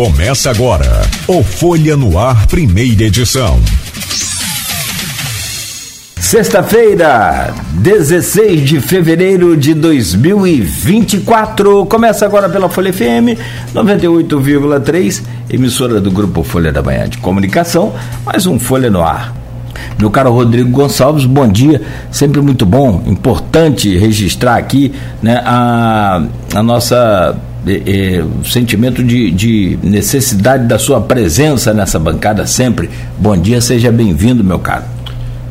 [0.00, 3.60] Começa agora o Folha no Ar, primeira edição.
[6.18, 11.84] Sexta-feira, 16 de fevereiro de 2024.
[11.84, 13.36] Começa agora pela Folha FM
[13.74, 17.92] 98,3, emissora do Grupo Folha da Manhã de Comunicação.
[18.24, 19.34] Mais um Folha no Ar.
[19.98, 21.82] Meu caro Rodrigo Gonçalves, bom dia.
[22.10, 26.22] Sempre muito bom, importante registrar aqui né, a,
[26.54, 32.88] a nossa é, é, sentimento de, de, necessidade da sua presença nessa bancada sempre.
[33.18, 34.84] Bom dia, seja bem-vindo, meu caro.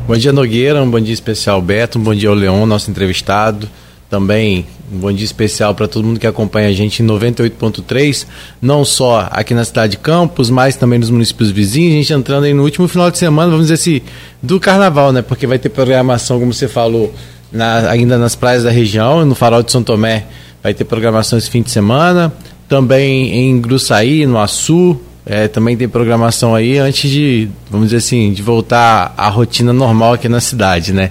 [0.08, 3.68] Bom dia, Nogueira, um bom dia especial, Beto, um bom dia ao Leon, nosso entrevistado.
[4.08, 8.26] Também um bom dia especial para todo mundo que acompanha a gente em 98.3,
[8.60, 11.92] não só aqui na cidade de Campos, mas também nos municípios vizinhos.
[11.92, 14.00] A gente entrando aí no último final de semana, vamos dizer assim,
[14.42, 15.22] do carnaval, né?
[15.22, 17.14] Porque vai ter programação, como você falou,
[17.52, 20.26] na, ainda nas praias da região, no Farol de São Tomé
[20.62, 22.32] vai ter programação esse fim de semana.
[22.68, 28.32] Também em Gruçaí, no Açu, é, também tem programação aí antes de, vamos dizer assim,
[28.32, 31.10] de voltar à rotina normal aqui na cidade, né?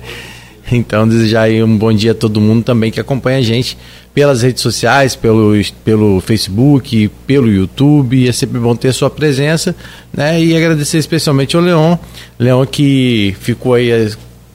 [0.72, 3.78] Então, desejar aí um bom dia a todo mundo também que acompanha a gente
[4.14, 5.54] pelas redes sociais, pelo,
[5.84, 8.28] pelo Facebook, pelo YouTube.
[8.28, 9.76] É sempre bom ter a sua presença,
[10.14, 10.42] né?
[10.44, 11.98] E agradecer especialmente ao Leon.
[12.38, 14.12] Leon que ficou aí eh,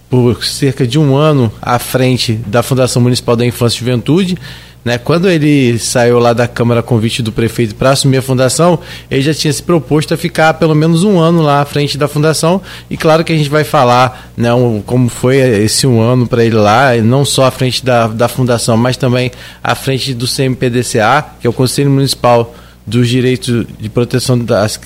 [0.09, 4.39] por cerca de um ano à frente da Fundação Municipal da Infância e Juventude.
[4.85, 4.99] Né?
[4.99, 8.79] Quando ele saiu lá da Câmara convite do prefeito para assumir a fundação,
[9.11, 12.07] ele já tinha se proposto a ficar pelo menos um ano lá à frente da
[12.07, 12.61] fundação.
[12.91, 16.45] E claro que a gente vai falar né, um, como foi esse um ano para
[16.45, 19.31] ele lá, não só à frente da, da fundação, mas também
[19.63, 22.55] à frente do CMPDCA, que é o Conselho Municipal
[22.87, 24.79] dos Direitos de Proteção das,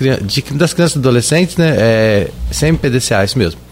[0.53, 1.75] das Crianças e Adolescentes, né?
[1.77, 3.68] É, CMPDCA, isso mesmo.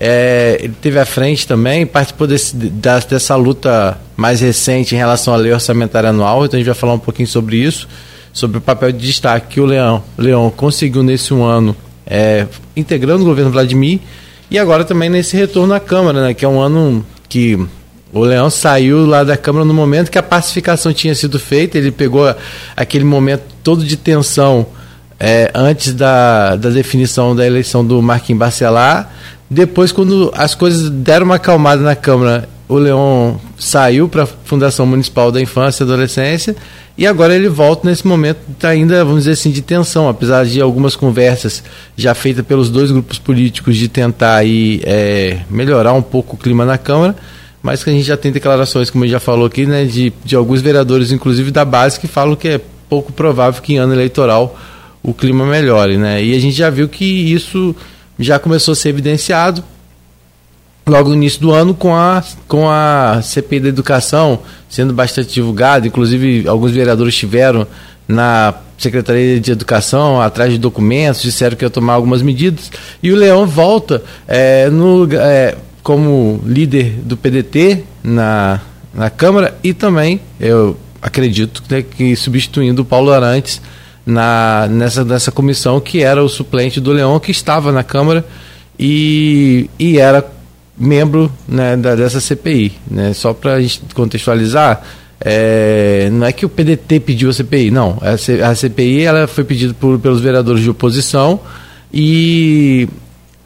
[0.00, 5.34] É, ele teve à frente também, participou desse, da, dessa luta mais recente em relação
[5.34, 7.88] à lei orçamentária anual, então a gente vai falar um pouquinho sobre isso,
[8.32, 11.74] sobre o papel de destaque que o Leão, Leão conseguiu nesse um ano,
[12.06, 12.46] é,
[12.76, 13.98] integrando o governo Vladimir,
[14.48, 17.58] e agora também nesse retorno à Câmara, né, que é um ano que
[18.12, 21.90] o Leão saiu lá da Câmara no momento que a pacificação tinha sido feita, ele
[21.90, 22.32] pegou
[22.76, 24.64] aquele momento todo de tensão
[25.18, 29.12] é, antes da, da definição da eleição do Marquinhos Bacelar,
[29.50, 34.84] depois, quando as coisas deram uma acalmada na Câmara, o Leon saiu para a Fundação
[34.84, 36.54] Municipal da Infância e Adolescência
[36.98, 40.60] e agora ele volta nesse momento tá ainda, vamos dizer assim, de tensão, apesar de
[40.60, 41.62] algumas conversas
[41.96, 46.66] já feitas pelos dois grupos políticos de tentar aí, é, melhorar um pouco o clima
[46.66, 47.16] na Câmara,
[47.62, 50.12] mas que a gente já tem declarações, como a gente já falou aqui, né, de,
[50.24, 53.94] de alguns vereadores, inclusive da base, que falam que é pouco provável que em ano
[53.94, 54.58] eleitoral
[55.02, 55.96] o clima melhore.
[55.96, 56.22] Né?
[56.22, 57.74] E a gente já viu que isso
[58.18, 59.62] já começou a ser evidenciado
[60.86, 65.86] logo no início do ano com a, com a CPI da educação sendo bastante divulgada,
[65.86, 67.66] inclusive alguns vereadores estiveram
[68.06, 72.70] na Secretaria de Educação atrás de documentos, disseram que ia tomar algumas medidas,
[73.02, 78.60] e o Leão volta é, no, é, como líder do PDT na,
[78.94, 83.60] na Câmara e também, eu acredito né, que substituindo o Paulo Arantes
[84.08, 88.24] na, nessa, nessa comissão que era o suplente do Leão, que estava na Câmara
[88.78, 90.26] e, e era
[90.78, 92.72] membro né, da, dessa CPI.
[92.90, 93.12] Né?
[93.12, 93.58] Só para
[93.92, 94.82] contextualizar,
[95.20, 97.98] é, não é que o PDT pediu a CPI, não.
[98.00, 101.40] A, CPI ela foi pedida por, pelos vereadores de oposição
[101.92, 102.88] e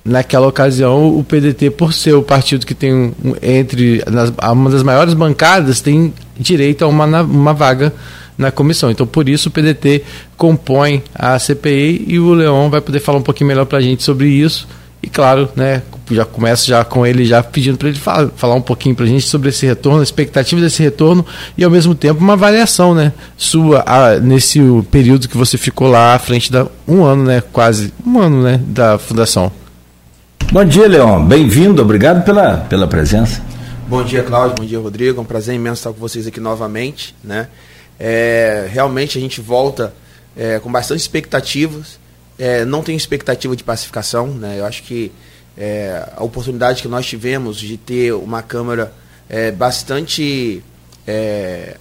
[0.05, 4.85] naquela ocasião o PDT, por ser o partido que tem um, entre nas, uma das
[4.85, 7.93] maiores bancadas, tem direito a uma, uma vaga
[8.37, 8.91] na comissão.
[8.91, 10.03] Então, por isso, o PDT
[10.37, 14.03] compõe a CPI e o Leon vai poder falar um pouquinho melhor para a gente
[14.03, 14.67] sobre isso.
[15.03, 15.83] E claro, né,
[16.13, 19.09] já começo já com ele já pedindo para ele falar, falar um pouquinho para a
[19.09, 21.27] gente sobre esse retorno, a expectativa desse retorno
[21.59, 24.61] e ao mesmo tempo uma avaliação, né, sua a, nesse
[24.93, 28.61] período que você ficou lá à frente da um ano, né, quase um ano, né,
[28.65, 29.51] da fundação.
[30.53, 31.25] Bom dia, Leon.
[31.25, 31.83] Bem-vindo.
[31.83, 33.43] Obrigado pela pela presença.
[33.89, 34.57] Bom dia, Cláudio.
[34.57, 35.19] Bom dia, Rodrigo.
[35.19, 37.49] É um prazer imenso estar com vocês aqui novamente, né?
[38.05, 39.95] É, realmente a gente volta
[40.37, 42.01] é, com bastante expectativas.
[42.37, 44.27] É, não tenho expectativa de pacificação.
[44.27, 44.59] Né?
[44.59, 45.13] Eu acho que
[45.57, 48.93] é, a oportunidade que nós tivemos de ter uma Câmara
[49.29, 50.65] é, bastante.
[51.07, 51.77] É,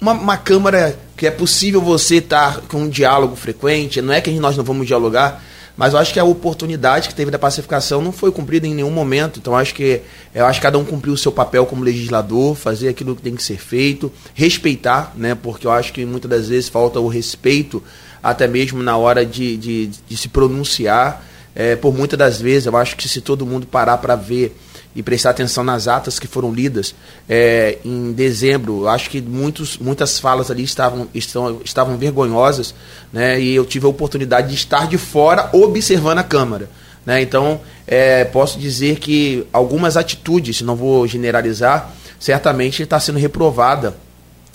[0.00, 4.00] uma, uma Câmara que é possível você estar com um diálogo frequente.
[4.00, 5.42] Não é que nós não vamos dialogar,
[5.76, 8.90] mas eu acho que a oportunidade que teve da pacificação não foi cumprida em nenhum
[8.90, 9.40] momento.
[9.40, 12.88] Então acho que eu acho que cada um cumpriu o seu papel como legislador, fazer
[12.88, 15.34] aquilo que tem que ser feito, respeitar, né?
[15.34, 17.82] Porque eu acho que muitas das vezes falta o respeito,
[18.22, 21.24] até mesmo na hora de, de, de se pronunciar.
[21.56, 24.56] É, por muitas das vezes, eu acho que se todo mundo parar para ver
[24.94, 26.94] e prestar atenção nas atas que foram lidas
[27.28, 28.86] é, em dezembro.
[28.88, 32.74] Acho que muitos, muitas falas ali estavam, estão, estavam vergonhosas,
[33.12, 33.40] né?
[33.40, 36.68] E eu tive a oportunidade de estar de fora observando a Câmara.
[37.04, 37.20] Né?
[37.22, 43.94] Então, é, posso dizer que algumas atitudes, não vou generalizar, certamente está sendo reprovada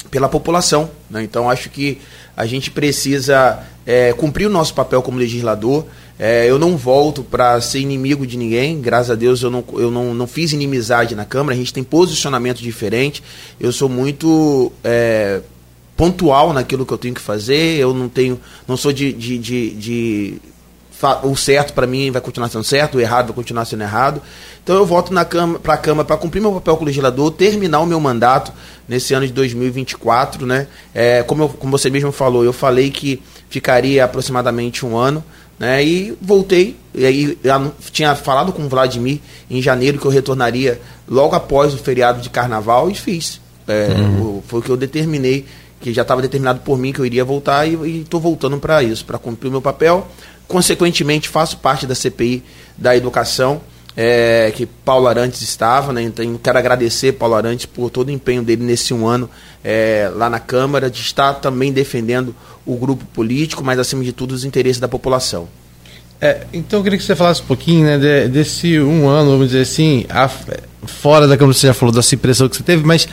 [0.10, 0.90] pela população.
[1.10, 1.24] Né?
[1.24, 2.02] Então, acho que
[2.36, 5.86] a gente precisa é, cumprir o nosso papel como legislador.
[6.19, 9.89] É, eu não volto para ser inimigo de ninguém, graças a Deus eu, não, eu
[9.89, 13.24] não, não fiz inimizade na Câmara, a gente tem posicionamento diferente.
[13.57, 15.39] Eu sou muito é,
[15.95, 18.38] pontual naquilo que eu tenho que fazer, eu não tenho.
[18.68, 20.42] não sou de, de, de, de
[21.24, 24.21] o certo para mim vai continuar sendo certo, o errado vai continuar sendo errado.
[24.62, 28.00] Então eu volto para a Câmara para cumprir meu papel como legislador, terminar o meu
[28.00, 28.51] mandato
[28.88, 30.45] nesse ano de 2024.
[30.45, 30.68] Né?
[30.94, 35.24] É, como, eu, como você mesmo falou, eu falei que ficaria aproximadamente um ano.
[35.60, 37.38] Né, e voltei, e aí
[37.92, 39.20] tinha falado com o Vladimir
[39.52, 43.42] em janeiro que eu retornaria logo após o feriado de carnaval e fiz.
[43.68, 44.42] É, uhum.
[44.48, 45.46] foi o que eu determinei,
[45.82, 49.04] que já estava determinado por mim que eu iria voltar e estou voltando para isso,
[49.04, 50.08] para cumprir o meu papel.
[50.48, 52.42] Consequentemente, faço parte da CPI
[52.78, 53.62] da educação
[54.01, 56.01] é, que Paulo Arantes estava, né?
[56.01, 59.30] Então quero agradecer Paulo Arantes por todo o empenho dele nesse um ano
[59.62, 62.34] é, lá na Câmara, de estar também defendendo
[62.66, 65.50] o grupo político, mas acima de tudo os interesses da população.
[66.22, 69.48] É, então eu queria que você falasse um pouquinho né, de, desse um ano, vamos
[69.48, 70.30] dizer assim, a,
[70.86, 73.06] fora da Câmara, você já falou dessa impressão que você teve, mas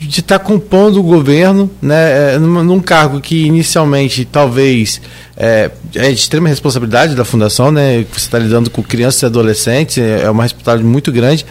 [0.00, 5.00] de estar tá compondo o governo, né, é, num, num, cargo que inicialmente talvez
[5.36, 9.98] é, é, de extrema responsabilidade da fundação, né, você está lidando com crianças e adolescentes,
[9.98, 11.44] é, é uma responsabilidade muito grande,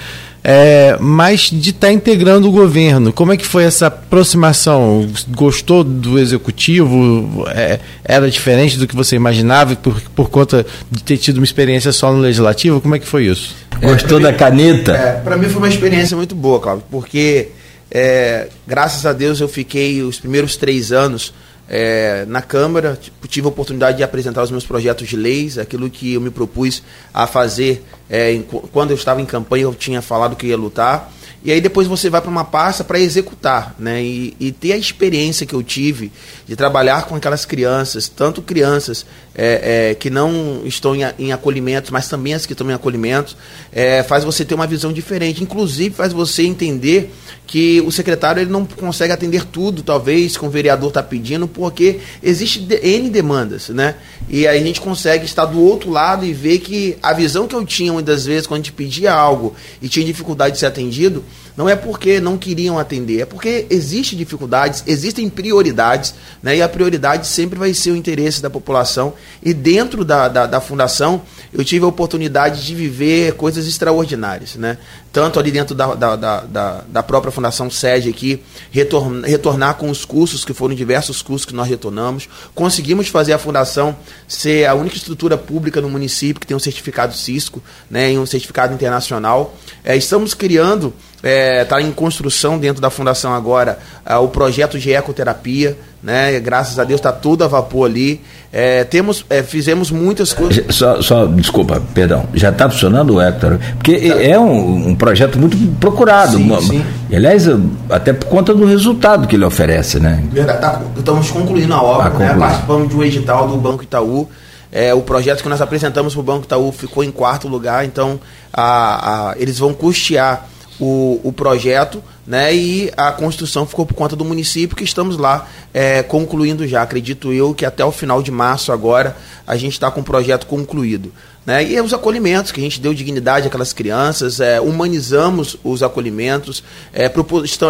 [0.43, 3.11] é, mas de estar tá integrando o governo.
[3.11, 5.05] Como é que foi essa aproximação?
[5.31, 7.45] Gostou do executivo?
[7.49, 11.91] É, era diferente do que você imaginava por, por conta de ter tido uma experiência
[11.91, 12.79] só no legislativo?
[12.79, 13.53] Como é que foi isso?
[13.81, 14.93] Gostou da caneta?
[14.93, 17.49] É, para mim foi uma experiência muito boa, Cláudio, porque
[17.89, 21.33] é, graças a Deus eu fiquei os primeiros três anos
[21.69, 25.89] é, na Câmara, tipo, tive a oportunidade de apresentar os meus projetos de leis, aquilo
[25.89, 26.81] que eu me propus
[27.13, 31.11] a fazer é, em, quando eu estava em campanha, eu tinha falado que ia lutar.
[31.43, 34.01] E aí depois você vai para uma pasta para executar, né?
[34.01, 36.11] E, e, ter a experiência que eu tive
[36.47, 39.05] de trabalhar com aquelas crianças, tanto crianças
[39.35, 43.35] é, é, que não estão em, em acolhimentos, mas também as que estão em acolhimentos,
[43.71, 45.43] é, faz você ter uma visão diferente.
[45.43, 47.13] Inclusive faz você entender
[47.45, 51.99] que o secretário ele não consegue atender tudo, talvez, que o vereador está pedindo, porque
[52.23, 53.95] existe N demandas, né?
[54.29, 57.55] E aí a gente consegue estar do outro lado e ver que a visão que
[57.55, 61.23] eu tinha muitas vezes quando a gente pedia algo e tinha dificuldade de ser atendido,
[61.57, 66.57] não é porque não queriam atender, é porque existem dificuldades, existem prioridades, né?
[66.57, 69.15] e a prioridade sempre vai ser o interesse da população.
[69.41, 74.55] E dentro da, da, da fundação, eu tive a oportunidade de viver coisas extraordinárias.
[74.55, 74.77] Né?
[75.17, 80.05] Tanto ali dentro da, da, da, da própria Fundação Sede aqui, retornar, retornar com os
[80.05, 82.29] cursos, que foram diversos cursos que nós retornamos.
[82.53, 83.97] Conseguimos fazer a fundação
[84.27, 88.27] ser a única estrutura pública no município que tem um certificado Cisco né, e um
[88.27, 89.55] certificado internacional.
[89.83, 94.77] É, estamos criando está é, tá em construção dentro da fundação agora é, o projeto
[94.77, 95.75] de ecoterapia,
[96.07, 96.39] né?
[96.39, 98.21] Graças a Deus está tudo a vapor ali.
[98.51, 100.63] É, temos, é, fizemos muitas coisas.
[100.73, 102.25] Só, só desculpa, perdão.
[102.33, 103.75] Já está funcionando o ecoterapia?
[103.75, 104.23] Porque tá.
[104.23, 106.37] é um, um, projeto muito procurado.
[106.37, 106.85] Sim, sim.
[107.13, 107.45] Aliás,
[107.89, 110.23] até por conta do resultado que ele oferece, né?
[110.31, 110.61] Verdade.
[110.61, 112.35] Tá, estamos concluindo a obra, tá né?
[112.39, 114.29] Participamos de um edital do Banco Itaú.
[114.71, 118.17] É, o projeto que nós apresentamos para o Banco Itaú ficou em quarto lugar, então
[118.53, 120.47] a, a, eles vão custear
[120.79, 122.53] o, o projeto, né?
[122.53, 126.81] E a construção ficou por conta do município, que estamos lá é, concluindo já.
[126.81, 129.15] Acredito eu que até o final de março agora
[129.45, 131.11] a gente está com o projeto concluído.
[131.47, 131.63] Né?
[131.63, 136.61] E os acolhimentos, que a gente deu dignidade àquelas crianças, é, humanizamos os acolhimentos,
[136.91, 137.09] é,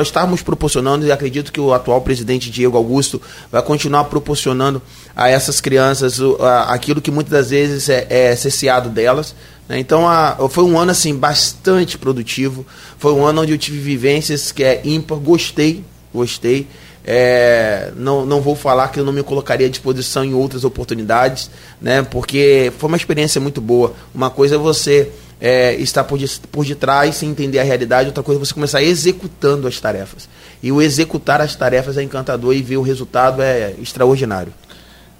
[0.01, 4.81] estamos proporcionando, e acredito que o atual presidente Diego Augusto vai continuar proporcionando
[5.15, 9.35] a essas crianças a, aquilo que muitas das vezes é, é cesseado delas.
[9.69, 9.77] Né?
[9.77, 12.65] Então a, foi um ano assim bastante produtivo,
[12.97, 16.65] foi um ano onde eu tive vivências que é ímpar, gostei, gostei.
[17.09, 21.49] É, não, não vou falar que eu não me colocaria à disposição em outras oportunidades,
[21.81, 22.01] né?
[22.03, 23.93] Porque foi uma experiência muito boa.
[24.13, 25.09] Uma coisa é você
[25.39, 28.83] é, estar por, de, por detrás sem entender a realidade, outra coisa é você começar
[28.83, 30.27] executando as tarefas.
[30.61, 34.53] E o executar as tarefas é encantador e ver o resultado é extraordinário.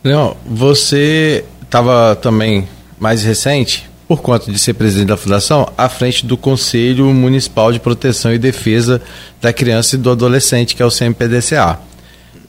[0.04, 2.68] Leão, você estava também
[3.00, 7.80] mais recente, por conta de ser presidente da fundação, à frente do Conselho Municipal de
[7.80, 9.02] Proteção e Defesa
[9.42, 11.80] da Criança e do Adolescente, que é o CMPDCA,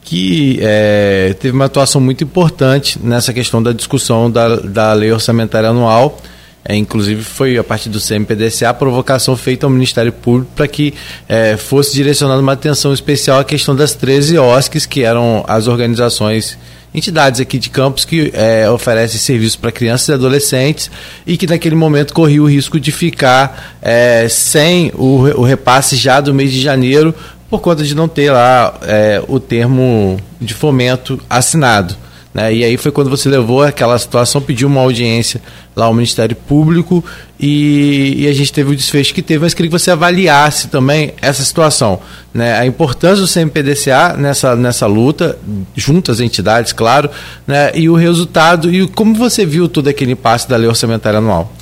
[0.02, 5.68] que é, teve uma atuação muito importante nessa questão da discussão da, da lei orçamentária
[5.68, 6.18] anual,
[6.64, 10.92] É, inclusive foi a partir do CMPDCA a provocação feita ao Ministério Público para que
[11.26, 16.58] é, fosse direcionada uma atenção especial à questão das 13 OSCs, que eram as organizações
[16.94, 20.90] entidades aqui de Campos que é, oferecem serviços para crianças e adolescentes
[21.26, 26.20] e que naquele momento corria o risco de ficar é, sem o, o, repasse já
[26.20, 27.14] do mês de janeiro
[27.50, 31.96] por conta de não ter lá é, o termo de fomento assinado.
[32.38, 32.54] Né?
[32.54, 35.42] E aí foi quando você levou aquela situação, pediu uma audiência
[35.74, 37.04] lá ao Ministério Público
[37.38, 41.14] e, e, a gente teve o desfecho que teve, mas queria que você avaliasse também
[41.20, 42.00] essa situação.
[42.32, 42.56] Né?
[42.56, 45.36] A importância do CMPDCA nessa, nessa luta,
[45.74, 47.10] junto às entidades, claro,
[47.44, 47.72] né?
[47.74, 51.52] e o resultado, e como você viu todo aquele impasse da lei orçamentária anual?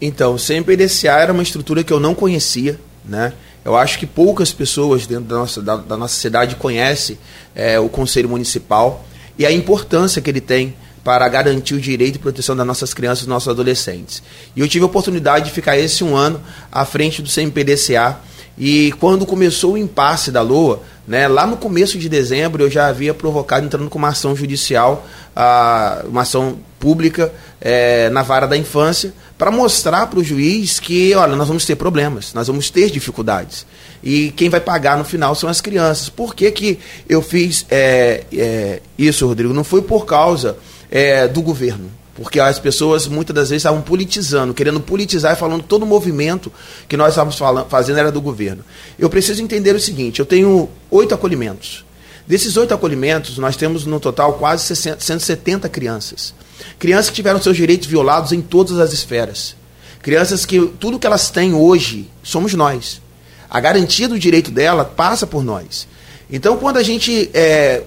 [0.00, 3.34] Então, o CMPDCA era uma estrutura que eu não conhecia, né?
[3.64, 7.16] Eu acho que poucas pessoas dentro da nossa, da, da nossa cidade conhecem
[7.54, 9.04] é, o Conselho Municipal
[9.38, 10.74] e a importância que ele tem
[11.04, 14.22] para garantir o direito e proteção das nossas crianças e nossos adolescentes.
[14.54, 18.18] E eu tive a oportunidade de ficar esse um ano à frente do CMPDCA.
[18.56, 22.86] E quando começou o impasse da LOA, né, lá no começo de dezembro eu já
[22.86, 28.56] havia provocado entrando com uma ação judicial, a, uma ação pública é, na vara da
[28.56, 29.12] infância,
[29.42, 33.66] para mostrar para o juiz que, olha, nós vamos ter problemas, nós vamos ter dificuldades.
[34.00, 36.08] E quem vai pagar no final são as crianças.
[36.08, 39.52] Por que, que eu fiz é, é, isso, Rodrigo?
[39.52, 40.56] Não foi por causa
[40.88, 41.90] é, do governo.
[42.14, 45.86] Porque as pessoas muitas das vezes estavam politizando, querendo politizar e falando que todo o
[45.86, 46.52] movimento
[46.86, 48.64] que nós estávamos falando, fazendo era do governo.
[48.96, 51.84] Eu preciso entender o seguinte: eu tenho oito acolhimentos.
[52.32, 56.32] Desses oito acolhimentos, nós temos no total quase 60, 170 crianças.
[56.78, 59.54] Crianças que tiveram seus direitos violados em todas as esferas.
[60.00, 63.02] Crianças que tudo que elas têm hoje somos nós.
[63.50, 65.86] A garantia do direito dela passa por nós.
[66.30, 67.82] Então, quando a gente é,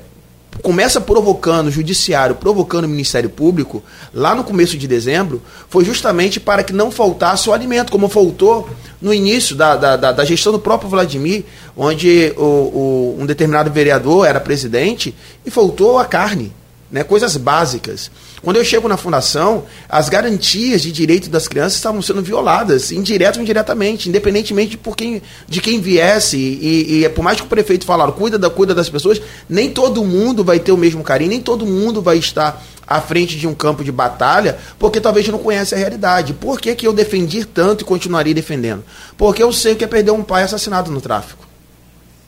[0.61, 3.83] começa provocando o judiciário, provocando o Ministério Público,
[4.13, 8.69] lá no começo de dezembro, foi justamente para que não faltasse o alimento, como faltou
[9.01, 11.45] no início da, da, da, da gestão do próprio Vladimir,
[11.75, 15.13] onde o, o, um determinado vereador era presidente
[15.45, 16.51] e faltou a carne
[16.91, 18.09] né, coisas básicas.
[18.45, 23.37] Quando eu chego na fundação, as garantias de direito das crianças estavam sendo violadas, indireto
[23.37, 26.37] ou indiretamente, independentemente de, por quem, de quem viesse.
[26.37, 30.05] E, e, por mais que o prefeito falaram, cuida, da, cuida das pessoas, nem todo
[30.05, 33.55] mundo vai ter o mesmo carinho, nem todo mundo vai estar à frente de um
[33.55, 36.35] campo de batalha, porque talvez não conhece a realidade.
[36.35, 38.83] Por que, que eu defendi tanto e continuaria defendendo?
[39.17, 41.47] Porque eu sei o que é perder um pai assassinado no tráfico.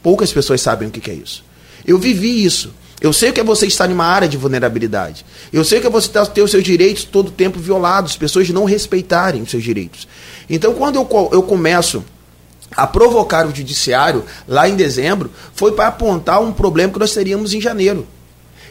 [0.01, 1.45] Poucas pessoas sabem o que é isso.
[1.85, 2.73] Eu vivi isso.
[2.99, 5.23] Eu sei que é você estar em uma área de vulnerabilidade.
[5.53, 8.65] Eu sei que é você ter os seus direitos todo o tempo violados, pessoas não
[8.65, 10.07] respeitarem os seus direitos.
[10.49, 12.03] Então, quando eu, eu começo
[12.75, 17.53] a provocar o judiciário lá em dezembro, foi para apontar um problema que nós teríamos
[17.53, 18.07] em janeiro.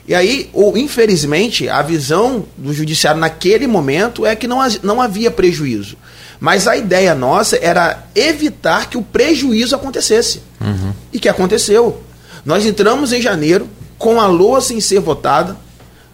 [0.08, 5.30] E aí, ou, infelizmente, a visão do judiciário naquele momento é que não, não havia
[5.30, 5.96] prejuízo.
[6.38, 10.42] Mas a ideia nossa era evitar que o prejuízo acontecesse.
[10.60, 10.92] Uhum.
[11.12, 12.02] E que aconteceu.
[12.44, 15.56] Nós entramos em janeiro, com a LOA sem ser votada,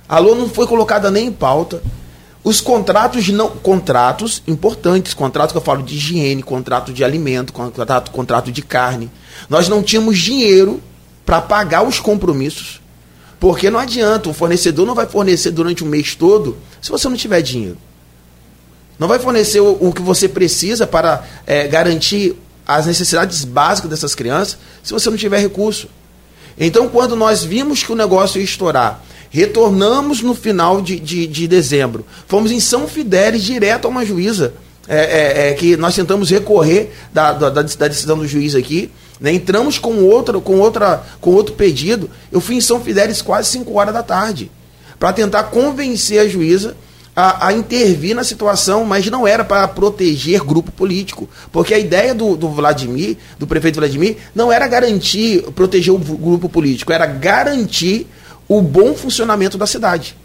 [0.08, 1.82] a LOA não foi colocada nem em pauta.
[2.44, 8.10] Os contratos não contratos importantes, contratos que eu falo de higiene, contrato de alimento, contrato,
[8.10, 9.10] contrato de carne.
[9.48, 10.82] Nós não tínhamos dinheiro
[11.24, 12.80] para pagar os compromissos.
[13.38, 17.16] Porque não adianta, o fornecedor não vai fornecer durante o mês todo se você não
[17.16, 17.78] tiver dinheiro.
[18.98, 22.36] Não vai fornecer o, o que você precisa para é, garantir
[22.66, 25.88] as necessidades básicas dessas crianças se você não tiver recurso.
[26.58, 31.48] Então, quando nós vimos que o negócio ia estourar, retornamos no final de, de, de
[31.48, 34.54] dezembro, fomos em São Fidélis direto a uma juíza,
[34.88, 38.90] é, é, é, que nós tentamos recorrer da, da, da decisão do juiz aqui,
[39.20, 39.32] né?
[39.32, 42.10] entramos com, outra, com, outra, com outro pedido.
[42.30, 44.50] Eu fui em São Fidélis quase 5 horas da tarde,
[44.98, 46.76] para tentar convencer a juíza
[47.14, 51.28] a, a, intervir na situação, mas não era para proteger grupo político.
[51.50, 56.48] Porque a ideia do, do, Vladimir, do prefeito Vladimir, não era garantir, proteger o grupo
[56.48, 58.06] político, era garantir
[58.48, 60.16] o bom funcionamento da cidade.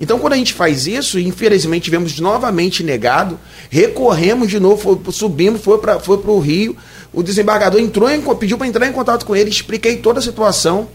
[0.00, 5.60] Então, quando a gente faz isso, infelizmente tivemos novamente negado, recorremos de novo, foi, subimos,
[5.60, 6.76] foi para foi o Rio,
[7.12, 10.88] o desembargador entrou em, pediu para entrar em contato com ele, expliquei toda a situação,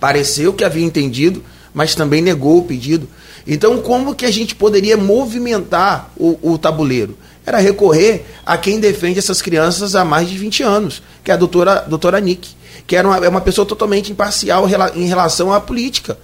[0.00, 3.08] pareceu que havia entendido, mas também negou o pedido.
[3.46, 7.16] Então, como que a gente poderia movimentar o, o tabuleiro?
[7.46, 11.36] Era recorrer a quem defende essas crianças há mais de 20 anos, que é a
[11.36, 12.50] doutora, doutora Nick,
[12.86, 16.16] que era uma, é uma pessoa totalmente imparcial em relação à política.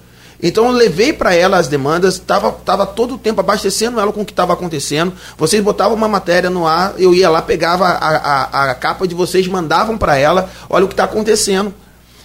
[0.42, 4.22] Então eu levei para ela as demandas, estava tava todo o tempo abastecendo ela com
[4.22, 5.12] o que estava acontecendo.
[5.36, 9.14] Vocês botavam uma matéria no ar, eu ia lá, pegava a, a, a capa de
[9.14, 11.74] vocês, mandavam para ela, olha o que está acontecendo.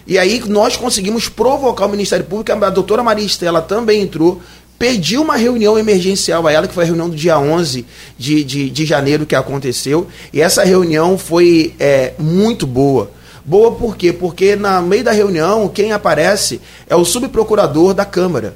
[0.07, 4.41] E aí nós conseguimos provocar o Ministério Público, a doutora Maria Estela também entrou,
[4.77, 7.86] pediu uma reunião emergencial a ela, que foi a reunião do dia 11
[8.17, 13.12] de, de, de janeiro que aconteceu, e essa reunião foi é, muito boa.
[13.44, 14.12] Boa por quê?
[14.12, 18.55] Porque no meio da reunião, quem aparece é o subprocurador da Câmara,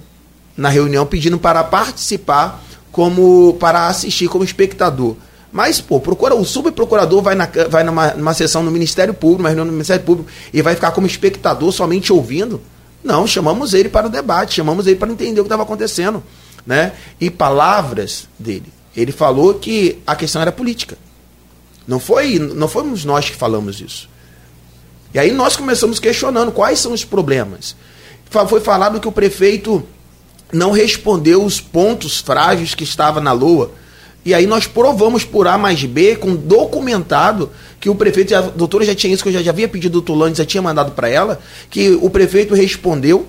[0.58, 5.16] na reunião, pedindo para participar como para assistir como espectador.
[5.52, 9.50] Mas, pô, procura, o subprocurador vai, na, vai numa, numa sessão no Ministério Público, uma
[9.50, 12.62] reunião no Ministério Público, e vai ficar como espectador somente ouvindo.
[13.04, 16.24] Não, chamamos ele para o debate, chamamos ele para entender o que estava acontecendo.
[16.66, 16.94] Né?
[17.20, 18.72] E palavras dele.
[18.96, 20.98] Ele falou que a questão era política.
[21.88, 24.10] Não foi, não fomos nós que falamos isso.
[25.14, 27.76] E aí nós começamos questionando quais são os problemas.
[28.48, 29.84] Foi falado que o prefeito
[30.52, 33.72] não respondeu os pontos frágeis que estava na LOA.
[34.26, 37.50] E aí nós provamos por A mais B, com documentado,
[37.80, 40.02] que o prefeito, a doutora já tinha isso, que eu já, já havia pedido do
[40.02, 43.26] Tulane, já tinha mandado para ela, que o prefeito respondeu,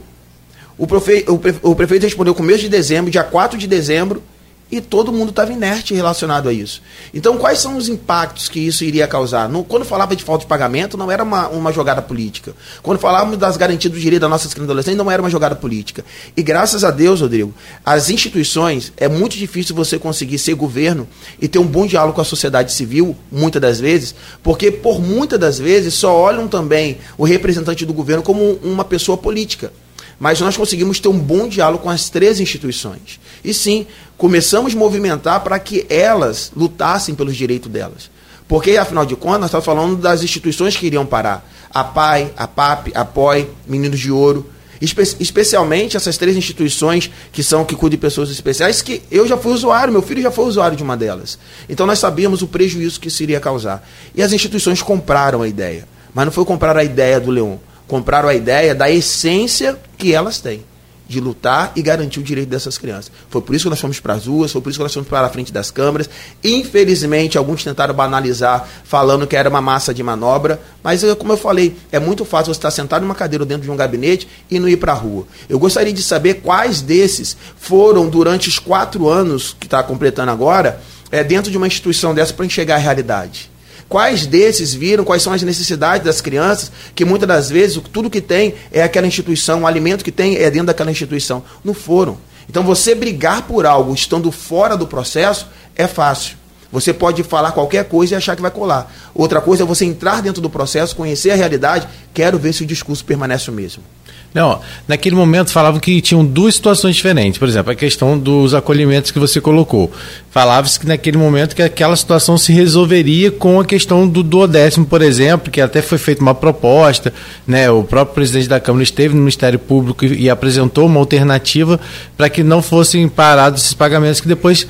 [0.77, 4.23] o, profe, o, pre, o prefeito respondeu com mês de dezembro, dia 4 de dezembro,
[4.71, 6.81] e todo mundo estava inerte relacionado a isso.
[7.13, 9.51] Então, quais são os impactos que isso iria causar?
[9.69, 12.55] Quando falava de falta de pagamento, não era uma, uma jogada política.
[12.83, 15.57] Quando falávamos das garantias do direito das nossas crianças e adolescentes, não era uma jogada
[15.57, 16.05] política.
[16.37, 17.53] E graças a Deus, Rodrigo,
[17.85, 21.09] as instituições, é muito difícil você conseguir ser governo
[21.41, 25.39] e ter um bom diálogo com a sociedade civil, muitas das vezes, porque por muitas
[25.39, 29.73] das vezes só olham também o representante do governo como uma pessoa política
[30.21, 33.19] mas nós conseguimos ter um bom diálogo com as três instituições.
[33.43, 33.87] E sim,
[34.21, 38.11] começamos a movimentar para que elas lutassem pelos direitos delas.
[38.47, 41.49] Porque, afinal de contas, nós estamos falando das instituições que iriam parar.
[41.73, 44.51] A PAI, a PAP, a POI, Meninos de Ouro.
[44.79, 49.39] Espe especialmente essas três instituições que são que cuidam de pessoas especiais, que eu já
[49.39, 51.39] fui usuário, meu filho já foi usuário de uma delas.
[51.67, 53.89] Então nós sabíamos o prejuízo que isso iria causar.
[54.15, 55.89] E as instituições compraram a ideia.
[56.13, 57.59] Mas não foi comprar a ideia do Leão
[57.89, 60.63] compraram a ideia da essência que elas têm
[61.11, 63.11] de lutar e garantir o direito dessas crianças.
[63.29, 65.09] Foi por isso que nós fomos para as ruas, foi por isso que nós fomos
[65.09, 66.09] para a frente das câmaras.
[66.45, 71.77] Infelizmente, alguns tentaram banalizar, falando que era uma massa de manobra, mas, como eu falei,
[71.91, 74.77] é muito fácil você estar sentado numa cadeira dentro de um gabinete e não ir
[74.77, 75.27] para a rua.
[75.49, 80.81] Eu gostaria de saber quais desses foram, durante os quatro anos que está completando agora,
[81.11, 83.51] é, dentro de uma instituição dessa para enxergar a realidade.
[83.91, 88.21] Quais desses viram quais são as necessidades das crianças, que muitas das vezes tudo que
[88.21, 91.43] tem é aquela instituição, o alimento que tem é dentro daquela instituição.
[91.65, 92.17] Não foram.
[92.49, 96.37] Então você brigar por algo estando fora do processo é fácil.
[96.71, 98.95] Você pode falar qualquer coisa e achar que vai colar.
[99.13, 102.67] Outra coisa é você entrar dentro do processo, conhecer a realidade, quero ver se o
[102.67, 103.83] discurso permanece o mesmo.
[104.33, 107.39] Não, naquele momento falavam que tinham duas situações diferentes.
[107.39, 109.91] Por exemplo, a questão dos acolhimentos que você colocou.
[110.31, 115.03] Falava-se que naquele momento que aquela situação se resolveria com a questão do duodécimo, por
[115.03, 117.13] exemplo, que até foi feita uma proposta,
[117.45, 117.69] né?
[117.69, 121.81] O próprio presidente da Câmara esteve no Ministério Público e, e apresentou uma alternativa
[122.17, 124.65] para que não fossem parados esses pagamentos, que depois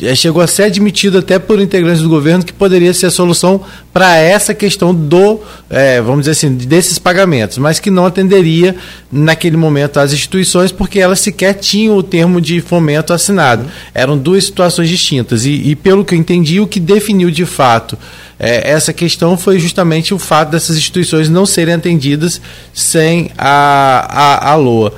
[0.00, 3.60] é, chegou a ser admitido até por integrantes do governo que poderia ser a solução
[3.92, 8.76] para essa questão do, é, vamos dizer assim, desses pagamentos, mas que não atenderia
[9.12, 13.64] naquele momento as instituições porque elas sequer tinham o termo de fomento assinado.
[13.92, 17.98] Eram duas situações distintas e, e pelo que eu entendi, o que definiu de fato
[18.42, 22.40] é, essa questão foi justamente o fato dessas instituições não serem atendidas
[22.72, 24.94] sem a, a, a LOA.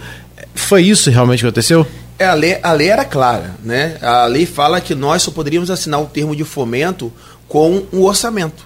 [0.54, 1.84] Foi isso realmente que aconteceu?
[2.20, 3.96] É, a, lei, a lei era clara, né?
[4.00, 7.12] A lei fala que nós só poderíamos assinar o termo de fomento
[7.48, 8.64] com um orçamento.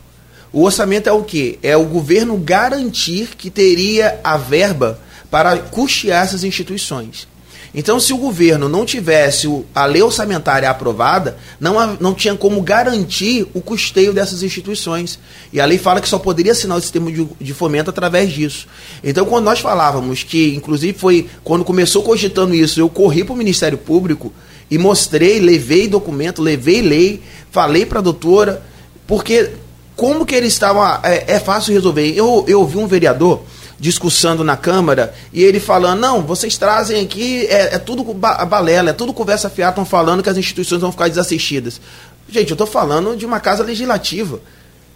[0.52, 1.58] O orçamento é o quê?
[1.62, 5.00] É o governo garantir que teria a verba
[5.30, 7.28] para custear essas instituições.
[7.74, 13.46] Então, se o governo não tivesse a lei orçamentária aprovada, não, não tinha como garantir
[13.52, 15.18] o custeio dessas instituições.
[15.52, 18.66] E a lei fala que só poderia assinar o sistema de, de fomento através disso.
[19.04, 23.36] Então, quando nós falávamos que, inclusive, foi quando começou cogitando isso, eu corri para o
[23.36, 24.32] Ministério Público
[24.70, 28.62] e mostrei, levei documento, levei lei, falei para a doutora,
[29.06, 29.50] porque
[29.94, 30.82] como que eles estavam.
[31.02, 32.10] É, é fácil resolver.
[32.16, 33.42] Eu, eu ouvi um vereador
[33.78, 38.92] discussando na Câmara e ele falando: não, vocês trazem aqui, é, é tudo balela, é
[38.92, 41.80] tudo conversa fiada, estão falando que as instituições vão ficar desassistidas.
[42.28, 44.40] Gente, eu estou falando de uma casa legislativa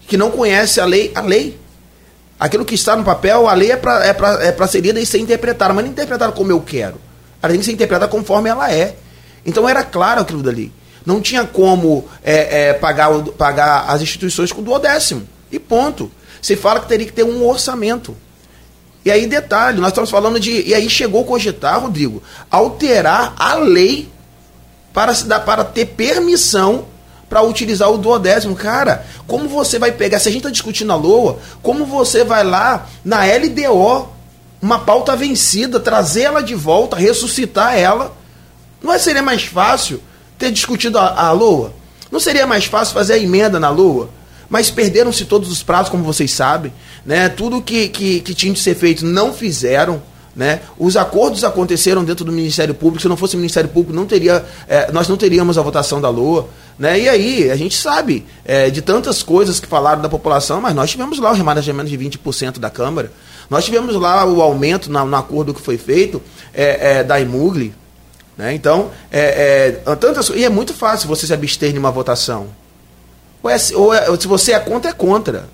[0.09, 1.59] que não conhece a lei, a lei.
[2.39, 5.19] Aquilo que está no papel, a lei é para é é ser lida e ser
[5.19, 6.97] interpretada, mas não interpretada como eu quero.
[7.43, 8.97] Ela tem que ser interpretada conforme ela é.
[9.45, 10.73] Então era claro aquilo dali.
[11.05, 15.27] Não tinha como é, é, pagar, pagar as instituições com duodécimo.
[15.51, 16.11] E ponto.
[16.41, 18.17] Você fala que teria que ter um orçamento.
[19.05, 20.63] E aí, detalhe, nós estamos falando de.
[20.69, 24.09] E aí chegou a cogitar, Rodrigo, alterar a lei
[24.93, 26.85] para, se dar, para ter permissão
[27.31, 28.57] para utilizar o duodécimo.
[28.57, 32.43] Cara, como você vai pegar, se a gente está discutindo a LOA, como você vai
[32.43, 34.09] lá na LDO,
[34.61, 38.13] uma pauta vencida, trazer ela de volta, ressuscitar ela,
[38.83, 40.03] Não seria mais fácil
[40.37, 41.73] ter discutido a, a LOA?
[42.11, 44.09] Não seria mais fácil fazer a emenda na LOA?
[44.51, 46.73] Mas perderam-se todos os prazos, como vocês sabem.
[47.07, 47.29] Né?
[47.29, 50.03] Tudo que, que, que tinha de ser feito não fizeram.
[50.35, 50.61] Né?
[50.77, 53.01] Os acordos aconteceram dentro do Ministério Público.
[53.01, 56.09] Se não fosse o Ministério Público, não teria, é, nós não teríamos a votação da
[56.09, 56.49] LOA.
[56.77, 57.01] Né?
[57.01, 60.91] E aí, a gente sabe é, de tantas coisas que falaram da população, mas nós
[60.91, 63.13] tivemos lá o remanejamento de 20% da Câmara.
[63.49, 66.21] Nós tivemos lá o aumento na, no acordo que foi feito
[66.53, 67.73] é, é da Imugli.
[68.37, 68.53] Né?
[68.55, 72.49] Então, é, é, tantas, e é muito fácil você se abster de uma votação.
[73.43, 75.49] Ou, é, ou é, se você é contra, é contra.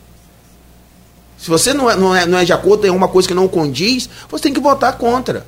[1.38, 3.46] Se você não é, não é, não é de acordo, tem uma coisa que não
[3.46, 5.46] condiz, você tem que votar contra.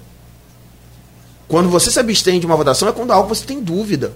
[1.48, 4.12] Quando você se abstém de uma votação é quando algo você tem dúvida.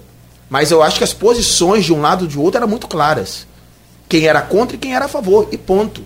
[0.49, 3.47] Mas eu acho que as posições de um lado e de outro eram muito claras.
[4.07, 6.03] Quem era contra e quem era a favor, e ponto.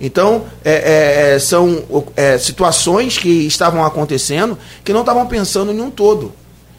[0.00, 1.84] Então, é, é, é são
[2.16, 6.32] é, situações que estavam acontecendo que não estavam pensando em um todo.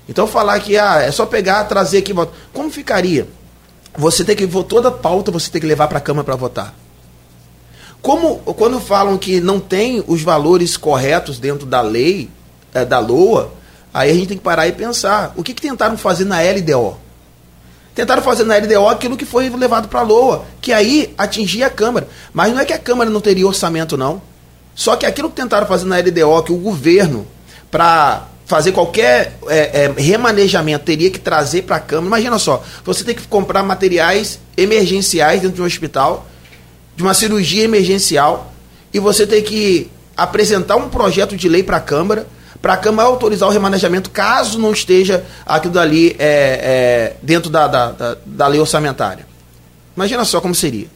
[0.09, 2.13] Então, falar que ah, é só pegar, trazer aqui,
[2.51, 3.27] como ficaria?
[3.97, 6.73] Você tem que toda pauta você tem que levar para a Câmara para votar.
[8.01, 12.29] Como quando falam que não tem os valores corretos dentro da lei,
[12.73, 13.51] é, da LOA,
[13.93, 15.33] aí a gente tem que parar e pensar.
[15.35, 16.97] O que, que tentaram fazer na LDO?
[17.95, 21.69] Tentaram fazer na LDO aquilo que foi levado para a LOA, que aí atingia a
[21.69, 22.07] Câmara.
[22.33, 24.21] Mas não é que a Câmara não teria orçamento, não.
[24.75, 27.25] Só que aquilo que tentaram fazer na LDO, que o governo,
[27.71, 32.07] para fazer qualquer é, é, remanejamento, teria que trazer para a Câmara.
[32.07, 36.27] Imagina só, você tem que comprar materiais emergenciais dentro de um hospital
[36.95, 38.53] de uma cirurgia emergencial
[38.93, 42.25] e você tem que apresentar um projeto de lei para a Câmara,
[42.61, 47.67] para a Câmara autorizar o remanejamento caso não esteja aquilo dali é, é, dentro da,
[47.67, 49.27] da, da, da lei orçamentária.
[49.95, 50.87] Imagina só como seria.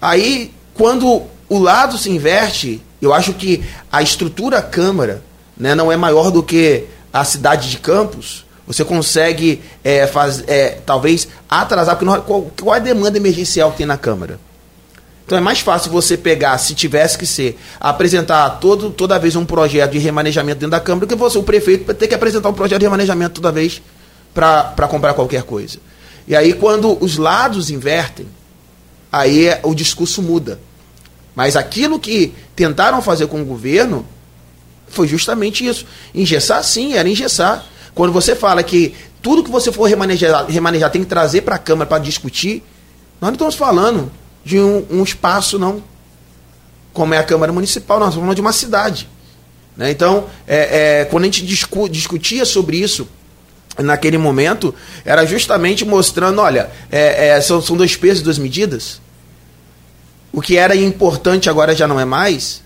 [0.00, 5.22] Aí, quando o lado se inverte, eu acho que a estrutura Câmara
[5.62, 10.80] né, não é maior do que a cidade de Campos, você consegue é, faz, é,
[10.84, 14.40] talvez atrasar, porque não, qual, qual é a demanda emergencial que tem na Câmara?
[15.24, 19.44] Então é mais fácil você pegar, se tivesse que ser, apresentar todo, toda vez um
[19.44, 22.80] projeto de remanejamento dentro da Câmara, que você, o prefeito, ter que apresentar um projeto
[22.80, 23.80] de remanejamento toda vez
[24.34, 25.78] para comprar qualquer coisa.
[26.26, 28.26] E aí, quando os lados invertem,
[29.12, 30.58] aí é, o discurso muda.
[31.36, 34.04] Mas aquilo que tentaram fazer com o governo
[34.92, 35.84] foi justamente isso.
[36.14, 37.64] Engessar, sim, era engessar.
[37.94, 41.58] Quando você fala que tudo que você for remanejar, remanejar tem que trazer para a
[41.58, 42.62] Câmara para discutir,
[43.20, 44.12] nós não estamos falando
[44.44, 45.82] de um, um, espaço, não.
[46.92, 49.08] Como é a Câmara Municipal, nós estamos falando de uma cidade.
[49.76, 49.90] Né?
[49.90, 53.08] Então, é, é, quando a gente discu discutia sobre isso,
[53.78, 54.74] naquele momento,
[55.04, 59.00] era justamente mostrando, olha, é, é, são, são dois pesos e duas medidas.
[60.32, 62.62] O que era importante agora já não é mais.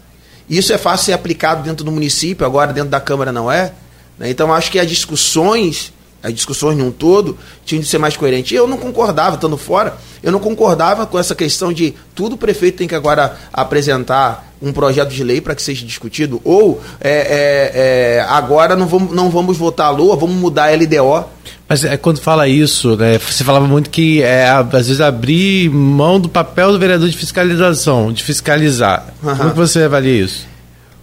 [0.49, 3.73] Isso é fácil ser aplicado dentro do município, agora dentro da Câmara não é.
[4.19, 4.31] Né?
[4.31, 8.57] Então, acho que as discussões as discussões num todo tinham de ser mais coerentes.
[8.57, 12.79] Eu não concordava, estando fora, eu não concordava com essa questão de tudo o prefeito
[12.79, 17.73] tem que agora apresentar um projeto de lei para que seja discutido, ou é, é,
[17.75, 21.27] é, agora não vamos, não vamos votar a LOA, vamos mudar a LDO.
[21.69, 26.19] Mas é, quando fala isso, né, você falava muito que é, às vezes abrir mão
[26.19, 29.15] do papel do vereador de fiscalização, de fiscalizar.
[29.23, 29.37] Uhum.
[29.37, 30.47] Como que você avalia isso?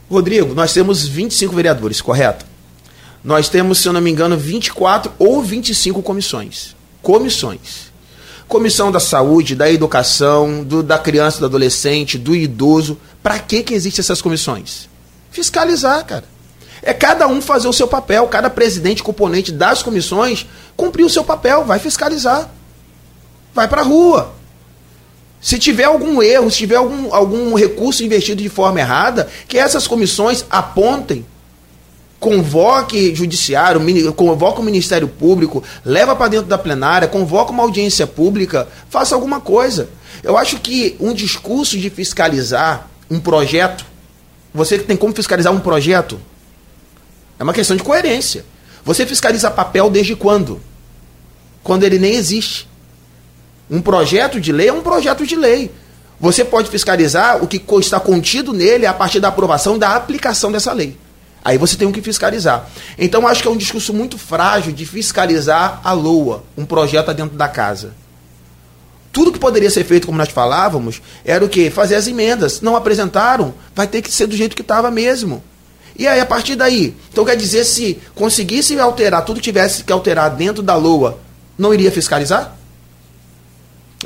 [0.09, 2.45] Rodrigo, nós temos 25 vereadores, correto?
[3.23, 6.75] Nós temos, se eu não me engano, 24 ou 25 comissões.
[7.01, 7.91] Comissões.
[8.47, 12.97] Comissão da saúde, da educação, do, da criança, do adolescente, do idoso.
[13.21, 14.89] Para que, que existem essas comissões?
[15.31, 16.25] Fiscalizar, cara.
[16.81, 21.23] É cada um fazer o seu papel, cada presidente componente das comissões cumprir o seu
[21.23, 22.49] papel, vai fiscalizar.
[23.53, 24.33] Vai para a rua.
[25.39, 29.87] Se tiver algum erro, se tiver algum, algum recurso investido de forma errada, que essas
[29.87, 31.25] comissões apontem
[32.23, 33.81] convoque judiciário,
[34.13, 39.41] convoca o Ministério Público, leva para dentro da plenária, convoca uma audiência pública, faça alguma
[39.41, 39.89] coisa.
[40.23, 43.85] Eu acho que um discurso de fiscalizar um projeto,
[44.53, 46.17] você tem como fiscalizar um projeto?
[47.37, 48.45] É uma questão de coerência.
[48.85, 50.61] Você fiscaliza papel desde quando?
[51.61, 52.69] Quando ele nem existe.
[53.69, 55.69] Um projeto de lei é um projeto de lei.
[56.21, 60.71] Você pode fiscalizar o que está contido nele a partir da aprovação da aplicação dessa
[60.71, 61.02] lei.
[61.43, 62.69] Aí você tem que fiscalizar.
[62.97, 67.37] Então acho que é um discurso muito frágil de fiscalizar a LOA, um projeto dentro
[67.37, 67.93] da casa.
[69.11, 71.69] Tudo que poderia ser feito, como nós falávamos, era o quê?
[71.69, 72.61] Fazer as emendas.
[72.61, 75.43] Não apresentaram, vai ter que ser do jeito que estava mesmo.
[75.95, 76.95] E aí, a partir daí?
[77.11, 81.19] Então quer dizer, se conseguisse alterar tudo que tivesse que alterar dentro da LOA,
[81.57, 82.55] não iria fiscalizar?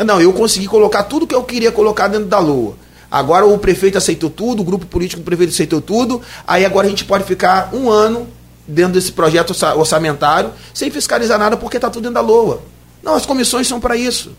[0.05, 2.75] Não, eu consegui colocar tudo que eu queria colocar dentro da LOA.
[3.09, 6.89] Agora o prefeito aceitou tudo, o grupo político do prefeito aceitou tudo, aí agora a
[6.89, 8.27] gente pode ficar um ano
[8.67, 12.61] dentro desse projeto orçamentário sem fiscalizar nada porque está tudo dentro da LOA.
[13.01, 14.31] Não, as comissões são para isso.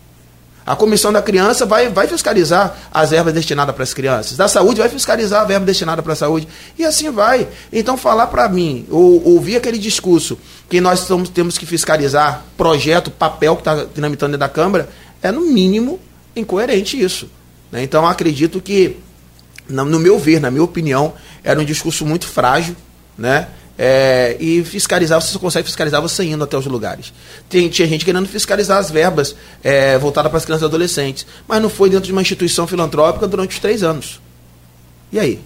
[0.69, 4.37] A comissão da criança vai, vai fiscalizar as verbas destinadas para as crianças.
[4.37, 6.47] Da saúde vai fiscalizar a verba destinada para a saúde.
[6.77, 7.47] E assim vai.
[7.73, 10.37] Então, falar para mim, ou ouvir aquele discurso
[10.69, 14.87] que nós estamos, temos que fiscalizar projeto, papel que está tramitando dentro da Câmara,
[15.23, 15.99] é no mínimo
[16.35, 17.27] incoerente isso.
[17.71, 17.83] Né?
[17.83, 18.97] Então, acredito que,
[19.67, 22.75] no meu ver, na minha opinião, era um discurso muito frágil,
[23.17, 23.47] né?
[23.81, 27.13] É, e fiscalizar, você só consegue fiscalizar você indo até os lugares.
[27.47, 31.61] Tem, tinha gente querendo fiscalizar as verbas é, voltadas para as crianças e adolescentes, mas
[31.61, 34.19] não foi dentro de uma instituição filantrópica durante os três anos.
[35.13, 35.39] E aí?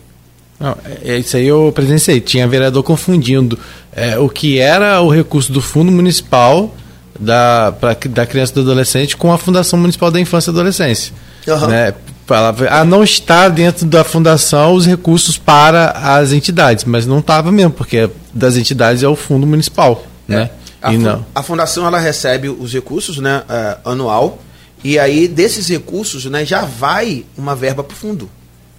[0.60, 2.20] Não, é, é isso aí eu presenciei.
[2.22, 3.60] Tinha vereador confundindo
[3.92, 6.76] é, o que era o recurso do Fundo Municipal
[7.20, 11.14] da, pra, da Criança e do Adolescente com a Fundação Municipal da Infância e Adolescência.
[11.48, 11.68] Uhum.
[11.68, 11.94] Né?
[12.26, 17.52] Falava, ah, não está dentro da fundação os recursos para as entidades, mas não estava
[17.52, 20.36] mesmo, porque das entidades é o fundo municipal, é.
[20.36, 20.50] né?
[20.82, 21.26] A, e não.
[21.34, 24.40] a fundação ela recebe os recursos, né, uh, anual,
[24.84, 28.30] e aí desses recursos, né, já vai uma verba para o fundo,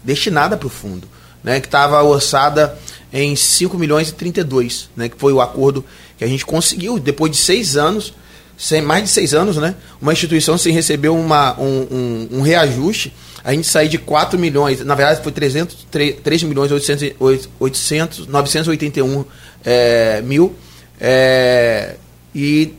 [0.03, 1.09] destinada para o fundo,
[1.43, 2.79] né, que estava orçada
[3.11, 5.83] em 5 milhões e 32, né, que foi o acordo
[6.19, 8.13] que a gente conseguiu depois de seis anos
[8.57, 9.75] sem mais de seis anos, né?
[10.01, 13.13] Uma instituição sem receber uma, um, um, um reajuste
[13.45, 17.13] a gente sair de 4 milhões, na verdade foi 300, 3, 3 milhões 800,
[17.61, 19.25] 800 981
[19.63, 20.55] é, mil,
[20.99, 21.97] é,
[22.35, 22.73] e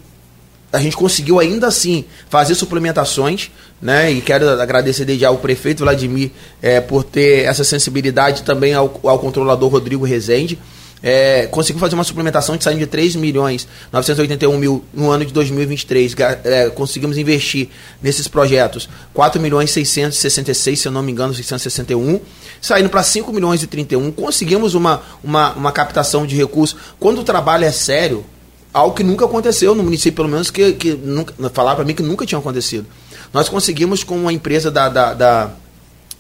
[0.74, 3.52] a gente conseguiu ainda assim fazer suplementações,
[3.82, 4.12] né?
[4.12, 9.00] E quero agradecer desde já ao prefeito Vladimir é, por ter essa sensibilidade também ao,
[9.04, 10.60] ao controlador Rodrigo Rezende
[11.08, 15.32] é, conseguiu fazer uma suplementação de saindo de 3 milhões 981 mil no ano de
[15.32, 16.16] 2023.
[16.44, 17.70] É, conseguimos investir
[18.02, 22.20] nesses projetos 4 milhões 666, se eu não me engano, 661,
[22.60, 24.12] saindo para 5 milhões e 31.
[24.14, 26.76] Conseguimos uma, uma, uma captação de recursos.
[27.00, 28.26] Quando o trabalho é sério,
[28.74, 32.02] algo que nunca aconteceu no município, pelo menos que, que nunca, falar para mim que
[32.02, 32.88] nunca tinha acontecido.
[33.32, 35.52] Nós conseguimos com uma empresa da, da, da,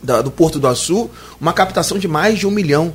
[0.03, 1.09] da do Porto do Açu
[1.41, 2.93] uma captação de mais de um milhão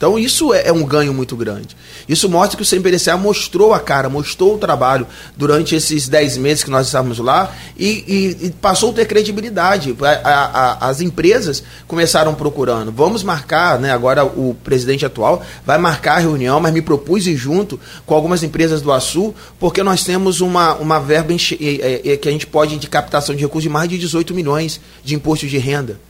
[0.00, 1.76] então isso é, é, um ganho muito grande.
[2.08, 6.64] Isso mostra que o CMPDCA mostrou a cara, mostrou o trabalho durante esses 10 meses
[6.64, 8.02] que nós estávamos lá e,
[8.40, 9.94] e, e passou a ter credibilidade.
[10.00, 12.90] A, a, a, as empresas começaram procurando.
[12.90, 17.36] Vamos marcar, né, agora o presidente atual vai marcar a reunião, mas me propus ir
[17.36, 22.46] junto com algumas empresas do Açu, porque nós temos uma, uma verba que a gente
[22.46, 26.00] pode de captação de recursos de mais de 18 milhões de imposto de renda.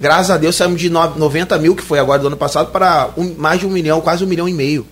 [0.00, 3.34] Graças a Deus saímos de 90 mil, que foi agora do ano passado, para um,
[3.34, 4.86] mais de um milhão, quase um milhão e meio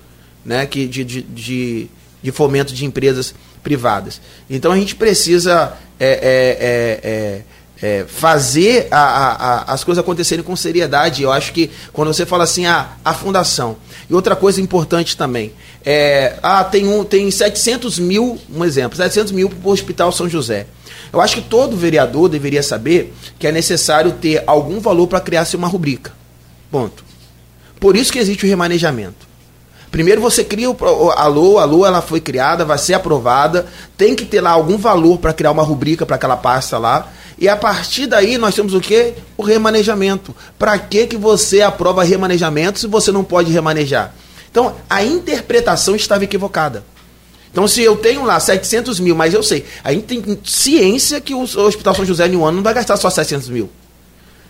[0.45, 1.89] né, que de, de, de,
[2.23, 4.21] de fomento de empresas privadas.
[4.51, 7.43] Então a gente precisa é, é, é,
[7.83, 11.25] é, fazer a, a, a, as coisas acontecerem com seriedade.
[11.25, 13.77] Eu acho que quando você fala assim, ah, a fundação.
[14.09, 15.53] E outra coisa importante também,
[15.85, 20.29] é, ah, tem, um, tem 700 mil, um exemplo, 700 mil para o Hospital São
[20.29, 20.67] José.
[21.13, 25.57] Eu acho que todo vereador deveria saber que é necessário ter algum valor para criar-se
[25.57, 26.13] uma rubrica.
[26.71, 27.05] Ponto.
[27.81, 29.33] Por isso que existe o remanejamento.
[29.91, 34.15] Primeiro você cria o, a LOA, a LOA ela foi criada, vai ser aprovada, tem
[34.17, 37.13] que ter lá algum valor para criar uma rubrica para aquela pasta lá.
[37.43, 39.15] E a partir daí nós temos o que?
[39.37, 40.33] O remanejamento.
[40.57, 44.15] Para que, que você aprova remanejamento se você não pode remanejar?
[44.49, 46.85] Então a interpretação estava equivocada.
[47.51, 51.35] Então, se eu tenho lá 700 mil, mas eu sei, a gente tem ciência que
[51.35, 53.69] o Hospital São José em um ano não vai gastar só 700 mil.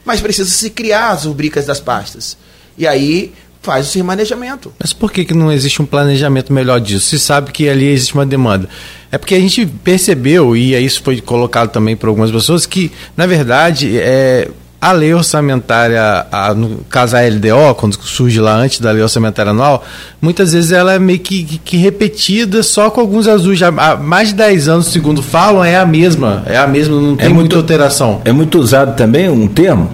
[0.04, 2.36] Mas precisa se criar as rubricas das pastas.
[2.76, 4.72] E aí faz esse remanejamento.
[4.78, 7.06] Mas por que, que não existe um planejamento melhor disso?
[7.06, 8.68] Se sabe que ali existe uma demanda.
[9.10, 13.26] É porque a gente percebeu, e isso foi colocado também por algumas pessoas, que, na
[13.26, 14.48] verdade, é,
[14.80, 19.50] a lei orçamentária, a, no caso a LDO, quando surge lá antes da lei orçamentária
[19.50, 19.84] anual,
[20.20, 23.58] muitas vezes ela é meio que, que, que repetida, só com alguns azuis.
[23.58, 26.42] Já, há mais de 10 anos, segundo falam, é a mesma.
[26.46, 28.20] É a mesma, não tem é muita alteração.
[28.24, 29.88] É muito usado também um termo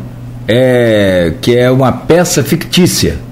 [0.48, 3.27] é, que é uma peça fictícia.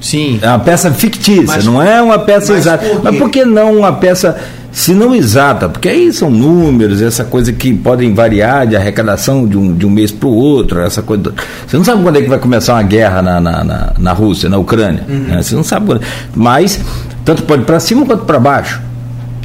[0.00, 0.38] Sim.
[0.40, 2.86] É uma peça fictícia, mas, não é uma peça exata.
[2.86, 4.36] Por mas por que não uma peça
[4.72, 9.58] se não exata, porque aí são números, essa coisa que podem variar de arrecadação de
[9.58, 11.34] um, de um mês para o outro, essa coisa.
[11.66, 14.48] Você não sabe quando é que vai começar uma guerra na, na, na, na Rússia,
[14.48, 15.04] na Ucrânia.
[15.08, 15.18] Uhum.
[15.18, 15.42] Né?
[15.42, 16.02] Você não sabe quando.
[16.34, 16.80] Mas,
[17.24, 18.80] tanto pode para cima quanto para baixo,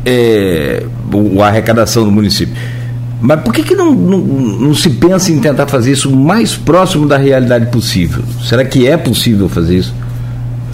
[0.06, 2.56] é, o, a arrecadação do município.
[3.20, 6.56] Mas por que, que não, não, não se pensa em tentar fazer isso o mais
[6.56, 8.24] próximo da realidade possível?
[8.44, 10.05] Será que é possível fazer isso?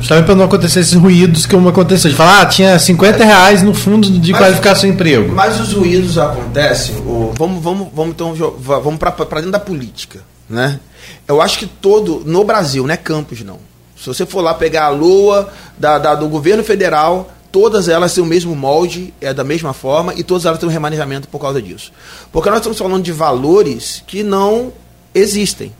[0.02, 2.10] Justamente para não acontecer esses ruídos que uma aconteceu.
[2.10, 5.32] De falar, ah, tinha 50 reais no fundo de mas, qualificação emprego.
[5.34, 6.96] Mas os ruídos acontecem.
[7.06, 10.22] Oh, vamos, vamos, vamos, então, vamos para dentro da política.
[10.50, 10.80] Né?
[11.28, 13.60] Eu acho que todo, no Brasil, não é Campos não.
[13.96, 18.24] Se você for lá pegar a lua da, da, do governo federal, todas elas têm
[18.24, 21.62] o mesmo molde, é da mesma forma, e todas elas têm um remanejamento por causa
[21.62, 21.92] disso.
[22.32, 24.74] Porque nós estamos falando de valores que não
[25.14, 25.72] existem.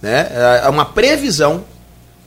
[0.00, 0.28] Né?
[0.64, 1.64] É uma previsão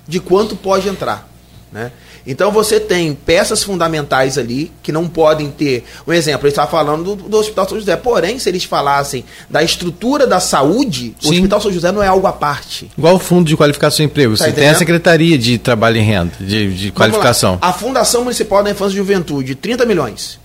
[0.07, 1.27] de quanto pode entrar.
[1.71, 1.91] Né?
[2.27, 5.85] Então você tem peças fundamentais ali que não podem ter.
[6.05, 7.95] Um exemplo, ele estava falando do, do, Hospital São José.
[7.95, 11.27] Porém, se eles falassem da estrutura da saúde, Sim.
[11.27, 12.91] o Hospital São José não é algo à parte.
[12.97, 14.33] Igual o Fundo de Qualificação e Emprego.
[14.33, 14.63] Tá você entendendo?
[14.63, 17.57] tem a Secretaria de Trabalho e Renda, de, de qualificação.
[17.61, 20.37] A Fundação Municipal da Infância e Juventude, 30 milhões.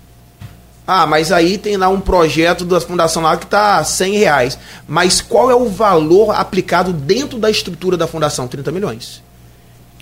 [0.87, 4.59] Ah, mas aí tem lá um projeto da fundação lá que está 100 reais.
[4.87, 8.47] Mas qual é o valor aplicado dentro da estrutura da fundação?
[8.47, 9.23] 30 milhões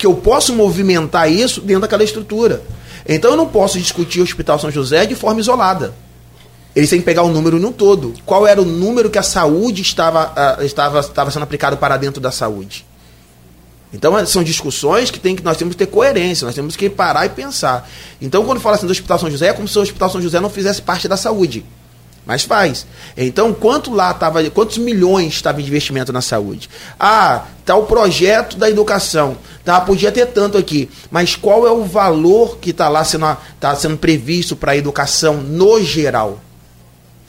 [0.01, 2.63] que eu posso movimentar isso dentro daquela estrutura.
[3.07, 5.95] Então eu não posso discutir o Hospital São José de forma isolada.
[6.75, 8.15] Eles têm que pegar o número no todo.
[8.25, 12.19] Qual era o número que a saúde estava, uh, estava, estava sendo aplicado para dentro
[12.19, 12.87] da saúde?
[13.93, 16.89] Então é, são discussões que, tem, que nós temos que ter coerência, nós temos que
[16.89, 17.87] parar e pensar.
[18.23, 20.41] Então, quando fala assim do Hospital São José, é como se o Hospital São José
[20.41, 21.63] não fizesse parte da saúde.
[22.27, 22.87] Mas faz.
[23.17, 26.69] Então, quanto lá estava, quantos milhões estava de investimento na saúde?
[26.99, 29.37] Ah, tá o projeto da educação.
[29.65, 33.75] Tá, podia ter tanto aqui, mas qual é o valor que está lá sendo, tá
[33.75, 36.41] sendo previsto para a educação no geral?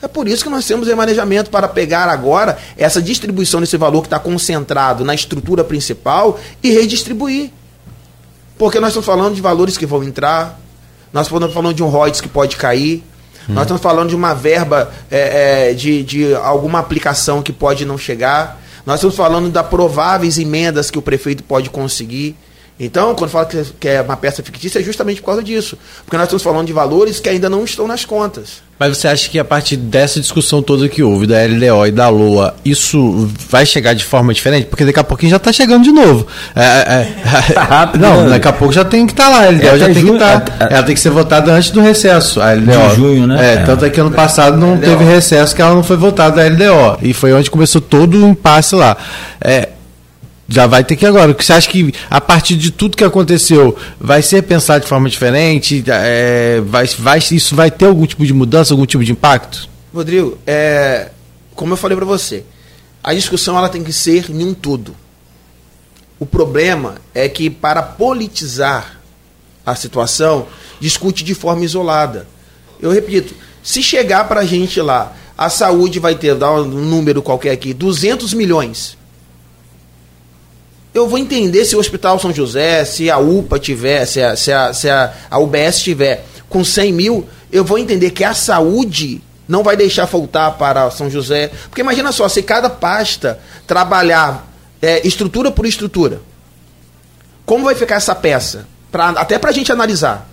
[0.02, 4.08] É por isso que nós temos manejamento para pegar agora essa distribuição desse valor que
[4.08, 7.50] está concentrado na estrutura principal e redistribuir.
[8.58, 10.58] Porque nós estamos falando de valores que vão entrar,
[11.12, 13.04] nós estamos falando de um ROIDs que pode cair,
[13.48, 13.54] Hum.
[13.54, 17.98] Nós estamos falando de uma verba é, é, de, de alguma aplicação que pode não
[17.98, 18.60] chegar.
[18.84, 22.36] Nós estamos falando da prováveis emendas que o prefeito pode conseguir.
[22.84, 25.78] Então, quando fala que é uma peça fictícia, é justamente por causa disso.
[26.04, 28.60] Porque nós estamos falando de valores que ainda não estão nas contas.
[28.76, 32.08] Mas você acha que a partir dessa discussão toda que houve, da LDO e da
[32.08, 34.66] LOA, isso vai chegar de forma diferente?
[34.66, 36.26] Porque daqui a pouquinho já está chegando de novo.
[36.56, 37.12] É, é,
[37.50, 38.02] é tá rápido.
[38.02, 38.30] Não, né?
[38.30, 39.44] daqui a pouco já tem que estar tá lá.
[39.44, 40.40] A LDO é, já tem junho, que estar.
[40.40, 42.40] Tá, ela tem que ser votada antes do recesso.
[42.40, 42.88] A LDO.
[42.88, 43.54] De junho, né?
[43.54, 46.48] É, tanto é que ano passado não teve recesso que ela não foi votada a
[46.48, 46.98] LDO.
[47.02, 48.96] E foi onde começou todo o impasse lá.
[49.40, 49.68] É,
[50.48, 51.32] já vai ter que agora.
[51.32, 55.82] Você acha que a partir de tudo que aconteceu vai ser pensado de forma diferente?
[55.88, 59.68] É, vai, vai, isso vai ter algum tipo de mudança, algum tipo de impacto?
[59.94, 61.10] Rodrigo, é,
[61.54, 62.44] como eu falei para você,
[63.02, 64.94] a discussão ela tem que ser em um todo.
[66.18, 69.00] O problema é que para politizar
[69.64, 70.46] a situação,
[70.80, 72.26] discute de forma isolada.
[72.80, 77.22] Eu repito, se chegar para a gente lá, a saúde vai ter, dar um número
[77.22, 78.98] qualquer aqui, 200 milhões
[80.94, 84.52] eu vou entender se o Hospital São José, se a UPA tiver, se a, se
[84.52, 89.22] a, se a, a UBS tiver com 100 mil, eu vou entender que a saúde
[89.48, 91.50] não vai deixar faltar para São José.
[91.68, 94.46] Porque imagina só, se cada pasta trabalhar
[94.80, 96.20] é, estrutura por estrutura,
[97.46, 98.66] como vai ficar essa peça?
[98.90, 100.28] Pra, até para a gente analisar.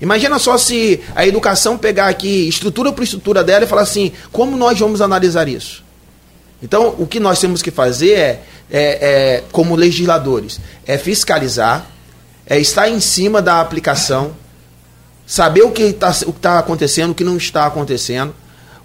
[0.00, 4.56] Imagina só se a educação pegar aqui estrutura por estrutura dela e falar assim, como
[4.56, 5.84] nós vamos analisar isso?
[6.62, 11.86] Então, o que nós temos que fazer é, é, é como legisladores, é fiscalizar,
[12.46, 14.32] é estar em cima da aplicação,
[15.26, 18.34] saber o que está tá acontecendo, o que não está acontecendo,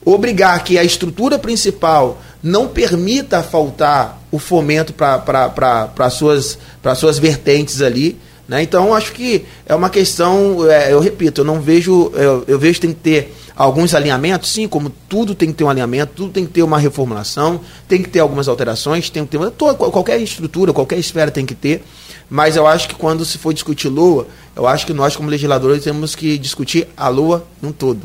[0.03, 6.57] obrigar que a estrutura principal não permita faltar o fomento para as suas,
[6.95, 8.17] suas vertentes ali.
[8.47, 8.61] Né?
[8.63, 12.75] Então, acho que é uma questão, é, eu repito, eu não vejo, eu, eu vejo
[12.75, 16.31] que tem que ter alguns alinhamentos, sim, como tudo tem que ter um alinhamento, tudo
[16.31, 20.21] tem que ter uma reformulação, tem que ter algumas alterações, tem que ter toda, qualquer
[20.21, 21.83] estrutura, qualquer esfera tem que ter.
[22.29, 25.83] Mas eu acho que quando se for discutir LOA, eu acho que nós, como legisladores,
[25.83, 28.01] temos que discutir a LOA num todo.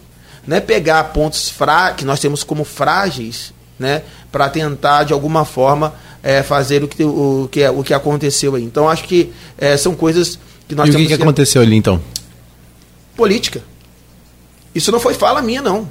[0.46, 5.44] Não é pegar pontos fra que nós temos como frágeis, né, para tentar, de alguma
[5.44, 8.62] forma, é, fazer o que, o, que, é, o que aconteceu aí.
[8.62, 11.06] Então, acho que é, são coisas que nós e temos.
[11.06, 12.00] o que, que aconteceu ali, então?
[13.14, 13.62] Política.
[14.74, 15.88] Isso não foi fala minha, não.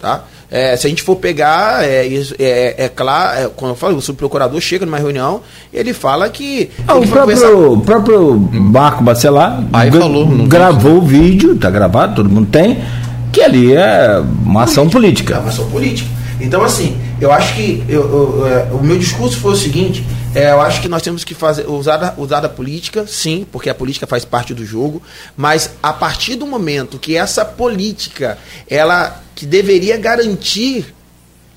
[0.00, 0.24] Tá?
[0.50, 2.06] É, se a gente for pegar, é,
[2.38, 6.70] é, é claro, é, quando eu falo, o subprocurador chega numa reunião, ele fala que.
[6.88, 12.28] Ah, o próprio, o próprio Marco Bacelar Aí falou, gravou o vídeo, tá gravado, todo
[12.28, 12.82] mundo tem,
[13.30, 15.34] que ali é uma ação política.
[15.34, 16.10] É uma ação política.
[16.40, 20.04] Então, assim, eu acho que eu, eu, é, o meu discurso foi o seguinte:
[20.34, 23.74] é, eu acho que nós temos que fazer, usar, usar a política, sim, porque a
[23.74, 25.02] política faz parte do jogo,
[25.36, 30.94] mas a partir do momento que essa política, ela que deveria garantir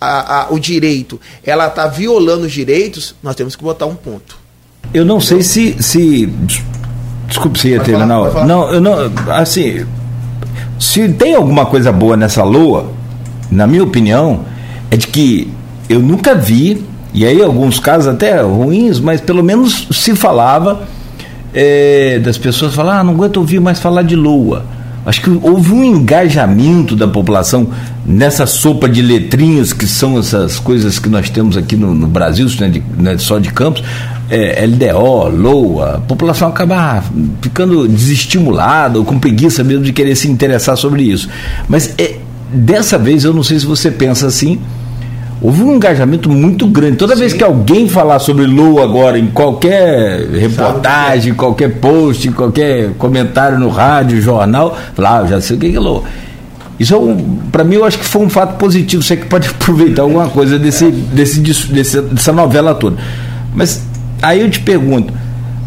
[0.02, 4.38] a, a, o direito, ela está violando os direitos, nós temos que botar um ponto.
[4.94, 5.76] Eu não sei se.
[5.82, 6.26] se
[7.28, 8.46] desculpe se ia terminar.
[8.46, 9.12] Não, eu não.
[9.32, 9.86] Assim,
[10.80, 12.92] se tem alguma coisa boa nessa lua,
[13.50, 14.46] na minha opinião,
[14.92, 15.52] é de que
[15.88, 16.84] eu nunca vi,
[17.14, 20.88] e aí alguns casos até ruins, mas pelo menos se falava
[21.54, 24.66] é, das pessoas falar, ah, não aguento ouvir mais falar de lua.
[25.06, 27.68] Acho que houve um engajamento da população
[28.06, 32.48] nessa sopa de letrinhas que são essas coisas que nós temos aqui no, no Brasil,
[32.60, 33.84] não é, de, é só de campos,
[34.30, 37.04] é, LDO, LOA, a população acaba
[37.42, 41.30] ficando desestimulada ou com preguiça mesmo de querer se interessar sobre isso.
[41.68, 42.16] Mas é,
[42.52, 44.60] dessa vez eu não sei se você pensa assim,
[45.44, 46.96] houve um engajamento muito grande.
[46.96, 47.20] Toda Sim.
[47.20, 53.68] vez que alguém falar sobre Lua agora, em qualquer reportagem, qualquer post, qualquer comentário no
[53.68, 56.04] rádio, jornal, falar, ah, já sei o que é Lua.
[56.80, 57.18] Isso, é um,
[57.52, 59.04] para mim, eu acho que foi um fato positivo.
[59.04, 62.98] Você que pode aproveitar alguma coisa desse, desse, desse, dessa novela toda.
[63.54, 63.86] Mas
[64.22, 65.14] aí eu te pergunto,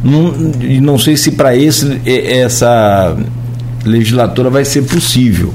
[0.02, 0.32] não,
[0.80, 3.14] não sei se para esse essa
[3.84, 5.52] legislatura vai ser possível.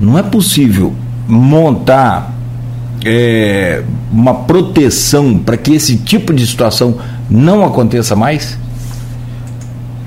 [0.00, 0.92] Não é possível
[1.28, 2.33] montar
[3.04, 7.00] é, uma proteção para que esse tipo de situação
[7.30, 8.56] não aconteça mais?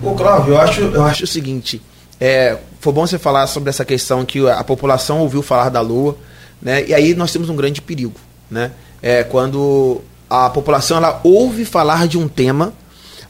[0.01, 1.81] Ô Cláudio, eu acho, eu acho o seguinte,
[2.19, 6.17] é, foi bom você falar sobre essa questão que a população ouviu falar da Lua,
[6.61, 6.85] né?
[6.87, 8.15] E aí nós temos um grande perigo,
[8.49, 8.71] né?
[9.01, 12.73] É quando a população ela ouve falar de um tema,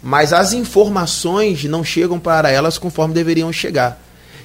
[0.01, 4.01] mas as informações não chegam para elas conforme deveriam chegar.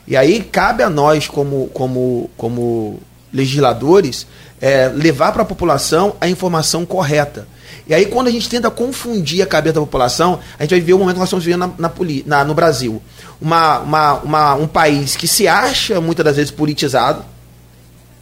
[0.07, 3.01] E aí cabe a nós como como como
[3.33, 4.27] legisladores
[4.61, 7.49] é, levar para a população a informação correta.
[7.87, 10.93] E aí, quando a gente tenta confundir a cabeça da população, a gente vai ver
[10.93, 11.93] o momento que nós estamos vivendo na, na,
[12.27, 13.03] na, no Brasil.
[13.41, 17.25] Uma, uma, uma, um país que se acha, muitas das vezes, politizado,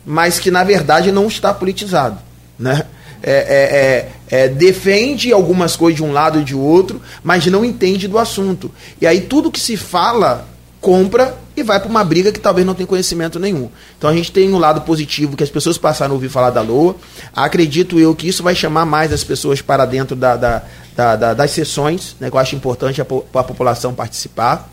[0.05, 2.19] mas que, na verdade, não está politizado.
[2.59, 2.87] Né?
[3.23, 7.63] É, é, é, é defende algumas coisas de um lado e de outro, mas não
[7.63, 8.71] entende do assunto.
[8.99, 10.49] E aí, tudo que se fala
[10.81, 13.69] compra e vai para uma briga que talvez não tenha conhecimento nenhum.
[13.97, 16.63] Então a gente tem um lado positivo que as pessoas passaram a ouvir falar da
[16.63, 16.97] LOA.
[17.35, 20.63] Acredito eu que isso vai chamar mais as pessoas para dentro da, da,
[20.97, 24.69] da, da das sessões, né, que eu acho importante a, a população participar.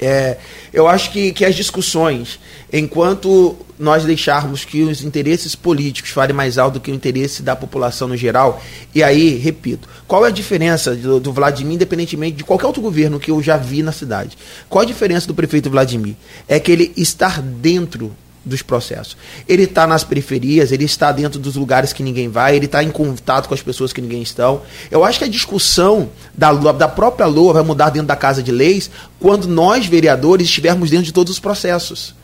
[0.00, 0.38] É,
[0.72, 2.40] eu acho que, que as discussões,
[2.72, 7.54] enquanto nós deixarmos que os interesses políticos falem mais alto do que o interesse da
[7.54, 8.62] população no geral,
[8.94, 13.20] e aí, repito, qual é a diferença do, do, Vladimir, independentemente de qualquer outro governo
[13.20, 14.36] que eu já vi na cidade?
[14.68, 16.14] Qual a diferença do prefeito Vladimir?
[16.48, 18.12] É que ele estar dentro
[18.44, 19.16] dos processos.
[19.48, 22.90] Ele está nas periferias, ele está dentro dos lugares que ninguém vai, ele está em
[22.90, 24.62] contato com as pessoas que ninguém estão.
[24.90, 28.50] Eu acho que a discussão da, da própria LOA vai mudar dentro da Casa de
[28.50, 32.14] Leis quando nós, vereadores, estivermos dentro de todos os processos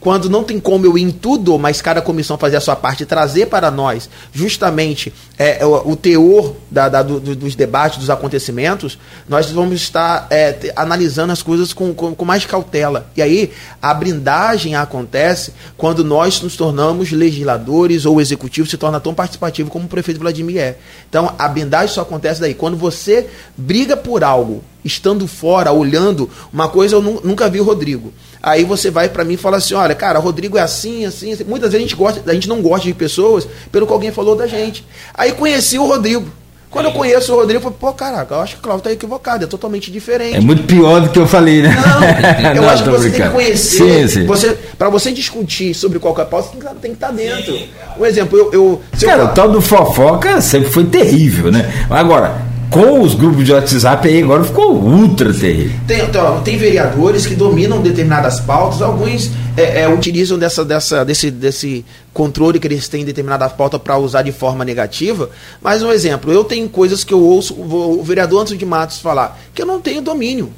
[0.00, 3.02] quando não tem como eu ir em tudo, mas cada comissão fazer a sua parte
[3.02, 8.08] e trazer para nós justamente é, o, o, teor da, da, do, dos debates, dos
[8.08, 8.98] acontecimentos,
[9.28, 13.10] nós vamos estar é, analisando as coisas com, com, com, mais cautela.
[13.14, 18.98] E aí a blindagem acontece quando nós nos tornamos legisladores ou o executivo se torna
[19.00, 20.78] tão participativo como o prefeito Vladimir é.
[21.10, 22.54] Então a blindagem só acontece daí.
[22.54, 28.12] Quando você briga por algo estando fora, olhando, uma coisa eu nunca vi o Rodrigo.
[28.42, 31.44] Aí você vai para mim e fala assim: olha, cara, Rodrigo é assim, assim, assim.
[31.44, 34.34] Muitas vezes a gente, gosta, a gente não gosta de pessoas pelo que alguém falou
[34.34, 34.84] da gente.
[35.14, 36.26] Aí conheci o Rodrigo.
[36.70, 38.92] Quando eu conheço o Rodrigo, eu falei, pô, caraca, eu acho que o Cláudio tá
[38.92, 40.36] equivocado, é totalmente diferente.
[40.36, 41.74] É muito pior do que eu falei, né?
[41.74, 43.30] Não, eu não, acho que você brincando.
[43.34, 44.08] tem que conhecer.
[44.08, 44.26] Sim, sim.
[44.26, 47.58] Você, pra você discutir sobre qualquer pauta, você tem que, que estar tá dentro.
[47.98, 48.52] Um exemplo, eu.
[48.52, 49.26] eu Cara, eu...
[49.26, 51.68] o tal do fofoca sempre foi terrível, né?
[51.90, 55.78] Agora, com os grupos de WhatsApp aí agora ficou ultra terrível.
[55.86, 61.30] Tem, então, tem vereadores que dominam determinadas pautas, alguns é, é, utilizam dessa, dessa, desse,
[61.30, 65.30] desse controle que eles têm em determinada pauta para usar de forma negativa.
[65.60, 69.38] Mas um exemplo, eu tenho coisas que eu ouço o vereador Antônio de Matos falar
[69.52, 70.52] que eu não tenho domínio.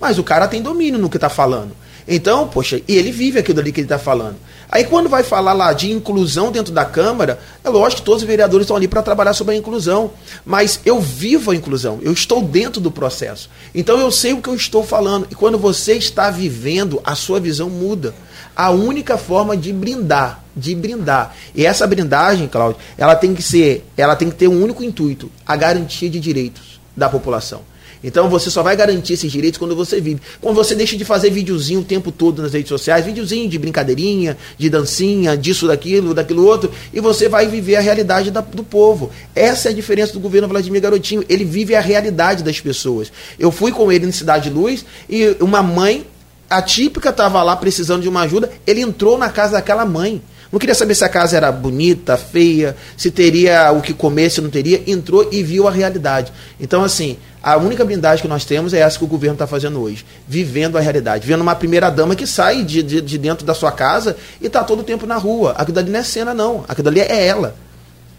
[0.00, 1.72] Mas o cara tem domínio no que está falando.
[2.12, 4.34] Então, poxa, e ele vive aquilo ali que ele está falando.
[4.68, 8.26] Aí quando vai falar lá de inclusão dentro da Câmara, é lógico que todos os
[8.26, 10.10] vereadores estão ali para trabalhar sobre a inclusão.
[10.44, 13.48] Mas eu vivo a inclusão, eu estou dentro do processo.
[13.72, 15.28] Então eu sei o que eu estou falando.
[15.30, 18.12] E quando você está vivendo, a sua visão muda.
[18.56, 21.32] A única forma de brindar, de brindar.
[21.54, 25.30] E essa brindagem, Cláudio, ela tem que ser, ela tem que ter um único intuito,
[25.46, 27.62] a garantia de direitos da população.
[28.02, 30.20] Então você só vai garantir esses direitos quando você vive.
[30.40, 34.36] Quando você deixa de fazer videozinho o tempo todo nas redes sociais, videozinho de brincadeirinha,
[34.56, 39.10] de dancinha, disso, daquilo, daquilo outro, e você vai viver a realidade da, do povo.
[39.34, 41.24] Essa é a diferença do governo Vladimir Garotinho.
[41.28, 43.12] Ele vive a realidade das pessoas.
[43.38, 46.06] Eu fui com ele em Cidade Luz e uma mãe
[46.50, 50.20] atípica estava lá precisando de uma ajuda, ele entrou na casa daquela mãe.
[50.52, 54.40] Não queria saber se a casa era bonita, feia, se teria o que comer, se
[54.40, 54.82] não teria.
[54.86, 56.32] Entrou e viu a realidade.
[56.58, 59.80] Então, assim, a única blindagem que nós temos é essa que o governo está fazendo
[59.80, 60.04] hoje.
[60.26, 61.26] Vivendo a realidade.
[61.26, 64.80] Vendo uma primeira-dama que sai de, de, de, dentro da sua casa e está todo
[64.80, 65.52] o tempo na rua.
[65.52, 66.64] Aquilo ali não é cena, não.
[66.66, 67.54] Aquilo ali é ela.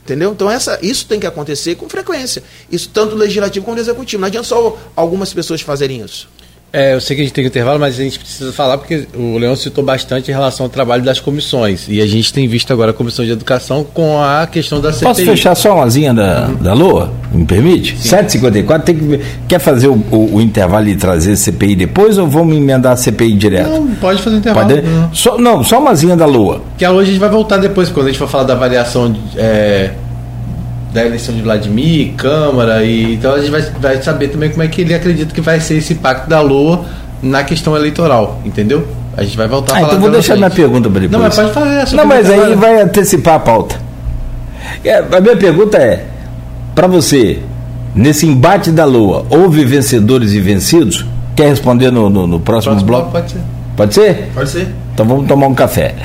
[0.04, 0.32] Entendeu?
[0.32, 2.42] Então essa, isso tem que acontecer com frequência.
[2.72, 4.22] Isso tanto legislativo como executivo.
[4.22, 6.30] Não adianta só algumas pessoas fazerem isso.
[6.74, 9.06] É, eu sei que a gente tem que intervalo, mas a gente precisa falar porque
[9.14, 11.86] o Leão citou bastante em relação ao trabalho das comissões.
[11.90, 15.08] E a gente tem visto agora a Comissão de Educação com a questão da CPI.
[15.08, 16.56] Posso fechar só uma linha da, uhum.
[16.56, 17.14] da Lua?
[17.34, 17.98] Me permite?
[17.98, 19.20] 7h54, tem que,
[19.50, 23.34] quer fazer o, o, o, intervalo e trazer CPI depois ou vamos emendar a CPI
[23.34, 23.70] direto?
[23.70, 24.70] Não, pode fazer o intervalo.
[24.70, 24.82] Pode?
[24.82, 25.14] Não.
[25.14, 26.62] Só, não, só uma zinha da Lua.
[26.78, 29.14] Que hoje a gente vai voltar depois, quando a gente for falar da avaliação.
[29.36, 29.92] É
[30.94, 34.68] da eleição de Vladimir, Câmara, e então a gente vai, vai saber também como é
[34.68, 36.86] que ele acredita que vai ser esse impacto da Lua
[37.22, 38.88] na questão eleitoral, entendeu?
[39.16, 39.90] A gente vai voltar ah, a falar.
[39.90, 41.12] Então vou deixar minha pergunta para depois.
[41.12, 41.96] Não, mas pode fazer essa.
[41.96, 43.76] Não, mas aí vai antecipar a pauta.
[44.84, 46.06] É, a minha pergunta é:
[46.74, 47.40] para você,
[47.96, 51.06] nesse embate da Lua, houve vencedores e vencidos?
[51.36, 53.12] Quer responder no, no, no próximo, próximo bloco?
[53.12, 53.42] Pode ser.
[53.76, 54.30] Pode ser?
[54.34, 54.68] Pode ser.
[54.94, 55.96] Então vamos tomar um café.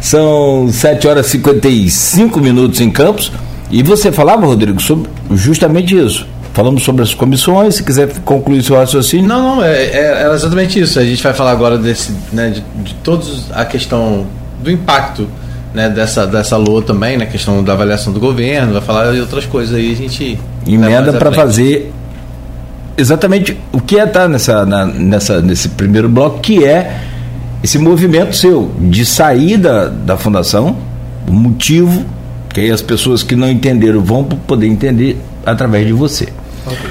[0.00, 3.32] São 7 horas e 55 minutos em Campos.
[3.70, 6.26] E você falava, Rodrigo, sobre justamente isso.
[6.52, 9.28] Falamos sobre as comissões, se quiser concluir seu raciocínio.
[9.28, 10.98] Não, não, é, é, é exatamente isso.
[10.98, 14.26] A gente vai falar agora desse, né, de, de todos a questão
[14.62, 15.28] do impacto
[15.74, 19.20] né, dessa, dessa lua também, na né, questão da avaliação do governo, vai falar de
[19.20, 20.38] outras coisas aí, a gente.
[20.66, 21.92] Emenda para fazer
[22.96, 27.02] exatamente o que é estar tá nessa, na, nessa, nesse primeiro bloco, que é
[27.62, 30.76] esse movimento seu de saída da fundação,
[31.28, 32.06] o motivo
[32.56, 36.26] que aí as pessoas que não entenderam vão poder entender através de você.
[36.64, 36.90] Okay.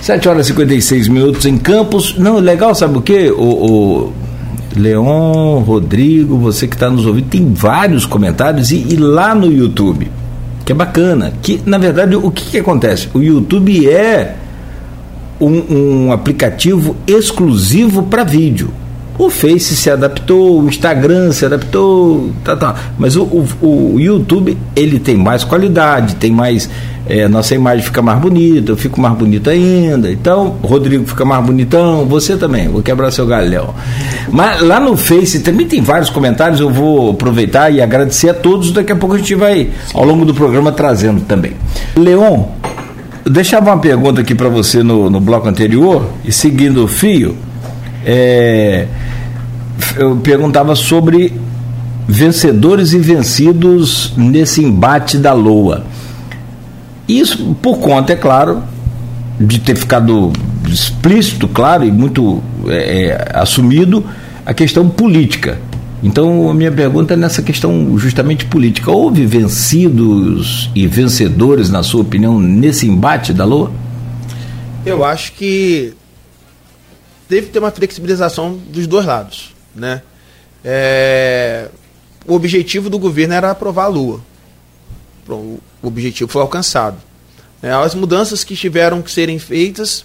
[0.00, 2.16] 7 horas e 56 minutos em Campos.
[2.16, 3.28] Não, legal, sabe o que?
[3.32, 4.12] O, o
[4.76, 10.08] Leon, Rodrigo, você que está nos ouvindo, tem vários comentários e, e, lá no YouTube,
[10.64, 11.32] que é bacana.
[11.42, 13.08] Que na verdade o que, que acontece?
[13.12, 14.36] O YouTube é
[15.40, 18.70] um, um aplicativo exclusivo para vídeo.
[19.18, 22.74] O Face se adaptou, o Instagram se adaptou, tá, tá.
[22.98, 26.68] mas o, o, o YouTube ele tem mais qualidade, tem mais.
[27.08, 30.10] É, nossa imagem fica mais bonita, eu fico mais bonito ainda.
[30.10, 33.72] Então, Rodrigo fica mais bonitão, você também, vou quebrar seu galhão.
[34.30, 38.72] Mas lá no Face também tem vários comentários, eu vou aproveitar e agradecer a todos.
[38.72, 41.52] Daqui a pouco a gente vai, ao longo do programa, trazendo também.
[41.96, 42.44] Leon,
[43.24, 47.36] eu deixava uma pergunta aqui para você no, no bloco anterior, e seguindo o fio.
[48.08, 48.86] É,
[49.96, 51.32] eu perguntava sobre
[52.06, 55.84] vencedores e vencidos nesse embate da Lua.
[57.08, 58.62] Isso por conta, é claro,
[59.40, 60.32] de ter ficado
[60.68, 64.04] explícito, claro, e muito é, é, assumido
[64.44, 65.58] a questão política.
[66.02, 68.90] Então, a minha pergunta é nessa questão justamente política.
[68.90, 73.72] Houve vencidos e vencedores, na sua opinião, nesse embate da Lua?
[74.84, 75.94] Eu acho que
[77.28, 80.02] deve ter uma flexibilização dos dois lados né?
[80.64, 81.68] É,
[82.26, 84.20] o objetivo do governo era aprovar a Lua.
[85.28, 86.96] O objetivo foi alcançado.
[87.62, 90.04] É, as mudanças que tiveram que serem feitas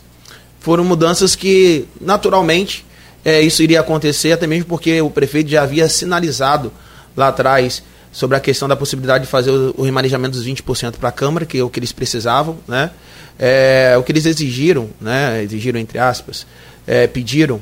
[0.59, 2.85] foram mudanças que, naturalmente,
[3.23, 6.71] é, isso iria acontecer, até mesmo porque o prefeito já havia sinalizado
[7.15, 11.09] lá atrás sobre a questão da possibilidade de fazer o, o remanejamento dos 20% para
[11.09, 12.91] a Câmara, que é o que eles precisavam, né?
[13.39, 15.41] É, o que eles exigiram, né?
[15.43, 16.45] exigiram entre aspas,
[16.85, 17.61] é, pediram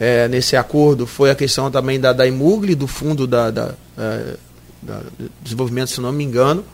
[0.00, 4.36] é, nesse acordo foi a questão também da, da Imugli, do fundo da, da, é,
[4.80, 5.02] da,
[5.42, 6.64] desenvolvimento, se não me engano.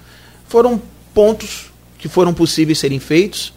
[0.46, 0.80] Foram
[1.14, 3.52] pontos que foram possíveis serem feitos.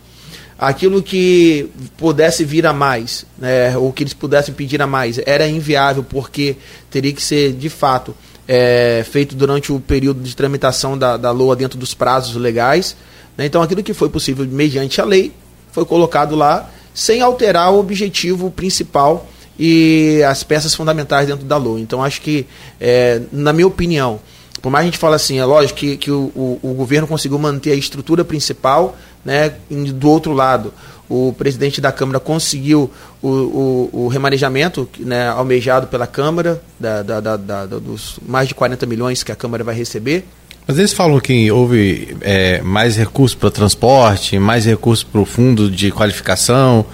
[0.58, 5.48] Aquilo que pudesse vir a mais, né, ou que eles pudessem pedir a mais, era
[5.48, 6.56] inviável, porque
[6.90, 8.16] teria que ser, de fato,
[8.48, 12.96] é, feito durante o período de tramitação da, da LOA dentro dos prazos legais.
[13.38, 13.46] Né?
[13.46, 15.34] Então, aquilo que foi possível mediante a lei
[15.72, 19.28] foi colocado lá, sem alterar o objetivo principal
[19.60, 21.80] e as peças fundamentais dentro da LOA.
[21.80, 22.48] Então, acho que,
[22.80, 24.20] é, na minha opinião,
[24.62, 27.38] por mais a gente fala assim, é lógico que, que o, o, o, governo conseguiu
[27.38, 30.74] manter a estrutura principal, né, do outro lado,
[31.10, 32.92] o presidente da Câmara conseguiu
[33.22, 38.86] o, o, o remanejamento né, almejado pela Câmara, da, da, da, dos mais de 40
[38.86, 40.26] milhões que a Câmara vai receber.
[40.68, 45.72] Mas eles falam que houve é, mais recursos para transporte, mais recursos para o fundo
[45.72, 46.86] de qualificação,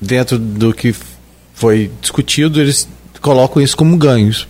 [0.00, 0.94] dentro do que
[1.52, 2.88] foi discutido, eles
[3.20, 4.46] colocam isso como ganhos.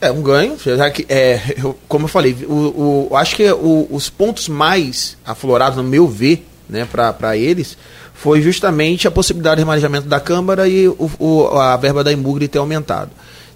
[0.00, 3.88] É um ganho, já que, é, eu, como eu falei, o, o acho que o,
[3.90, 7.76] os pontos mais aflorados, no meu ver, né, para eles,
[8.14, 12.46] foi justamente a possibilidade de remanejamento da Câmara e o, o, a verba da Imugre
[12.46, 13.10] ter aumentado.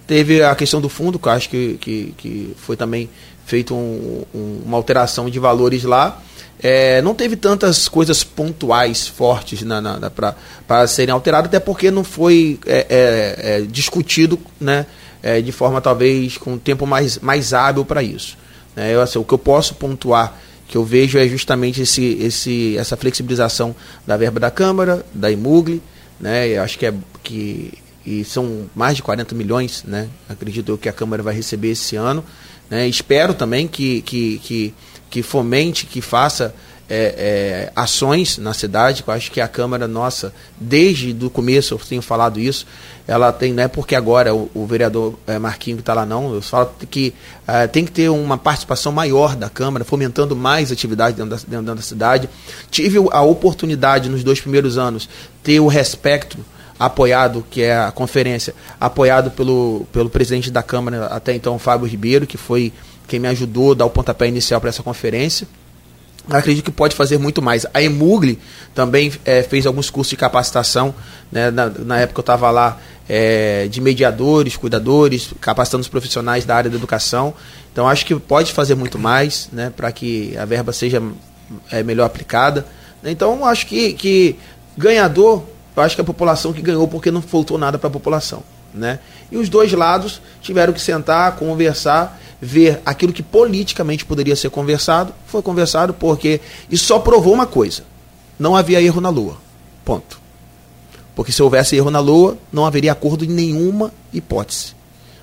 [0.05, 3.09] Teve a questão do fundo, que eu acho que, que, que foi também
[3.45, 6.21] feito um, um, uma alteração de valores lá.
[6.61, 11.91] É, não teve tantas coisas pontuais fortes na, na, na para serem alteradas, até porque
[11.91, 14.85] não foi é, é, é discutido né,
[15.23, 18.37] é, de forma talvez com um tempo mais, mais hábil para isso.
[18.75, 18.93] Né?
[18.93, 22.97] Eu, assim, o que eu posso pontuar que eu vejo é justamente esse, esse, essa
[22.97, 25.81] flexibilização da verba da Câmara, da IMUGLE,
[26.19, 26.47] né?
[26.47, 27.73] Eu acho que é que
[28.05, 30.09] e são mais de 40 milhões, né?
[30.27, 32.23] Acredito eu que a Câmara vai receber esse ano.
[32.69, 32.87] Né?
[32.87, 34.73] Espero também que, que, que,
[35.09, 36.53] que fomente, que faça
[36.89, 41.79] é, é, ações na cidade, eu acho que a Câmara nossa, desde o começo eu
[41.79, 42.65] tenho falado isso,
[43.07, 46.41] ela tem, não é porque agora o, o vereador é, Marquinho está lá não, eu
[46.41, 47.13] falo que
[47.47, 51.75] é, tem que ter uma participação maior da Câmara, fomentando mais atividade dentro da, dentro
[51.75, 52.29] da cidade.
[52.69, 55.09] Tive a oportunidade nos dois primeiros anos
[55.41, 56.37] ter o respeito
[56.79, 62.27] apoiado, que é a conferência, apoiado pelo, pelo presidente da Câmara até então, Fábio Ribeiro,
[62.27, 62.73] que foi
[63.07, 65.47] quem me ajudou a dar o pontapé inicial para essa conferência.
[66.29, 67.65] Acredito que pode fazer muito mais.
[67.73, 68.39] A Emugli
[68.73, 70.95] também é, fez alguns cursos de capacitação.
[71.31, 71.51] Né?
[71.51, 76.69] Na, na época eu estava lá é, de mediadores, cuidadores, capacitando os profissionais da área
[76.69, 77.33] da educação.
[77.71, 79.71] Então acho que pode fazer muito mais né?
[79.75, 81.01] para que a verba seja
[81.69, 82.65] é, melhor aplicada.
[83.03, 84.37] Então acho que, que
[84.77, 85.43] ganhador
[85.75, 88.43] eu acho que a população que ganhou porque não faltou nada para a população.
[88.73, 88.99] Né?
[89.31, 95.13] E os dois lados tiveram que sentar, conversar, ver aquilo que politicamente poderia ser conversado.
[95.27, 97.83] Foi conversado porque isso só provou uma coisa:
[98.39, 99.37] não havia erro na Lua.
[99.85, 100.19] Ponto.
[101.15, 104.73] Porque se houvesse erro na Lua, não haveria acordo em nenhuma hipótese.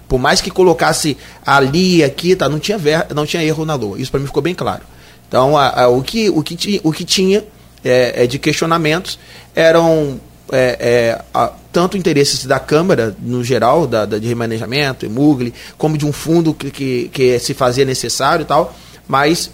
[0.09, 3.99] Por mais que colocasse ali, aqui, tá, não tinha, ver, não tinha erro na Lua.
[3.99, 4.83] Isso para mim ficou bem claro.
[5.29, 7.45] Então, a, a, o, que, o, que, o que tinha
[7.85, 9.19] é, é, de questionamentos
[9.55, 10.21] eram
[10.53, 15.97] é, é, a, tanto interesses da Câmara, no geral, da, da de remanejamento, EMUGLE, como
[15.97, 18.75] de um fundo que, que, que se fazia necessário e tal,
[19.07, 19.51] mas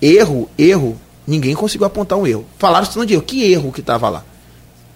[0.00, 2.44] erro, erro, ninguém conseguiu apontar um erro.
[2.58, 4.24] Falaram de erro, que erro que estava lá?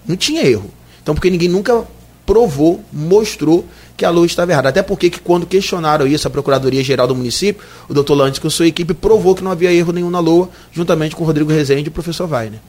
[0.06, 0.70] Não tinha erro.
[1.02, 1.84] Então, porque ninguém nunca
[2.24, 3.64] provou, mostrou
[3.96, 4.68] que a luz estava errada.
[4.68, 8.66] Até porque que quando questionaram isso a Procuradoria-Geral do município, o doutor Lantes com sua
[8.66, 11.88] equipe provou que não havia erro nenhum na LOA, juntamente com o Rodrigo Rezende e
[11.88, 12.60] o professor Weiner.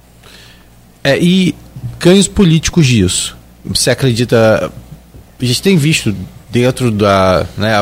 [1.04, 1.56] É, e
[1.99, 3.38] ganhos políticos disso?
[3.66, 4.72] Você acredita.
[5.39, 6.16] A gente tem visto
[6.49, 7.45] dentro da.
[7.57, 7.74] Né,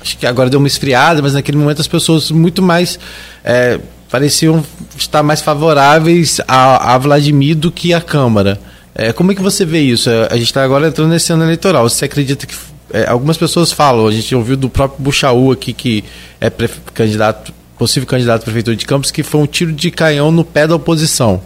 [0.00, 2.98] acho que agora deu uma esfriada, mas naquele momento as pessoas muito mais.
[3.44, 3.78] É,
[4.10, 4.64] pareciam
[4.96, 8.60] estar mais favoráveis a, a Vladimir do que a Câmara.
[8.94, 10.08] É, como é que você vê isso?
[10.08, 11.88] É, a gente está agora entrando nesse ano eleitoral.
[11.88, 12.54] Você acredita que.
[12.92, 16.04] É, algumas pessoas falam, a gente ouviu do próprio Buchaú aqui, que
[16.40, 16.48] é
[16.92, 20.64] candidato, possível candidato a prefeitura de Campos, que foi um tiro de canhão no pé
[20.66, 21.42] da oposição.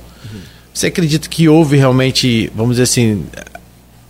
[0.74, 3.24] Você acredita que houve realmente, vamos dizer assim,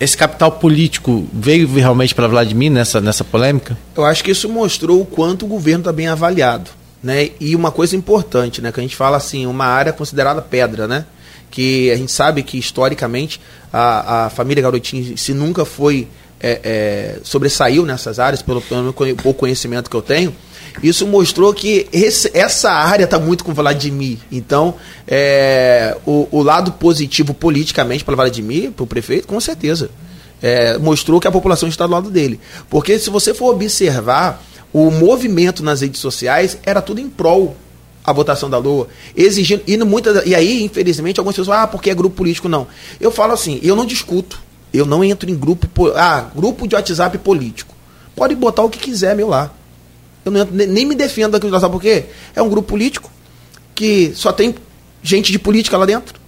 [0.01, 3.77] esse capital político veio realmente para Vladimir nessa, nessa polêmica?
[3.97, 6.71] Eu acho que isso mostrou o quanto o governo está bem avaliado.
[7.03, 7.31] Né?
[7.41, 8.71] E uma coisa importante, né?
[8.73, 11.05] que a gente fala assim, uma área considerada pedra, né?
[11.51, 13.41] que a gente sabe que historicamente
[13.73, 16.07] a, a família Garotinho se nunca foi
[16.41, 20.35] é, é, sobressaiu nessas áreas, pelo, pelo pouco conhecimento que eu tenho,
[20.83, 24.19] isso mostrou que esse, essa área está muito com Vladimir.
[24.31, 24.75] Então,
[25.07, 29.91] é, o, o, lado positivo politicamente para Vladimir, para o prefeito, com certeza.
[30.41, 32.39] É, mostrou que a população está do lado dele.
[32.71, 37.57] Porque se você for observar, o movimento nas redes sociais era tudo em prol
[38.05, 41.95] a votação da Lua, exigindo, e, muita, e aí, infelizmente, algumas pessoas, ah, porque é
[41.95, 42.67] grupo político, não.
[42.99, 44.41] Eu falo assim, eu não discuto,
[44.73, 47.75] eu não entro em grupo, ah, grupo de WhatsApp político.
[48.17, 49.51] Pode botar o que quiser meu lá.
[50.29, 52.07] Eu não, nem me defendo daquilo lá, sabe por quê?
[52.35, 53.11] É um grupo político
[53.75, 54.55] que só tem
[55.03, 56.19] gente de política lá dentro.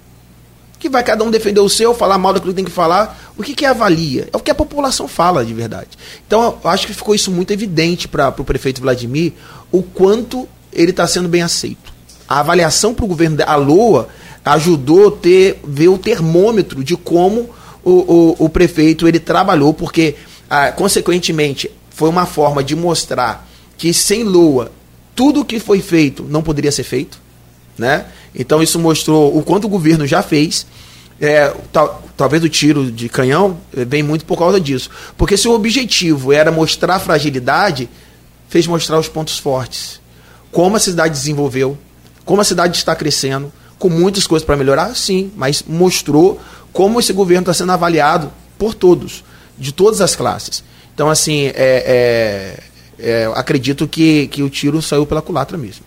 [0.79, 3.33] Que vai cada um defender o seu, falar mal daquilo que tem que falar.
[3.37, 4.29] O que, que avalia?
[4.33, 5.91] É o que a população fala de verdade.
[6.27, 9.35] Então, eu acho que ficou isso muito evidente para o prefeito Vladimir,
[9.71, 11.93] o quanto ele está sendo bem aceito.
[12.29, 14.09] A avaliação para o governo da LOA
[14.45, 17.51] ajudou ter, ver o termômetro de como
[17.85, 20.15] o, o, o prefeito ele trabalhou, porque,
[20.49, 23.50] ah, consequentemente, foi uma forma de mostrar
[23.81, 24.71] que sem Lua
[25.17, 27.19] tudo que foi feito não poderia ser feito,
[27.79, 28.05] né?
[28.35, 30.67] Então isso mostrou o quanto o governo já fez.
[31.19, 35.49] É, tal, talvez o tiro de canhão eh, vem muito por causa disso, porque se
[35.49, 37.89] o objetivo era mostrar fragilidade,
[38.49, 40.01] fez mostrar os pontos fortes,
[40.51, 41.77] como a cidade desenvolveu,
[42.25, 46.41] como a cidade está crescendo, com muitas coisas para melhorar, sim, mas mostrou
[46.73, 49.23] como esse governo está sendo avaliado por todos,
[49.59, 50.65] de todas as classes.
[50.95, 52.70] Então, assim, é, é
[53.03, 55.85] é, acredito que, que o tiro saiu pela culatra mesmo.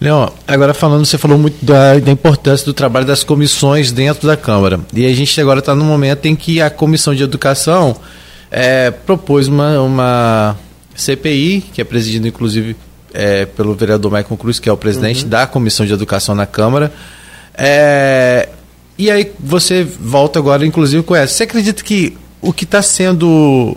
[0.00, 4.36] Leon, agora falando, você falou muito da, da, importância do trabalho das comissões dentro da
[4.36, 4.80] Câmara.
[4.92, 7.96] E a gente agora está no momento em que a Comissão de Educação
[8.50, 10.56] é, propôs uma, uma
[10.94, 12.76] CPI, que é presidida inclusive
[13.12, 15.30] é, pelo vereador Maicon Cruz, que é o presidente uhum.
[15.30, 16.92] da Comissão de Educação na Câmara.
[17.56, 18.48] É,
[18.98, 21.34] e aí você volta agora, inclusive, com essa.
[21.34, 23.76] Você acredita que o que está sendo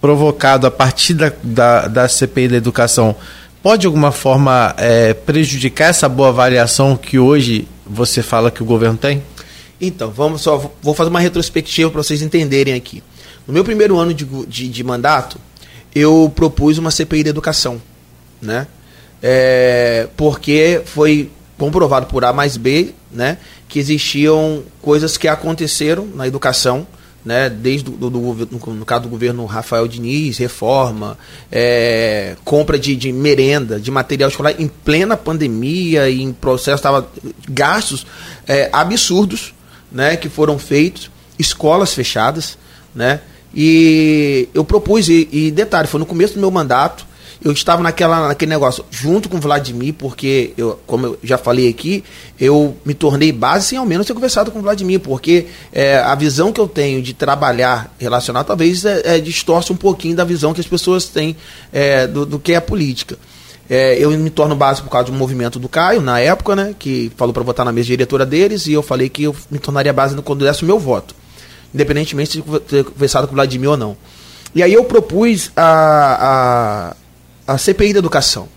[0.00, 3.16] provocado a partir da, da, da CPI da educação
[3.62, 8.66] pode de alguma forma é, prejudicar essa boa avaliação que hoje você fala que o
[8.66, 9.22] governo tem?
[9.80, 13.02] Então, vamos só, vou fazer uma retrospectiva para vocês entenderem aqui.
[13.46, 15.38] No meu primeiro ano de, de, de, mandato,
[15.92, 17.82] eu propus uma CPI da educação,
[18.40, 18.68] né?
[19.20, 23.38] É, porque foi comprovado por A mais B, né,
[23.68, 26.86] que existiam coisas que aconteceram na educação
[27.26, 31.18] né, desde do, do, no caso do governo Rafael Diniz, reforma,
[31.50, 37.10] é, compra de, de, merenda, de material escolar em plena pandemia e em processo, tava,
[37.48, 38.06] gastos
[38.46, 39.52] é, absurdos
[39.90, 42.56] né, que foram feitos, escolas fechadas,
[42.94, 43.20] né,
[43.52, 47.04] e eu propus, e, e detalhe, foi no começo do meu mandato,
[47.44, 51.68] eu estava naquela, naquele negócio junto com o Vladimir, porque, eu, como eu já falei
[51.68, 52.02] aqui,
[52.40, 56.14] eu me tornei base sem ao menos ter conversado com o Vladimir, porque é, a
[56.14, 60.54] visão que eu tenho de trabalhar relacionado talvez é, é, distorce um pouquinho da visão
[60.54, 61.36] que as pessoas têm
[61.72, 63.18] é, do, do que é a política.
[63.68, 67.10] É, eu me torno base por causa do movimento do Caio, na época, né, que
[67.16, 70.16] falou para votar na mesa diretora deles, e eu falei que eu me tornaria base
[70.22, 71.14] quando desse o meu voto,
[71.74, 73.96] independentemente de ter conversado com o Vladimir ou não.
[74.54, 76.96] E aí eu propus a,
[77.46, 78.48] a CPI da educação.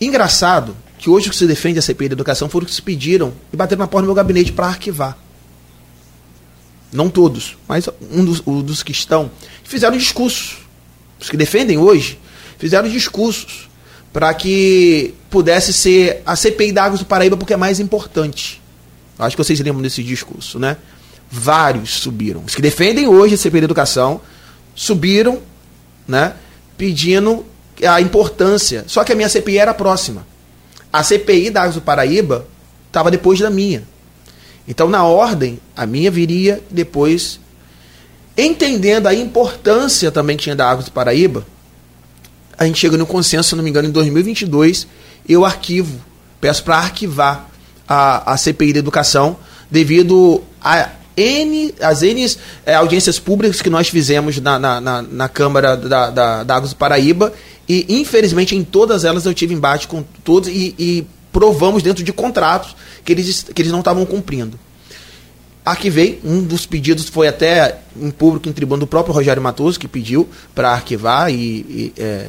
[0.00, 3.56] Engraçado que hoje que se defende a CPI da educação foram que se pediram e
[3.56, 5.16] bateram na porta do meu gabinete para arquivar.
[6.92, 9.30] Não todos, mas um dos, um dos que estão
[9.64, 10.58] fizeram discursos.
[11.20, 12.18] Os que defendem hoje
[12.58, 13.68] fizeram discursos
[14.12, 18.62] para que pudesse ser a CPI da Águas do Paraíba, porque é mais importante.
[19.18, 20.76] Acho que vocês lembram desse discurso, né?
[21.30, 22.42] Vários subiram.
[22.44, 24.20] Os que defendem hoje a CPI da educação
[24.74, 25.42] subiram,
[26.06, 26.34] né?
[26.76, 27.44] Pedindo
[27.86, 28.84] a importância.
[28.86, 30.26] Só que a minha CPI era próxima.
[30.92, 32.46] A CPI da Águas do Paraíba
[32.86, 33.82] estava depois da minha.
[34.66, 37.40] Então, na ordem, a minha viria depois.
[38.36, 41.46] Entendendo a importância também que tinha da Águas do Paraíba,
[42.56, 44.86] a gente chega no consenso, se não me engano, em 2022,
[45.28, 46.00] eu arquivo,
[46.40, 47.48] peço para arquivar
[47.86, 49.36] a, a CPI da educação,
[49.70, 52.24] devido a N, as N
[52.64, 56.70] é, audiências públicas que nós fizemos na, na, na, na Câmara da, da, da Águas
[56.70, 57.32] do Paraíba
[57.68, 62.12] e, infelizmente, em todas elas eu tive embate com todos e, e provamos dentro de
[62.12, 64.58] contratos que eles, que eles não estavam cumprindo.
[65.64, 69.86] Arquivei, um dos pedidos foi até em público, em tribuna do próprio Rogério Matoso, que
[69.86, 72.28] pediu para arquivar e, e é,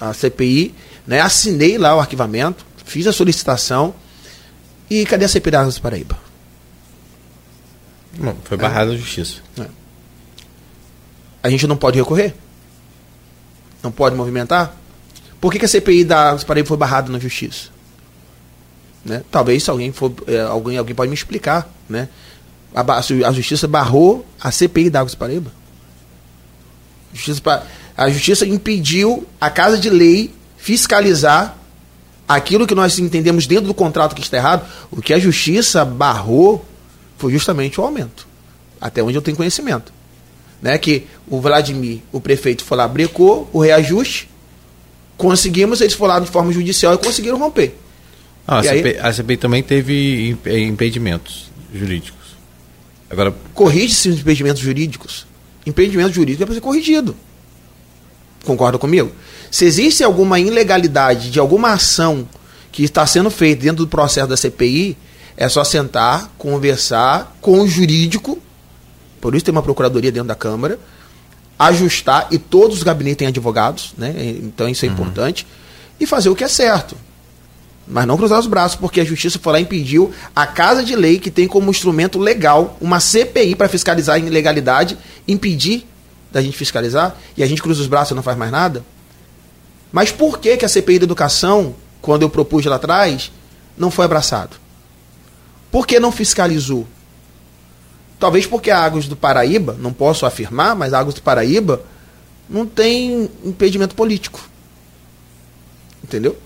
[0.00, 0.72] a CPI.
[1.06, 3.94] Né, assinei lá o arquivamento, fiz a solicitação.
[4.88, 6.25] E cadê a CPI da Águas do Paraíba?
[8.18, 8.94] Não, foi barrada é.
[8.94, 9.38] a justiça.
[9.58, 9.66] É.
[11.42, 12.34] A gente não pode recorrer?
[13.86, 14.74] não pode movimentar?
[15.40, 17.68] Por que, que a CPI da Paraíba foi barrada na justiça?
[19.04, 19.22] Né?
[19.30, 22.08] Talvez se alguém for, é, alguém, alguém pode me explicar, né?
[22.74, 25.50] A, justiça barrou a CPI da Águas Paraíba.
[27.96, 31.56] A justiça impediu a Casa de Lei fiscalizar
[32.28, 34.66] aquilo que nós entendemos dentro do contrato que está errado.
[34.90, 36.62] O que a justiça barrou
[37.16, 38.26] foi justamente o aumento.
[38.80, 39.92] Até onde eu tenho conhecimento
[40.60, 44.28] né, que o Vladimir, o prefeito, foi lá, brecou o reajuste,
[45.16, 47.76] conseguimos, eles foram lá de forma judicial e conseguiram romper.
[48.46, 50.36] Ah, a, CPI, aí, a CPI também teve
[50.66, 52.36] impedimentos jurídicos.
[53.10, 55.26] Agora corrige-se os impedimentos jurídicos.
[55.64, 57.16] Impedimento jurídico é para ser corrigido.
[58.44, 59.10] Concorda comigo?
[59.50, 62.28] Se existe alguma ilegalidade de alguma ação
[62.70, 64.96] que está sendo feita dentro do processo da CPI,
[65.36, 68.40] é só sentar, conversar com o jurídico
[69.26, 70.78] por isso tem uma procuradoria dentro da Câmara,
[71.58, 74.14] ajustar, e todos os gabinetes têm advogados, né?
[74.42, 74.94] então isso é uhum.
[74.94, 75.46] importante,
[75.98, 76.96] e fazer o que é certo.
[77.88, 80.94] Mas não cruzar os braços, porque a justiça foi lá e impediu a Casa de
[80.94, 85.84] Lei, que tem como instrumento legal uma CPI para fiscalizar a ilegalidade, impedir
[86.30, 88.84] da gente fiscalizar, e a gente cruza os braços e não faz mais nada.
[89.90, 93.32] Mas por que, que a CPI da educação, quando eu propus lá atrás,
[93.78, 94.56] não foi abraçado?
[95.70, 96.86] Por que não fiscalizou?
[98.18, 101.82] Talvez porque a Águas do Paraíba, não posso afirmar, mas a Águas do Paraíba
[102.48, 104.40] não tem impedimento político.
[106.02, 106.36] Entendeu?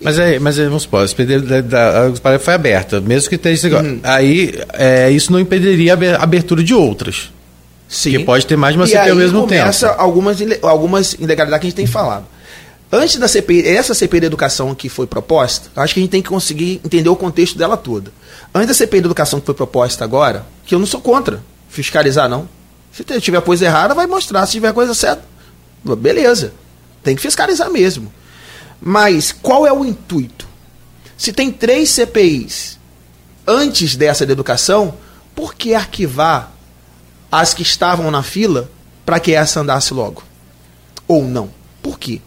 [0.00, 3.28] Mas, é, mas é, vamos supor, a expediente da Águas do Paraíba foi aberta, mesmo
[3.28, 3.80] que esteja.
[3.80, 4.00] Uhum.
[4.02, 7.30] Aí é, isso não impediria a abertura de outras.
[7.88, 8.10] Sim.
[8.10, 9.60] Que pode ter mais de uma CPI ao mesmo tempo.
[9.60, 12.26] começa algumas, algumas ilegalidades que a gente tem falado.
[12.96, 16.22] Antes da CPI, essa CPI da educação que foi proposta, acho que a gente tem
[16.22, 18.12] que conseguir entender o contexto dela toda.
[18.54, 22.28] Antes da CPI da educação que foi proposta agora, que eu não sou contra fiscalizar,
[22.28, 22.48] não.
[22.92, 24.46] Se tiver coisa errada, vai mostrar.
[24.46, 25.24] Se tiver coisa certa,
[25.98, 26.52] beleza.
[27.02, 28.14] Tem que fiscalizar mesmo.
[28.80, 30.46] Mas qual é o intuito?
[31.18, 32.78] Se tem três CPIs
[33.44, 34.94] antes dessa da educação,
[35.34, 36.52] por que arquivar
[37.32, 38.70] as que estavam na fila
[39.04, 40.22] para que essa andasse logo?
[41.08, 41.50] Ou não?
[41.82, 42.20] Por quê?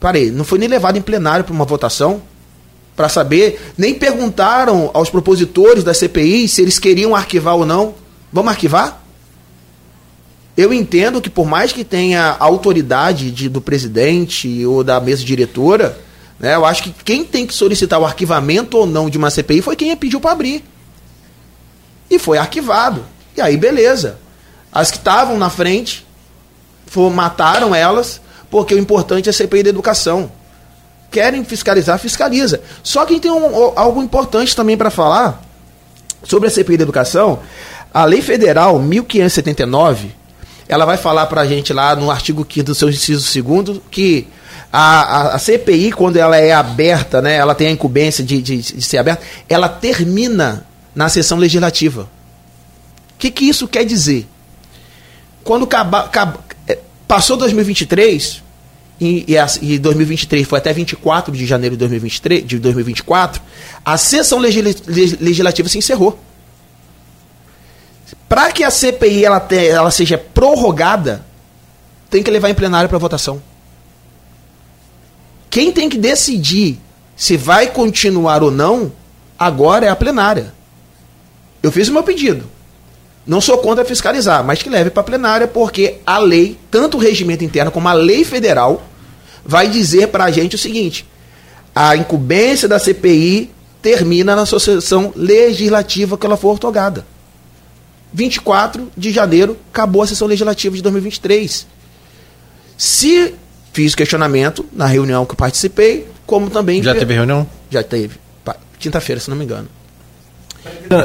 [0.00, 2.22] Parei, não foi nem levado em plenário para uma votação
[2.96, 7.94] para saber, nem perguntaram aos propositores da CPI se eles queriam arquivar ou não.
[8.32, 9.02] Vamos arquivar?
[10.56, 15.98] Eu entendo que por mais que tenha autoridade de, do presidente ou da mesa diretora,
[16.38, 19.62] né, eu acho que quem tem que solicitar o arquivamento ou não de uma CPI
[19.62, 20.64] foi quem pediu para abrir.
[22.10, 23.04] E foi arquivado.
[23.36, 24.18] E aí, beleza.
[24.72, 26.06] As que estavam na frente
[26.86, 28.20] for, mataram elas,
[28.50, 30.30] porque o importante é a CPI da educação.
[31.10, 32.60] Querem fiscalizar, fiscaliza.
[32.82, 35.42] Só que tem um, algo importante também para falar
[36.22, 37.40] sobre a CPI da educação.
[37.92, 40.12] A Lei Federal 1579,
[40.68, 44.28] ela vai falar para a gente lá no artigo 5 do seu inciso 2 que
[44.72, 48.58] a, a, a, CPI, quando ela é aberta, né, ela tem a incumbência de, de,
[48.58, 52.02] de ser aberta, ela termina na sessão legislativa.
[52.02, 54.28] O que, que isso quer dizer?
[55.42, 56.49] Quando acaba, acaba, é,
[57.10, 58.40] passou 2023,
[59.00, 63.42] e, e, e 2023 foi até 24 de janeiro de, 2023, de 2024,
[63.84, 66.16] a sessão legislativa se encerrou.
[68.28, 71.26] Para que a CPI ela, te, ela seja prorrogada,
[72.08, 73.42] tem que levar em plenário para votação.
[75.50, 76.78] Quem tem que decidir
[77.16, 78.92] se vai continuar ou não,
[79.36, 80.54] agora é a plenária.
[81.60, 82.48] Eu fiz o meu pedido.
[83.26, 87.00] Não sou contra fiscalizar, mas que leve para a plenária, porque a lei, tanto o
[87.00, 88.82] regimento interno como a lei federal,
[89.44, 91.06] vai dizer para a gente o seguinte:
[91.74, 93.50] a incumbência da CPI
[93.82, 97.04] termina na associação legislativa que ela for otorgada.
[98.12, 101.66] 24 de janeiro acabou a sessão legislativa de 2023.
[102.76, 103.34] Se
[103.72, 106.82] fiz questionamento na reunião que eu participei, como também.
[106.82, 107.46] Já teve reunião?
[107.70, 108.18] Já teve.
[108.78, 109.68] Quinta-feira, se não me engano.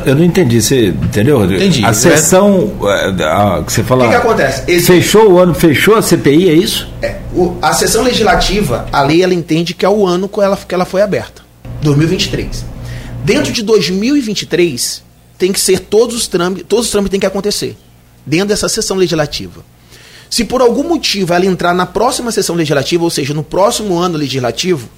[0.05, 1.63] Eu não entendi, você entendeu, Rodrigo?
[1.63, 1.85] Entendi.
[1.85, 4.05] A sessão é, que você falou.
[4.05, 4.63] O que, que acontece?
[4.69, 4.87] Esse...
[4.87, 6.89] Fechou o ano, fechou a CPI, é isso?
[7.01, 10.57] É, o, a sessão legislativa, a lei ela entende que é o ano que ela,
[10.57, 11.43] que ela foi aberta.
[11.81, 12.65] 2023.
[13.23, 15.03] Dentro de 2023,
[15.37, 17.77] tem que ser todos os trâmites, todos os trâmites têm que acontecer.
[18.25, 19.63] Dentro dessa sessão legislativa.
[20.29, 24.17] Se por algum motivo ela entrar na próxima sessão legislativa, ou seja, no próximo ano
[24.17, 24.89] legislativo,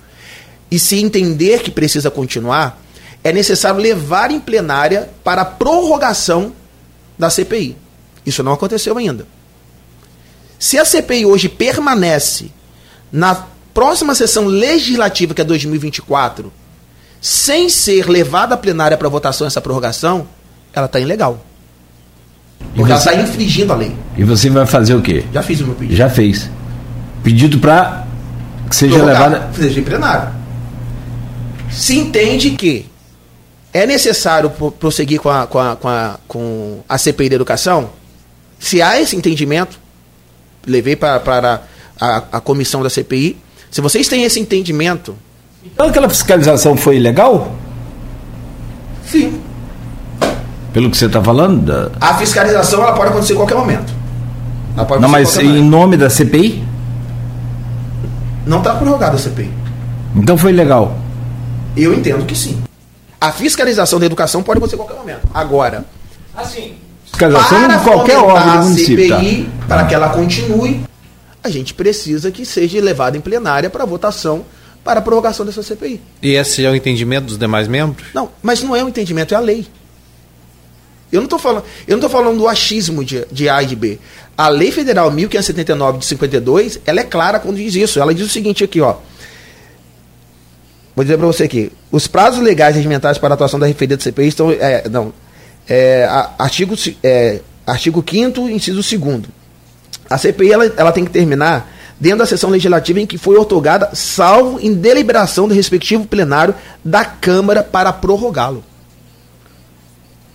[0.72, 2.82] e se entender que precisa continuar,
[3.24, 6.54] é necessário levar em plenária para a prorrogação
[7.18, 7.76] da CPI.
[8.26, 9.26] Isso não aconteceu ainda.
[10.60, 12.52] Se a CPI hoje permanece
[13.12, 13.36] na
[13.74, 16.52] próxima sessão legislativa, que é 2024,
[17.22, 20.28] sem ser levada à plenária para votação essa prorrogação,
[20.74, 21.44] ela está ilegal.
[22.76, 23.96] Porque ela está infringindo a lei.
[24.18, 25.26] E você vai fazer o quê?
[25.34, 25.96] Já fiz o meu pedido.
[25.96, 26.50] Já fez.
[27.24, 28.06] Pedido para
[28.70, 29.50] que seja levada.
[29.54, 30.36] Seja em plenário.
[31.72, 32.86] Se entende que
[33.78, 34.50] é necessário
[34.80, 37.90] prosseguir com a, com, a, com, a, com a CPI da educação?
[38.60, 39.80] Se há esse entendimento,
[40.66, 41.62] levei para,
[42.00, 43.38] a, a comissão da CPI.
[43.70, 45.16] Se vocês têm esse entendimento.
[45.64, 47.56] Então aquela fiscalização foi legal?
[49.06, 49.42] Sim.
[50.74, 51.66] Pelo que você está falando?
[51.66, 51.92] Da...
[52.02, 53.94] A fiscalização ela pode acontecer em qualquer momento.
[55.00, 55.64] Não, mas em momento.
[55.64, 56.64] nome da CPI?
[58.46, 59.52] Não está prorrogada a CPI.
[60.16, 60.98] Então foi legal?
[61.76, 62.62] Eu entendo que sim.
[63.20, 65.28] A fiscalização da educação pode acontecer em qualquer momento.
[65.34, 65.86] Agora,
[66.36, 69.08] assim, fiscalização em qualquer órgão do município.
[69.08, 69.68] CPI, tá?
[69.68, 70.82] para que ela continue,
[71.44, 74.46] a gente precisa que seja levada em plenária para votação
[74.84, 76.00] para a prorrogação dessa CPI.
[76.22, 78.08] E esse é o entendimento dos demais membros?
[78.14, 79.68] Não, mas não é um entendimento, é a lei.
[81.12, 84.00] Eu não estou falando, eu não falando do achismo de, de A e de B.
[84.38, 88.00] A Lei Federal 1579 de 52, ela é clara quando diz isso.
[88.00, 88.96] Ela diz o seguinte aqui, ó.
[90.98, 91.72] Vou dizer para você aqui.
[91.92, 94.50] Os prazos legais regimentados para a atuação da referida CPI estão.
[94.50, 95.14] É, não.
[95.70, 96.74] É, artigo,
[97.04, 99.26] é, artigo 5 inciso 2
[100.10, 103.92] A CPI ela, ela tem que terminar dentro da sessão legislativa em que foi otorgada,
[103.94, 108.64] salvo em deliberação do respectivo plenário da Câmara para prorrogá-lo.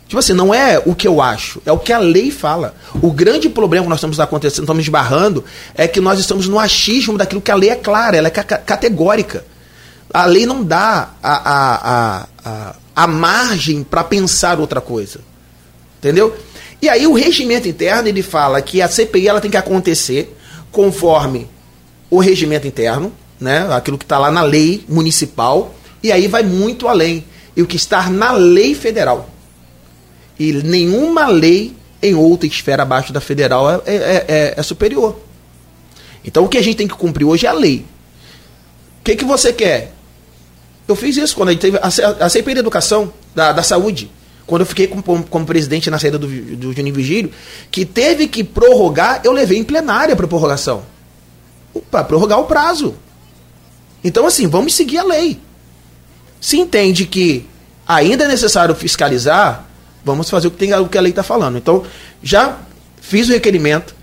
[0.06, 2.76] Tipo assim, não é o que eu acho, é o que a lei fala.
[3.02, 5.44] O grande problema que nós estamos acontecendo, estamos esbarrando,
[5.74, 9.50] é que nós estamos no achismo daquilo que a lei é clara, ela é categórica.
[10.12, 15.20] A lei não dá a, a, a, a margem para pensar outra coisa.
[15.98, 16.36] Entendeu?
[16.80, 20.36] E aí o regimento interno ele fala que a CPI ela tem que acontecer
[20.72, 21.48] conforme
[22.10, 23.68] o regimento interno, né?
[23.72, 27.24] aquilo que está lá na lei municipal, e aí vai muito além.
[27.56, 29.30] E o que está na lei federal.
[30.38, 35.16] E nenhuma lei em outra esfera abaixo da federal é, é, é, é superior.
[36.24, 37.86] Então o que a gente tem que cumprir hoje é a lei.
[39.00, 39.92] O que, que você quer?
[40.86, 44.10] Eu fiz isso quando a gente teve a, CPI da educação, da, da saúde,
[44.46, 47.30] quando eu fiquei como, como presidente na saída do, do Juninho Vigílio,
[47.70, 50.82] que teve que prorrogar, eu levei em plenária para prorrogação.
[51.90, 52.94] Para prorrogar o prazo.
[54.02, 55.40] Então, assim, vamos seguir a lei.
[56.40, 57.46] Se entende que
[57.86, 59.66] ainda é necessário fiscalizar,
[60.04, 61.56] vamos fazer o que, tem, o que a lei está falando.
[61.56, 61.84] Então,
[62.22, 62.58] já
[63.00, 63.94] fiz o requerimento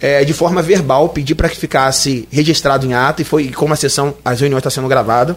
[0.00, 3.76] é, de forma verbal, pedi para que ficasse registrado em ata e foi como a
[3.76, 5.36] sessão, as reuniões estão sendo gravadas.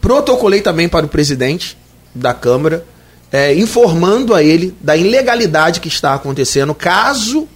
[0.00, 1.76] Protocolei também para o presidente
[2.14, 2.84] da Câmara,
[3.30, 7.46] é, informando a ele da ilegalidade que está acontecendo, caso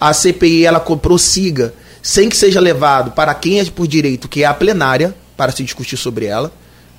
[0.00, 4.46] a CPI ela prossiga sem que seja levado para quem é por direito, que é
[4.46, 6.52] a plenária, para se discutir sobre ela,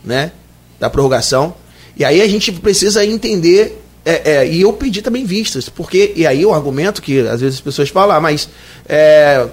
[0.03, 0.31] né,
[0.79, 1.55] da prorrogação.
[1.95, 6.25] E aí a gente precisa entender é, é, e eu pedi também vistas, porque, e
[6.25, 8.49] aí o argumento que às vezes as pessoas falam, ah, mas
[8.87, 9.47] é,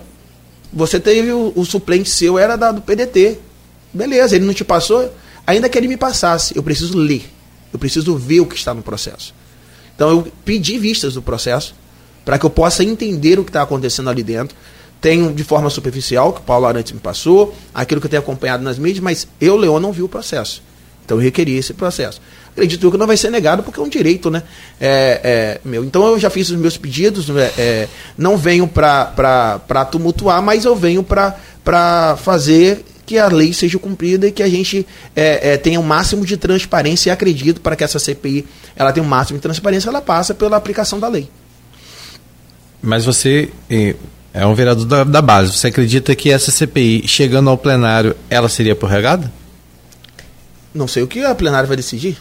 [0.72, 3.39] você teve o, o, suplente seu, era da, do PDT.
[3.93, 5.11] Beleza, ele não te passou,
[5.47, 7.30] ainda que ele me passasse, eu preciso ler,
[7.72, 9.34] eu preciso ver o que está no processo.
[9.94, 11.74] Então eu pedi vistas do processo,
[12.24, 14.57] para que eu possa entender o que está acontecendo ali dentro.
[15.01, 18.62] Tenho de forma superficial, que o Paulo Arantes me passou, aquilo que eu tenho acompanhado
[18.62, 20.62] nas mídias, mas eu, Leão, não vi o processo.
[21.05, 22.20] Então eu requeri esse processo.
[22.51, 24.42] Acredito que não vai ser negado porque é um direito, né?
[24.80, 25.84] É, é, meu.
[25.84, 27.88] Então eu já fiz os meus pedidos, é, é
[28.18, 34.32] não venho para tumultuar, mas eu venho para fazer que a lei seja cumprida e
[34.32, 37.84] que a gente é, é, tenha o um máximo de transparência e acredito para que
[37.84, 38.44] essa CPI
[38.74, 41.30] ela tenha o um máximo de transparência, ela passa pela aplicação da lei.
[42.82, 43.50] Mas você
[44.34, 48.48] é um vereador da, da base, você acredita que essa CPI, chegando ao plenário, ela
[48.48, 49.32] seria prorrogada?
[50.74, 52.18] Não sei o que a plenária vai decidir.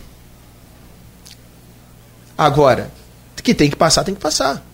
[2.37, 2.89] Agora,
[3.45, 4.65] que tem que passar, tem que passar.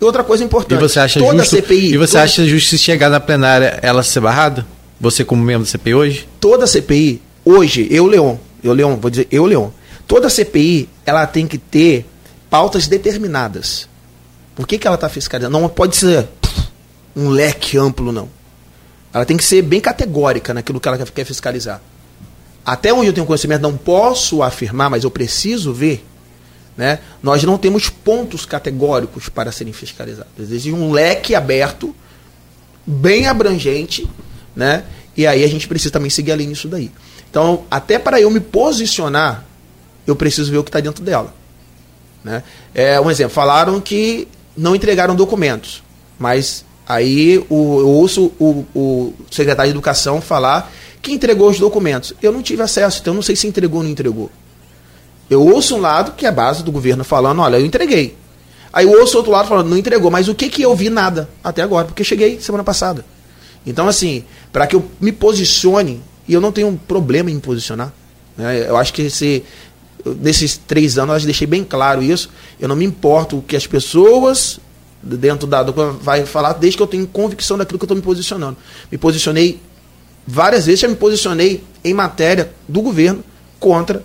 [0.00, 0.78] E outra coisa importante.
[0.78, 1.94] E você acha toda justo, CPI.
[1.94, 2.24] E você toda...
[2.24, 4.66] acha justo se chegar na plenária ela ser barrada?
[5.00, 6.28] Você como membro da CPI hoje?
[6.40, 9.70] Toda CPI, hoje, eu, Leon, eu, Leon, vou dizer, eu, Leon,
[10.06, 12.06] toda CPI, ela tem que ter
[12.50, 13.88] pautas determinadas.
[14.56, 15.56] Por que, que ela está fiscalizando?
[15.56, 16.26] Não pode ser
[17.14, 18.28] um leque amplo, não.
[19.12, 21.80] Ela tem que ser bem categórica naquilo que ela quer fiscalizar
[22.68, 26.04] até onde eu tenho conhecimento, não posso afirmar, mas eu preciso ver,
[26.78, 27.00] né?
[27.20, 30.32] nós não temos pontos categóricos para serem fiscalizados.
[30.38, 31.94] Existe um leque aberto,
[32.86, 34.08] bem abrangente,
[34.54, 34.84] né?
[35.16, 36.92] e aí a gente precisa também seguir ali nisso daí.
[37.28, 39.44] Então, até para eu me posicionar,
[40.06, 41.34] eu preciso ver o que está dentro dela.
[42.22, 42.44] Né?
[42.72, 45.82] É, um exemplo, falaram que não entregaram documentos,
[46.16, 50.72] mas aí o, eu ouço o, o secretário de Educação falar
[51.02, 52.14] que entregou os documentos.
[52.22, 54.30] Eu não tive acesso, então eu não sei se entregou ou não entregou.
[55.28, 58.16] Eu ouço um lado, que é a base do governo, falando, olha, eu entreguei.
[58.72, 60.10] Aí eu ouço outro lado falando, não entregou.
[60.10, 60.88] Mas o que que eu vi?
[60.88, 63.04] Nada, até agora, porque cheguei semana passada.
[63.66, 67.40] Então, assim, para que eu me posicione, e eu não tenho um problema em me
[67.40, 67.92] posicionar,
[68.36, 68.66] né?
[68.68, 69.44] eu acho que esse,
[70.20, 73.66] nesses três anos eu deixei bem claro isso, eu não me importo o que as
[73.66, 74.60] pessoas
[75.02, 78.56] dentro da vai falar, desde que eu tenho convicção daquilo que eu estou me posicionando.
[78.90, 79.60] Me posicionei
[80.30, 83.24] Várias vezes já me posicionei em matéria do governo
[83.58, 84.04] contra.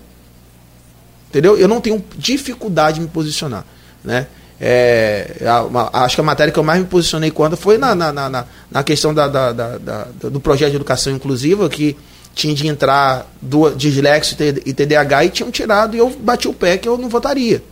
[1.34, 1.58] Entendeu?
[1.58, 3.66] Eu não tenho dificuldade de me posicionar.
[4.04, 4.28] Né?
[4.62, 8.12] É, a, acho que a matéria que eu mais me posicionei contra foi na, na,
[8.12, 11.98] na, na questão da, da, da, da, do projeto de educação inclusiva, que
[12.36, 16.78] tinha de entrar do, dislexo e TDAH e tinham tirado e eu bati o pé
[16.78, 17.64] que eu não votaria.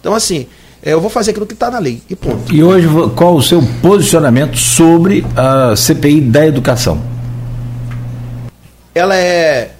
[0.00, 0.46] Então, assim,
[0.80, 2.54] é, eu vou fazer aquilo que está na lei e ponto.
[2.54, 7.18] E hoje, qual o seu posicionamento sobre a CPI da educação?
[8.98, 9.72] ela é.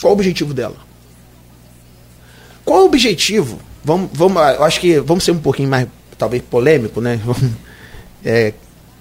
[0.00, 0.76] Qual o objetivo dela?
[2.64, 3.58] Qual o objetivo?
[3.84, 7.20] Vamos, vamos, eu acho que vamos ser um pouquinho mais, talvez, polêmico, né?
[8.24, 8.54] É,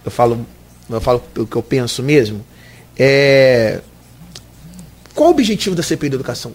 [0.03, 0.43] eu falo,
[0.89, 2.43] eu falo o que eu penso mesmo.
[2.97, 3.79] É,
[5.13, 6.53] qual o objetivo da CPI da educação?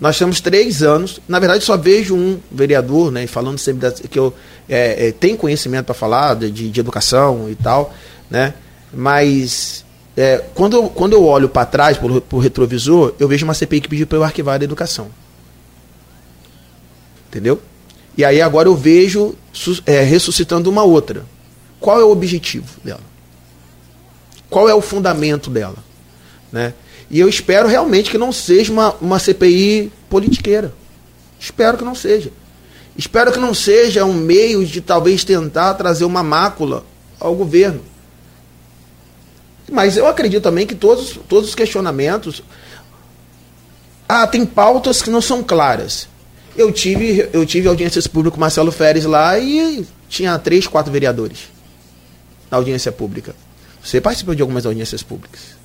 [0.00, 4.18] Nós temos três anos, na verdade só vejo um vereador, né, falando sempre da, que
[4.18, 4.32] eu
[4.68, 7.92] é, é, tem conhecimento para falar de, de, educação e tal,
[8.30, 8.54] né?
[8.92, 9.84] Mas
[10.18, 13.82] é, quando, eu, quando eu olho para trás, por, por retrovisor, eu vejo uma CPI
[13.82, 15.10] que pediu para eu arquivar a educação.
[17.28, 17.62] Entendeu?
[18.16, 19.36] E aí agora eu vejo
[19.86, 21.24] é, ressuscitando uma outra.
[21.78, 23.00] Qual é o objetivo dela?
[24.50, 25.76] Qual é o fundamento dela?
[26.50, 26.74] Né?
[27.08, 30.74] E eu espero realmente que não seja uma, uma CPI politiqueira.
[31.38, 32.32] Espero que não seja.
[32.96, 36.84] Espero que não seja um meio de talvez tentar trazer uma mácula
[37.20, 37.82] ao governo.
[39.70, 42.42] Mas eu acredito também que todos, todos os questionamentos.
[44.08, 46.08] Ah, tem pautas que não são claras.
[46.56, 51.50] Eu tive, eu tive audiências públicas com Marcelo Feres lá e tinha três, quatro vereadores
[52.50, 53.34] na audiência pública.
[53.82, 55.58] Você participou de algumas audiências públicas.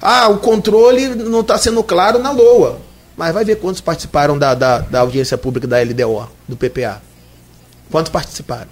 [0.00, 2.80] Ah, o controle não está sendo claro na LOA.
[3.16, 7.02] Mas vai ver quantos participaram da, da, da audiência pública da LDO, do PPA.
[7.90, 8.68] Quantos participaram?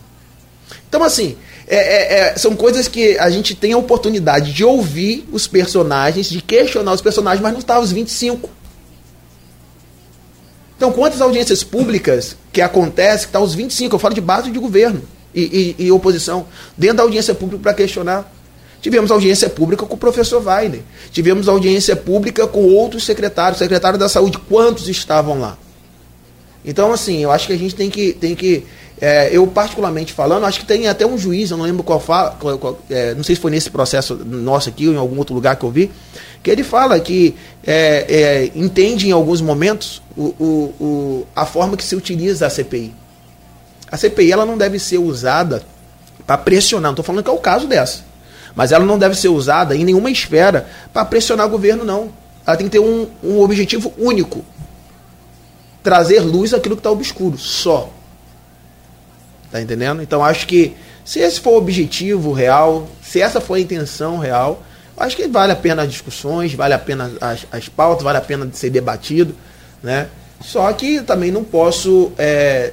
[0.88, 1.36] Então, assim,
[1.68, 6.28] é, é, é, são coisas que a gente tem a oportunidade de ouvir os personagens,
[6.28, 8.48] de questionar os personagens, mas não está os 25.
[10.76, 13.94] Então, quantas audiências públicas que acontece que está os 25?
[13.94, 15.02] Eu falo de base de governo
[15.34, 16.46] e, e, e oposição,
[16.76, 18.32] dentro da audiência pública para questionar.
[18.80, 20.82] Tivemos audiência pública com o professor Weiner.
[21.10, 25.58] Tivemos audiência pública com outros secretários, secretário da saúde, quantos estavam lá?
[26.64, 28.12] Então, assim, eu acho que a gente tem que.
[28.12, 28.64] Tem que
[29.00, 32.30] é, eu, particularmente falando, acho que tem até um juiz, eu não lembro qual fala,
[32.40, 35.34] qual, qual, é, não sei se foi nesse processo nosso aqui ou em algum outro
[35.34, 35.90] lugar que eu vi,
[36.42, 37.34] que ele fala que
[37.66, 42.50] é, é entende em alguns momentos o, o, o, a forma que se utiliza a
[42.50, 42.94] CPI.
[43.90, 45.62] A CPI ela não deve ser usada
[46.26, 48.04] para pressionar, não estou falando que é o caso dessa.
[48.54, 52.10] Mas ela não deve ser usada em nenhuma esfera para pressionar o governo, não.
[52.46, 54.42] Ela tem que ter um, um objetivo único:
[55.82, 57.90] trazer luz àquilo que está obscuro, só.
[59.50, 60.02] Tá entendendo?
[60.02, 60.74] Então acho que
[61.04, 64.62] se esse for o objetivo real, se essa for a intenção real,
[64.96, 68.22] acho que vale a pena as discussões, vale a pena as, as pautas, vale a
[68.22, 69.34] pena de ser debatido,
[69.82, 70.08] né?
[70.40, 72.72] Só que também não posso é,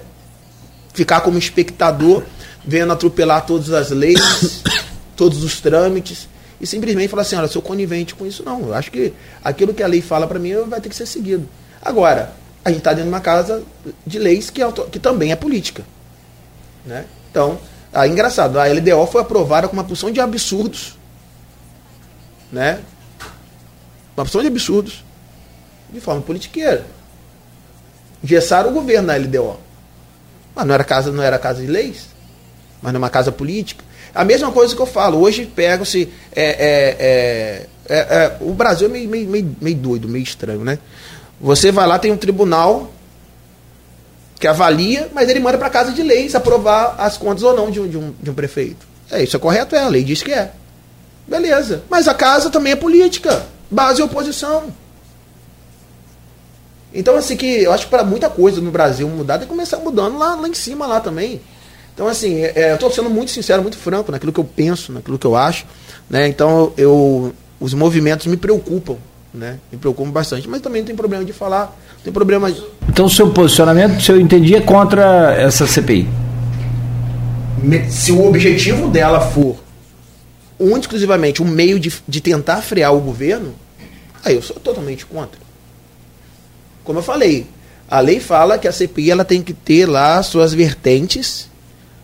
[0.94, 2.24] ficar como espectador
[2.66, 4.64] vendo atropelar todas as leis
[5.16, 6.28] todos os trâmites
[6.60, 8.44] e simplesmente falar assim, olha, sou conivente com isso.
[8.44, 9.14] Não, eu acho que
[9.44, 11.48] aquilo que a lei fala para mim vai ter que ser seguido.
[11.82, 13.64] Agora, a gente está dentro de uma casa
[14.08, 15.84] de leis que, é, que também é política.
[16.86, 17.06] Né?
[17.30, 17.60] Então,
[17.94, 20.98] é engraçado, a LDO foi aprovada com uma porção de absurdos.
[22.52, 22.80] Né?
[24.16, 25.04] Uma porção de absurdos.
[25.92, 26.86] De forma politiqueira.
[28.24, 29.60] Gessaram o governo na LDO.
[30.56, 32.08] Mas não era casa, não era casa de leis,
[32.82, 33.84] mas numa casa política.
[34.14, 36.12] A mesma coisa que eu falo, hoje pega-se.
[36.36, 40.64] É, é, é, é, é, o Brasil é meio, meio, meio, meio doido, meio estranho,
[40.64, 40.78] né?
[41.42, 42.92] Você vai lá, tem um tribunal
[44.44, 47.72] que avalia, mas ele manda para a Casa de Leis aprovar as contas ou não
[47.72, 48.86] de um, de um, de um prefeito.
[49.10, 49.74] É, isso é correto?
[49.74, 50.52] É, a lei diz que é.
[51.26, 51.84] Beleza.
[51.90, 53.46] Mas a casa também é política.
[53.72, 54.66] Base e oposição.
[56.94, 59.78] Então, assim, que eu acho que para muita coisa no Brasil mudar, tem que começar
[59.78, 61.40] mudando lá, lá em cima lá também.
[61.94, 64.92] Então, assim, é, é eu estou sendo muito sincero, muito franco naquilo que eu penso,
[64.92, 65.66] naquilo que eu acho.
[66.10, 66.28] Né?
[66.28, 68.98] Então, eu, os movimentos me preocupam,
[69.34, 69.60] né?
[69.72, 70.48] Me preocupam bastante.
[70.48, 72.52] Mas também não tem problema de falar, não tem problema.
[72.52, 72.64] De...
[72.88, 76.08] Então, o seu posicionamento, se eu entendi, é contra essa CPI?
[77.90, 79.56] Se o objetivo dela for
[80.60, 83.54] um exclusivamente um meio de, de tentar frear o governo,
[84.24, 85.40] aí eu sou totalmente contra.
[86.84, 87.48] Como eu falei,
[87.90, 91.50] a lei fala que a CPI ela tem que ter lá suas vertentes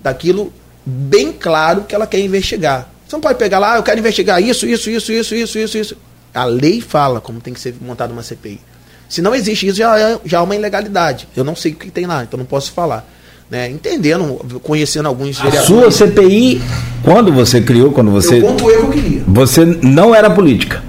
[0.02, 0.54] daquilo
[0.86, 2.90] bem claro que ela quer investigar.
[3.06, 5.78] Você não pode pegar lá, ah, eu quero investigar isso, isso, isso, isso, isso, isso,
[5.78, 5.98] isso.
[6.34, 8.60] A lei fala como tem que ser montada uma CPI.
[9.08, 11.28] Se não existe isso, já é, já é uma ilegalidade.
[11.36, 13.08] Eu não sei o que tem lá, então não posso falar.
[13.50, 13.68] Né?
[13.68, 16.62] Entendendo, conhecendo alguns A sua CPI,
[17.04, 18.38] quando você criou, quando você.
[18.38, 19.24] Eu conto eu que eu queria.
[19.28, 20.84] Você não era política?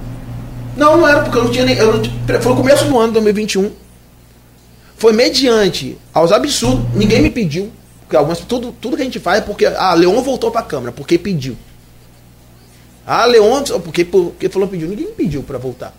[0.76, 1.76] Não, não era, porque eu não tinha nem.
[1.76, 3.70] Eu não, foi no começo do ano de 2021.
[4.98, 7.70] Foi mediante aos absurdos, ninguém me pediu.
[8.02, 9.64] Porque algumas, tudo, tudo que a gente faz é porque.
[9.64, 11.56] Ah, Leon voltou para a Câmara, porque pediu.
[13.06, 14.88] Ah, Leon, porque, porque falou pediu.
[14.88, 15.94] Ninguém me pediu para voltar.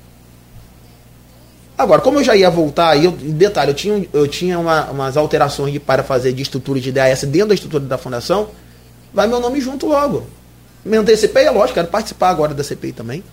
[1.77, 5.77] Agora, como eu já ia voltar, eu, detalhe, eu tinha, eu tinha uma, umas alterações
[5.79, 8.49] para fazer de estrutura de DAS dentro da estrutura da fundação,
[9.11, 10.27] vai meu nome junto logo.
[10.85, 13.23] Me antecipei, é lógico, quero participar agora da CPI também.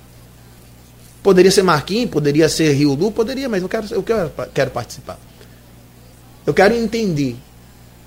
[1.22, 5.18] Poderia ser Marquinhos, poderia ser Rio Lu, poderia, mas eu quero, eu quero, quero participar.
[6.46, 7.36] Eu quero entender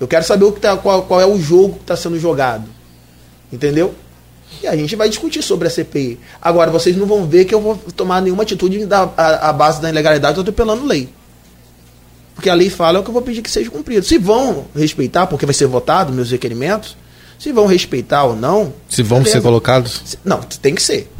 [0.02, 2.68] eu quero saber o que tá, qual, qual é o jogo que está sendo jogado.
[3.52, 3.94] Entendeu?
[4.62, 6.18] E a gente vai discutir sobre a CPI.
[6.40, 9.80] Agora, vocês não vão ver que eu vou tomar nenhuma atitude da, a, a base
[9.80, 11.08] da ilegalidade, eu estou apelando lei.
[12.34, 14.04] Porque a lei fala é o que eu vou pedir que seja cumprido.
[14.04, 16.96] Se vão respeitar, porque vai ser votado meus requerimentos,
[17.38, 18.72] se vão respeitar ou não.
[18.88, 19.38] Se vão beleza.
[19.38, 20.02] ser colocados?
[20.04, 21.10] Se, não, tem que ser.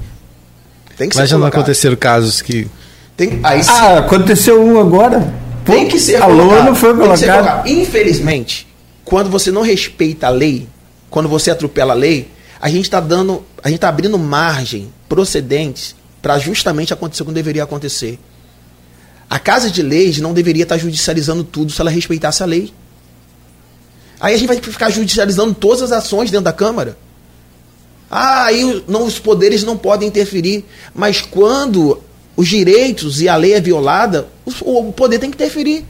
[0.96, 1.40] Tem que Mas ser já colocado.
[1.40, 2.68] não aconteceram casos que.
[3.16, 5.32] Tem, aí, ah, aconteceu um agora.
[5.64, 6.66] Tem que ser Alô, colocado.
[6.66, 7.68] não foi colocado.
[7.68, 8.66] Infelizmente,
[9.04, 10.68] quando você não respeita a lei,
[11.10, 12.28] quando você atropela a lei,
[12.62, 17.32] a gente está dando, a gente está abrindo margem, procedentes, para justamente acontecer o que
[17.32, 18.20] deveria acontecer.
[19.28, 22.72] A Casa de Leis não deveria estar tá judicializando tudo se ela respeitasse a lei.
[24.20, 26.97] Aí a gente vai ficar judicializando todas as ações dentro da Câmara.
[28.09, 30.64] Ah, aí não, os poderes não podem interferir.
[30.94, 32.01] Mas quando
[32.36, 34.28] os direitos e a lei é violada,
[34.60, 35.84] o poder tem que interferir.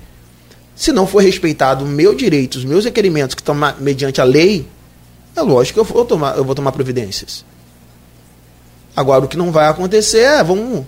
[0.74, 4.66] Se não for respeitado o meu direito, os meus requerimentos que estão mediante a lei,
[5.35, 7.45] é lógico que eu vou tomar, eu vou tomar providências.
[8.95, 10.85] Agora, o que não vai acontecer é, vamos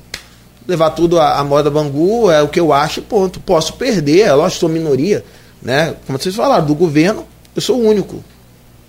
[0.66, 3.40] levar tudo à, à moda Bangu, é o que eu acho, ponto.
[3.40, 5.24] Posso perder, é lógico, sou minoria.
[5.62, 5.96] Né?
[6.06, 7.26] Como vocês falaram, do governo,
[7.56, 8.22] eu sou o único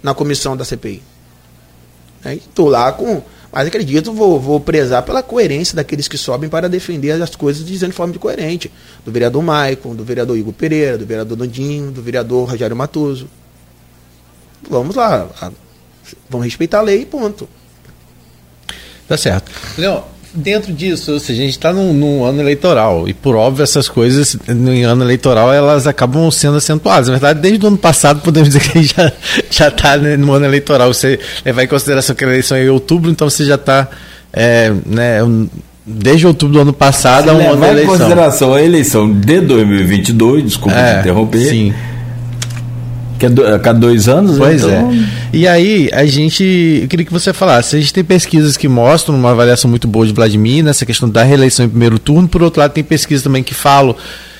[0.03, 1.01] na comissão da CPI.
[2.25, 3.21] Estou lá com.
[3.51, 7.91] Mas acredito, vou, vou prezar pela coerência daqueles que sobem para defender as coisas dizendo
[7.91, 8.69] de forma de coerente.
[9.05, 13.29] Do vereador Maicon, do vereador Igor Pereira, do vereador Nandinho, do vereador Rogério Matoso.
[14.69, 15.27] Vamos lá.
[16.29, 17.47] Vamos respeitar a lei e ponto.
[19.07, 19.51] Tá certo.
[19.77, 20.03] Leão,
[20.33, 23.87] dentro disso, ou seja, a gente está num, num, ano eleitoral e por óbvio essas
[23.87, 27.07] coisas no ano eleitoral elas acabam sendo acentuadas.
[27.07, 29.11] Na verdade, desde o ano passado podemos dizer que já
[29.49, 30.93] já está no ano eleitoral.
[30.93, 33.87] Você levar em consideração que a eleição é em outubro, então você já está
[34.33, 35.19] é, né,
[35.85, 37.95] desde outubro do ano passado a um ano de eleição.
[37.95, 41.49] em consideração a eleição de 2022, desculpa é, te interromper.
[41.49, 41.73] Sim
[43.25, 44.45] que é do, a cada dois anos, né?
[44.45, 44.91] Pois então...
[44.91, 45.09] é.
[45.33, 46.79] E aí, a gente.
[46.83, 47.75] Eu queria que você falasse.
[47.75, 51.23] A gente tem pesquisas que mostram uma avaliação muito boa de Vladimir nessa questão da
[51.23, 52.27] reeleição em primeiro turno.
[52.27, 53.95] Por outro lado, tem pesquisas também que falam.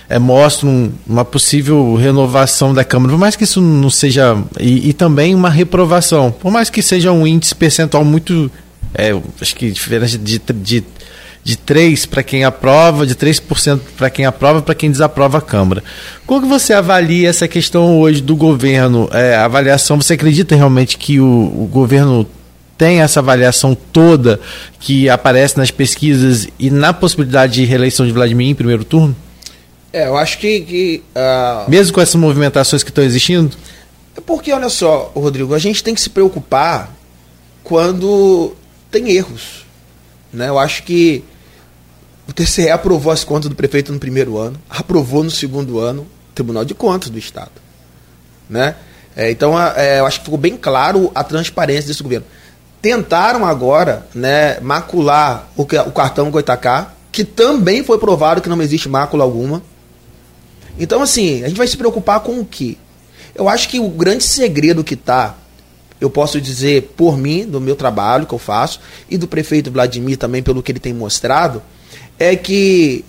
[0.08, 4.38] É, mostram uma possível renovação da Câmara, por mais que isso não seja.
[4.60, 8.52] E, e também uma reprovação, por mais que seja um índice percentual muito.
[8.94, 10.84] É, acho que diferente de, de
[11.46, 15.84] de 3 para quem aprova, de 3% para quem aprova, para quem desaprova a Câmara.
[16.26, 19.08] Como que você avalia essa questão hoje do governo?
[19.14, 22.28] É, avaliação, você acredita realmente que o, o governo
[22.76, 24.40] tem essa avaliação toda
[24.80, 29.16] que aparece nas pesquisas e na possibilidade de reeleição de Vladimir em primeiro turno?
[29.94, 30.62] É, eu acho que.
[30.62, 31.70] que uh...
[31.70, 33.56] Mesmo com essas movimentações que estão existindo?
[34.18, 36.92] É porque, olha só, Rodrigo, a gente tem que se preocupar
[37.64, 38.56] quando
[38.90, 39.64] tem erros.
[40.34, 40.50] Né?
[40.50, 41.24] Eu acho que
[42.28, 46.66] o TCE aprovou as contas do prefeito no primeiro ano, aprovou no segundo ano Tribunal
[46.66, 47.52] de Contas do Estado.
[48.50, 48.76] Né?
[49.16, 52.26] É, então, é, eu acho que ficou bem claro a transparência desse governo.
[52.82, 58.90] Tentaram agora né, macular o, o cartão Goitacá, que também foi provado que não existe
[58.90, 59.64] mácula alguma.
[60.78, 62.78] Então, assim, a gente vai se preocupar com o quê?
[63.34, 65.36] Eu acho que o grande segredo que está,
[66.02, 70.18] eu posso dizer por mim, do meu trabalho que eu faço, e do prefeito Vladimir
[70.18, 71.62] também, pelo que ele tem mostrado,
[72.20, 73.04] é que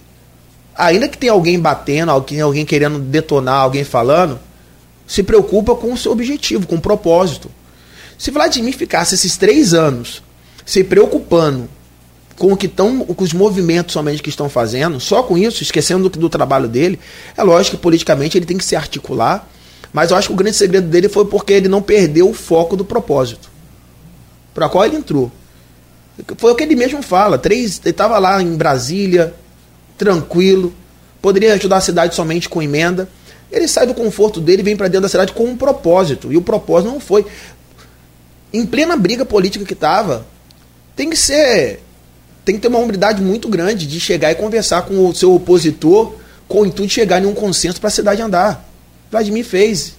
[0.74, 4.38] ainda que tenha alguém batendo, alguém, querendo detonar, alguém falando,
[5.06, 7.50] se preocupa com o seu objetivo, com o propósito.
[8.18, 10.22] Se Vladimir ficasse esses três anos
[10.64, 11.68] se preocupando
[12.36, 16.08] com o que estão, com os movimentos somente que estão fazendo, só com isso, esquecendo
[16.08, 16.98] do, do trabalho dele,
[17.36, 19.48] é lógico que politicamente ele tem que se articular,
[19.92, 22.76] mas eu acho que o grande segredo dele foi porque ele não perdeu o foco
[22.76, 23.48] do propósito
[24.52, 25.30] para qual ele entrou.
[26.38, 27.38] Foi o que ele mesmo fala.
[27.38, 29.34] Três, ele estava lá em Brasília,
[29.98, 30.74] tranquilo,
[31.20, 33.08] poderia ajudar a cidade somente com emenda.
[33.50, 36.32] Ele sai do conforto dele e vem para dentro da cidade com um propósito.
[36.32, 37.26] E o propósito não foi.
[38.52, 40.26] Em plena briga política que estava,
[40.94, 41.82] tem que ser.
[42.44, 46.14] Tem que ter uma humildade muito grande de chegar e conversar com o seu opositor
[46.48, 48.68] com o intuito de chegar em um consenso para a cidade andar.
[49.10, 49.94] Vladimir fez.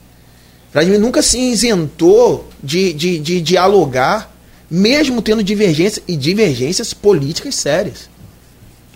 [0.72, 4.34] Vladimir nunca se isentou de, de, de dialogar
[4.70, 8.10] mesmo tendo divergências e divergências políticas sérias,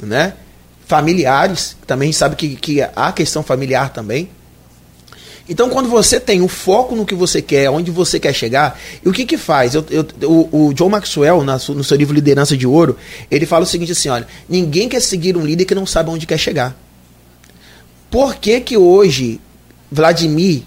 [0.02, 0.34] né?
[0.86, 4.30] Familiares, também sabe que, que há questão familiar também.
[5.48, 9.10] Então, quando você tem o foco no que você quer, onde você quer chegar, e
[9.10, 9.74] o que que faz?
[9.74, 12.98] Eu, eu, o, o John Maxwell, na, no seu livro Liderança de Ouro,
[13.30, 16.26] ele fala o seguinte assim, olha, ninguém quer seguir um líder que não sabe onde
[16.26, 16.78] quer chegar.
[18.10, 19.40] Por que que hoje
[19.92, 20.64] Vladimir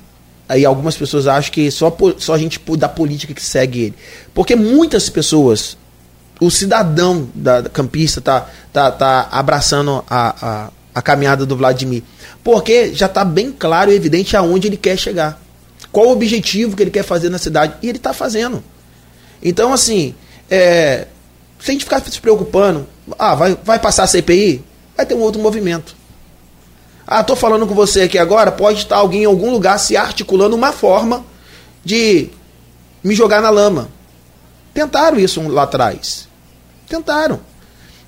[0.49, 3.95] Aí algumas pessoas acham que só, só a gente da política que segue ele.
[4.35, 5.77] Porque muitas pessoas,
[6.41, 12.03] o cidadão da, da campista tá, tá, tá abraçando a, a, a caminhada do Vladimir.
[12.43, 15.41] Porque já está bem claro e evidente aonde ele quer chegar.
[15.91, 17.75] Qual o objetivo que ele quer fazer na cidade.
[17.83, 18.63] E ele está fazendo.
[19.43, 20.15] Então, assim,
[20.51, 21.07] é,
[21.59, 22.87] se a gente ficar se preocupando,
[23.19, 24.63] ah, vai, vai passar a CPI,
[24.97, 25.97] vai ter um outro movimento.
[27.07, 30.57] Ah, estou falando com você aqui agora, pode estar alguém em algum lugar se articulando
[30.57, 31.25] uma forma
[31.85, 32.31] de
[33.03, 33.89] me jogar na lama.
[34.73, 36.27] Tentaram isso lá atrás.
[36.89, 37.41] Tentaram.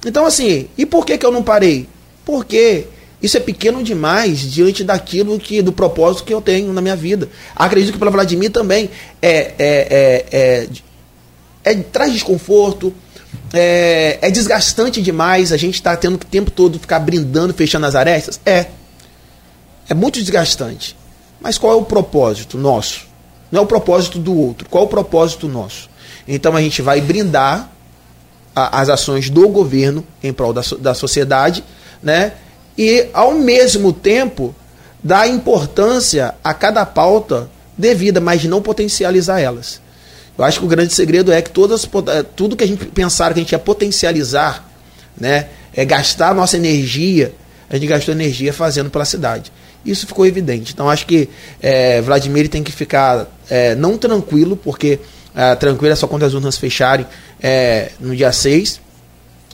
[0.05, 1.89] Então, assim, e por que, que eu não parei?
[2.25, 2.87] Porque
[3.23, 7.29] isso é pequeno demais diante daquilo que do propósito que eu tenho na minha vida.
[7.55, 8.91] Acredito que para Vladimir também
[9.21, 10.69] é, é, é, é,
[11.65, 12.93] é traz desconforto,
[13.53, 15.53] é, é desgastante demais.
[15.53, 18.41] A gente está tendo o tempo todo ficar brindando, fechando as arestas.
[18.45, 18.67] É.
[19.89, 20.97] É muito desgastante.
[21.41, 23.07] Mas qual é o propósito nosso?
[23.51, 24.69] Não é o propósito do outro.
[24.69, 25.89] Qual é o propósito nosso?
[26.27, 27.71] Então a gente vai brindar
[28.55, 31.63] a, as ações do governo em prol da, da sociedade,
[32.03, 32.33] né?
[32.77, 34.55] E ao mesmo tempo
[35.03, 39.81] dar importância a cada pauta devida, mas não potencializar elas.
[40.37, 43.33] Eu acho que o grande segredo é que todas, eh, tudo que a gente pensar
[43.33, 44.69] que a gente ia potencializar,
[45.19, 47.35] né, é gastar nossa energia,
[47.71, 49.51] a gente gastou energia fazendo pela cidade.
[49.87, 50.73] Isso ficou evidente.
[50.73, 51.29] Então acho que
[51.63, 54.99] é, Vladimir tem que ficar é, não tranquilo, porque
[55.35, 57.07] é, tranquilo, é só quando as urnas fecharem
[57.43, 58.81] é, no dia 6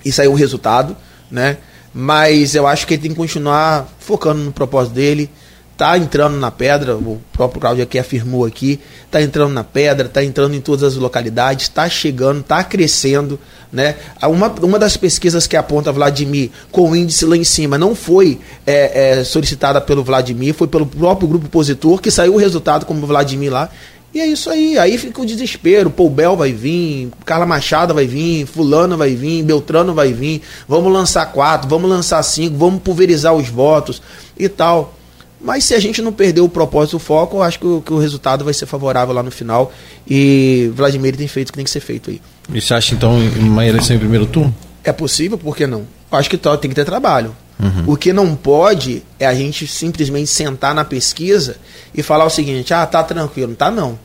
[0.05, 0.97] e sair o resultado,
[1.31, 1.59] né?
[1.95, 5.31] Mas eu acho que ele tem que continuar focando no propósito dele,
[5.77, 8.78] tá entrando na pedra, o próprio Claudio aqui afirmou aqui,
[9.11, 13.39] tá entrando na pedra, tá entrando em todas as localidades, está chegando, está crescendo,
[13.73, 13.97] né?
[14.23, 18.39] Uma, uma das pesquisas que aponta Vladimir com o índice lá em cima não foi
[18.66, 23.07] é, é, solicitada pelo Vladimir, foi pelo próprio grupo opositor que saiu o resultado como
[23.07, 23.70] Vladimir lá.
[24.15, 25.90] E é isso aí, aí fica o desespero.
[25.90, 30.43] Paul Bel vai vir, Carla Machado vai vir, Fulano vai vir, Beltrano vai vir.
[30.69, 34.03] Vamos lançar quatro, vamos lançar cinco, vamos pulverizar os votos
[34.39, 34.94] e tal.
[35.43, 37.93] Mas se a gente não perder o propósito, o foco, eu acho que o, que
[37.93, 39.73] o resultado vai ser favorável lá no final.
[40.09, 42.20] E Vladimir tem feito o que tem que ser feito aí.
[42.52, 44.55] E você acha então uma eleição em primeiro turno?
[44.85, 45.86] É possível, por que não?
[46.10, 47.35] Eu acho que tem que ter trabalho.
[47.59, 47.93] Uhum.
[47.93, 51.56] O que não pode é a gente simplesmente sentar na pesquisa
[51.94, 53.48] e falar o seguinte: ah, tá tranquilo.
[53.48, 53.98] Não tá não.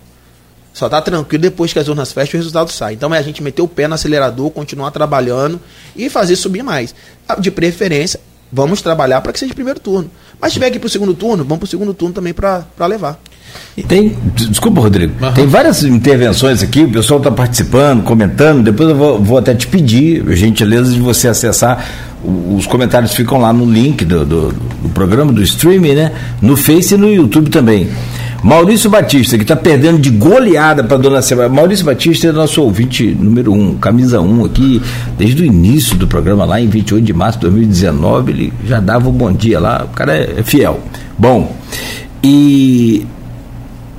[0.73, 2.93] Só tá tranquilo depois que as urnas fecham e o resultado sai.
[2.93, 5.59] Então é a gente meter o pé no acelerador, continuar trabalhando
[5.95, 6.93] e fazer subir mais.
[7.39, 8.19] De preferência,
[8.51, 10.11] vamos trabalhar para que seja primeiro turno.
[10.39, 12.33] Mas se tiver que ir para o segundo turno, vamos para o segundo turno também
[12.33, 13.19] para levar.
[13.75, 15.33] E tem, desculpa, Rodrigo, uhum.
[15.33, 18.63] tem várias intervenções aqui, o pessoal está participando, comentando.
[18.63, 21.85] Depois eu vou, vou, até te pedir, gentileza, de você acessar.
[22.23, 26.11] Os comentários ficam lá no link do, do, do programa, do streaming, né?
[26.41, 27.87] No Face e no YouTube também.
[28.47, 31.53] Maurício Batista, que está perdendo de goleada para dona Sebastião.
[31.53, 34.81] Maurício Batista é nosso ouvinte número um, camisa um aqui,
[35.17, 38.31] desde o início do programa, lá em 28 de março de 2019.
[38.31, 40.79] Ele já dava um bom dia lá, o cara é, é fiel.
[41.17, 41.53] Bom,
[42.23, 43.05] e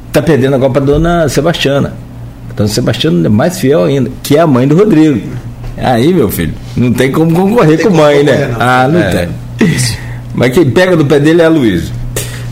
[0.06, 1.92] está perdendo agora para dona Sebastiana.
[2.56, 5.28] Dona Sebastiana é mais fiel ainda, que é a mãe do Rodrigo.
[5.76, 8.48] Aí, meu filho, não tem como concorrer tem com mãe, né?
[8.48, 8.56] Não.
[8.58, 9.10] Ah, não é.
[9.10, 9.28] tem.
[10.34, 11.97] Mas quem pega do pé dele é a Luísa.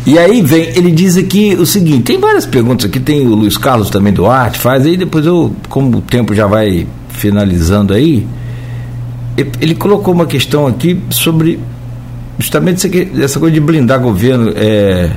[0.07, 3.57] E aí vem, ele diz aqui o seguinte, tem várias perguntas aqui, tem o Luiz
[3.57, 8.25] Carlos também do Arte, faz aí, depois eu, como o tempo já vai finalizando aí,
[9.61, 11.59] ele colocou uma questão aqui sobre
[12.39, 12.89] justamente
[13.21, 14.53] essa coisa de blindar governo.
[14.55, 15.11] É,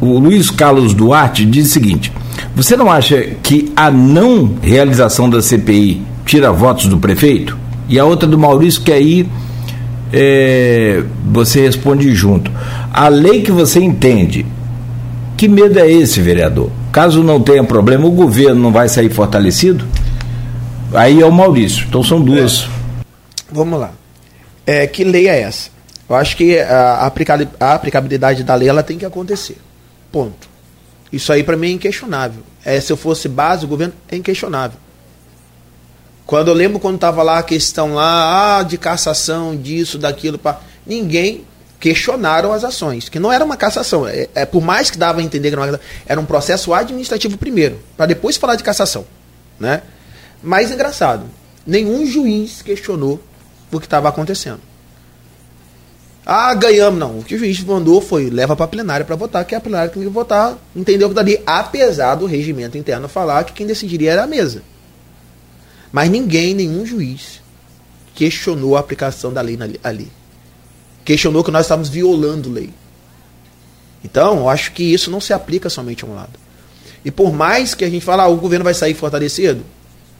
[0.00, 2.12] o Luiz Carlos Duarte diz o seguinte:
[2.56, 7.56] você não acha que a não realização da CPI tira votos do prefeito?
[7.88, 9.28] E a outra do Maurício que aí
[10.12, 12.50] é, você responde junto.
[12.92, 14.46] A lei que você entende,
[15.36, 16.70] que medo é esse, vereador?
[16.92, 19.86] Caso não tenha problema, o governo não vai sair fortalecido?
[20.92, 21.86] Aí é o Maurício.
[21.88, 22.64] Então são duas.
[22.64, 22.68] É.
[23.52, 23.92] Vamos lá.
[24.66, 25.70] É, que lei é essa?
[26.08, 27.06] Eu acho que a,
[27.60, 29.58] aplicabilidade da lei ela tem que acontecer.
[30.10, 30.48] Ponto.
[31.12, 32.42] Isso aí para mim é inquestionável.
[32.64, 34.78] É, se eu fosse base do governo, é inquestionável.
[36.28, 40.60] Quando eu lembro quando estava lá a questão lá, ah, de cassação, disso, daquilo, pá,
[40.86, 41.46] ninguém
[41.80, 44.06] questionaram as ações, que não era uma cassação.
[44.06, 47.38] É, é por mais que dava a entender que era, uma, era um processo administrativo
[47.38, 49.06] primeiro, para depois falar de cassação,
[49.58, 49.80] né?
[50.42, 51.24] Mas engraçado,
[51.66, 53.18] nenhum juiz questionou
[53.72, 54.60] o que estava acontecendo.
[56.26, 57.00] Ah, ganhamos.
[57.00, 57.20] Não.
[57.20, 59.62] O que o juiz mandou foi leva para a plenária para votar, que é a
[59.62, 63.66] plenária que tem que votar, entendeu que dali, apesar do regimento interno falar que quem
[63.66, 64.62] decidiria era a mesa.
[65.92, 67.40] Mas ninguém, nenhum juiz,
[68.14, 70.10] questionou a aplicação da lei ali.
[71.04, 72.70] Questionou que nós estávamos violando lei.
[74.04, 76.38] Então, eu acho que isso não se aplica somente a um lado.
[77.04, 79.64] E por mais que a gente fale, ah, o governo vai sair fortalecido,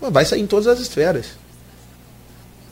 [0.00, 1.26] vai sair em todas as esferas.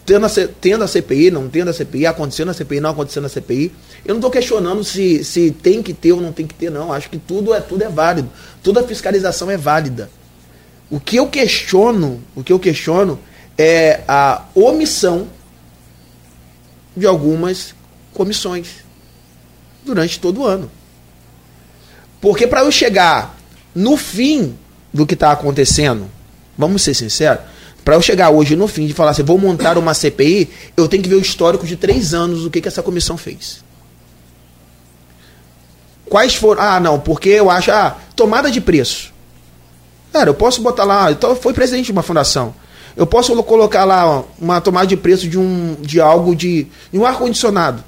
[0.04, 3.28] Tendo a, tendo a CPI, não tendo a CPI, acontecendo a CPI, não acontecendo a
[3.28, 3.72] CPI.
[4.04, 6.92] Eu não estou questionando se, se tem que ter ou não tem que ter, não.
[6.92, 8.30] Acho que tudo é, tudo é válido.
[8.62, 10.08] Toda fiscalização é válida.
[10.90, 13.18] O que eu questiono, o que eu questiono
[13.58, 15.28] é a omissão
[16.96, 17.74] de algumas
[18.14, 18.68] comissões
[19.84, 20.70] durante todo o ano.
[22.20, 23.38] Porque para eu chegar
[23.74, 24.56] no fim
[24.92, 26.08] do que está acontecendo,
[26.56, 27.44] vamos ser sinceros,
[27.84, 31.02] para eu chegar hoje no fim de falar assim, vou montar uma CPI, eu tenho
[31.02, 33.64] que ver o histórico de três anos do que, que essa comissão fez.
[36.08, 36.62] Quais foram.
[36.62, 37.70] Ah, não, porque eu acho.
[37.70, 39.12] Ah, tomada de preço.
[40.16, 42.54] Cara, eu posso botar lá, então foi presidente de uma fundação.
[42.96, 47.04] Eu posso colocar lá uma tomada de preço de um de algo de, de um
[47.04, 47.84] ar condicionado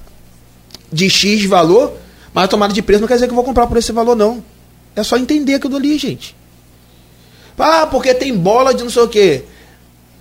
[0.92, 1.94] de X valor,
[2.34, 4.14] mas a tomada de preço não quer dizer que eu vou comprar por esse valor
[4.14, 4.44] não.
[4.94, 6.36] É só entender aquilo ali, gente.
[7.58, 9.44] Ah, porque tem bola de não sei o quê.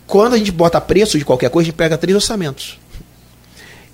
[0.08, 2.80] Quando a gente bota preço de qualquer coisa, a gente pega três orçamentos.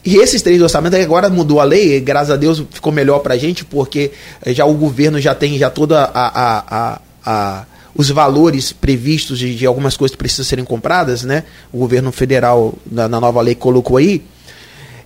[0.05, 3.37] E esses três orçamentos, agora mudou a lei, graças a Deus ficou melhor para a
[3.39, 4.11] gente, porque
[4.45, 7.65] já o governo já tem já toda a, a, a, a
[7.95, 11.43] os valores previstos de, de, algumas coisas que precisam serem compradas, né?
[11.71, 14.23] O governo federal, na, na nova lei, colocou aí.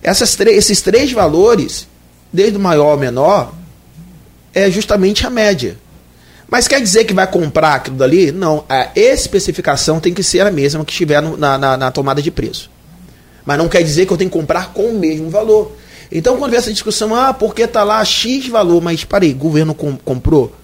[0.02, 1.86] Essas esses três valores,
[2.32, 3.52] desde o maior ao menor,
[4.54, 5.76] é justamente a média.
[6.50, 8.32] Mas quer dizer que vai comprar aquilo dali?
[8.32, 8.64] Não.
[8.68, 12.70] A especificação tem que ser a mesma que estiver na, na, na, tomada de preço.
[13.44, 15.72] Mas não quer dizer que eu tenho que comprar com o mesmo valor.
[16.10, 19.74] Então, quando vem essa discussão, ah, porque está lá X valor, mas parei, o governo
[19.74, 20.54] com, comprou?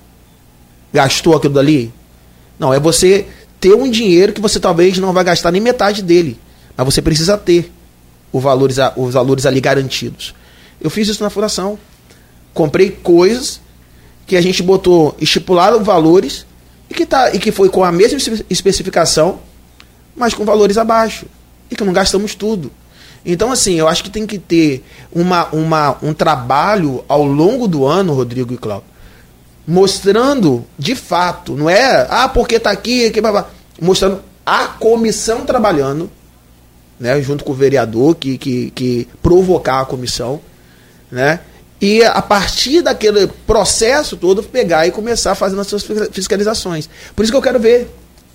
[0.90, 1.92] Gastou aquilo dali?
[2.58, 3.26] Não, é você
[3.60, 6.38] ter um dinheiro que você talvez não vai gastar nem metade dele.
[6.76, 7.72] Mas você precisa ter
[8.32, 10.34] os valores, os valores ali garantidos.
[10.80, 11.78] Eu fiz isso na fundação.
[12.52, 13.60] Comprei coisas
[14.26, 16.46] que a gente botou, estipularam valores
[16.88, 18.18] e que, tá, e que foi com a mesma
[18.50, 19.40] especificação,
[20.16, 21.26] mas com valores abaixo.
[21.70, 22.70] E que não gastamos tudo.
[23.24, 27.86] Então, assim, eu acho que tem que ter uma, uma, um trabalho ao longo do
[27.86, 28.86] ano, Rodrigo e Cláudio,
[29.66, 33.50] mostrando de fato, não é, ah, porque está aqui, blá, blá,
[33.80, 36.10] mostrando a comissão trabalhando,
[37.00, 40.40] né, junto com o vereador que, que, que provocar a comissão,
[41.10, 41.40] né,
[41.80, 46.88] e a partir daquele processo todo pegar e começar fazendo as suas fiscalizações.
[47.14, 47.90] Por isso que eu quero ver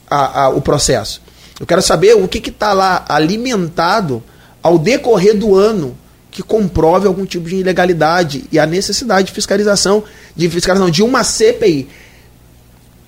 [0.10, 1.22] a, a, o processo.
[1.60, 4.24] Eu quero saber o que está lá alimentado
[4.62, 5.98] ao decorrer do ano
[6.32, 10.04] que comprove algum tipo de ilegalidade e a necessidade de fiscalização,
[10.36, 11.88] de fiscalização de uma CPI.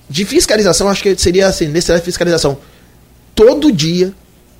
[0.08, 2.58] De fiscalização, acho que seria assim, necessidade de fiscalização
[3.34, 4.12] todo dia,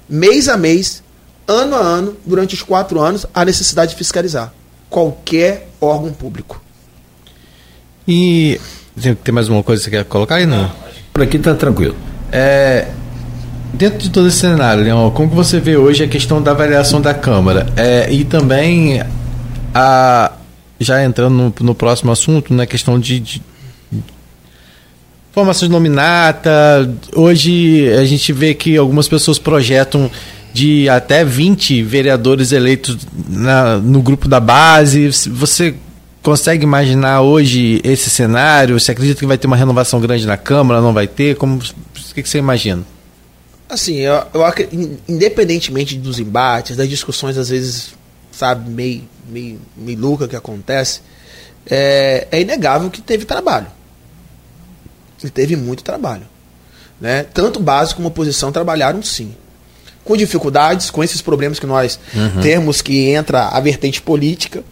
[0.09, 1.02] mês a mês,
[1.47, 4.52] ano a ano, durante os quatro anos, a necessidade de fiscalizar
[4.89, 6.62] qualquer órgão público.
[8.06, 8.60] E
[9.24, 10.70] tem mais uma coisa que você quer colocar aí, não?
[11.12, 11.97] Por aqui está tranquilo.
[12.30, 12.89] É,
[13.73, 17.01] dentro de todo esse cenário, Leão, como que você vê hoje a questão da avaliação
[17.01, 17.66] da Câmara?
[17.77, 19.03] É, e também,
[19.74, 20.32] a,
[20.78, 23.43] já entrando no, no próximo assunto, na questão de, de
[25.32, 26.94] formações nominata.
[27.15, 30.11] Hoje a gente vê que algumas pessoas projetam
[30.53, 35.09] de até 20 vereadores eleitos na, no grupo da base.
[35.28, 35.74] Você
[36.23, 38.78] consegue imaginar hoje esse cenário?
[38.78, 40.81] Você acredita que vai ter uma renovação grande na Câmara?
[40.81, 41.36] Não vai ter?
[41.36, 42.82] Como, o que você imagina?
[43.73, 44.43] Assim, eu, eu,
[45.09, 47.94] independentemente dos embates, das discussões às vezes,
[48.31, 51.01] sabe, meio, meio, meio louca que acontece,
[51.65, 53.69] é, é inegável que teve trabalho.
[55.23, 56.27] Ele teve muito trabalho.
[57.01, 57.23] Né?
[57.23, 59.35] Tanto base como oposição trabalharam sim
[60.05, 62.43] com dificuldades, com esses problemas que nós uhum.
[62.43, 64.62] temos, que entra a vertente política,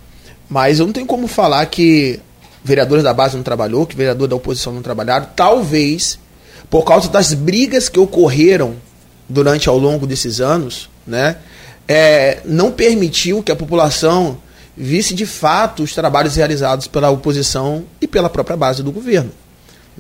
[0.47, 2.21] mas eu não tenho como falar que
[2.63, 6.19] vereadores da base não trabalhou, que vereador da oposição não trabalharam, talvez
[6.69, 8.77] por causa das brigas que ocorreram
[9.31, 11.37] durante ao longo desses anos, né,
[11.89, 14.39] é, não permitiu que a população
[14.77, 19.31] visse de fato os trabalhos realizados pela oposição e pela própria base do governo.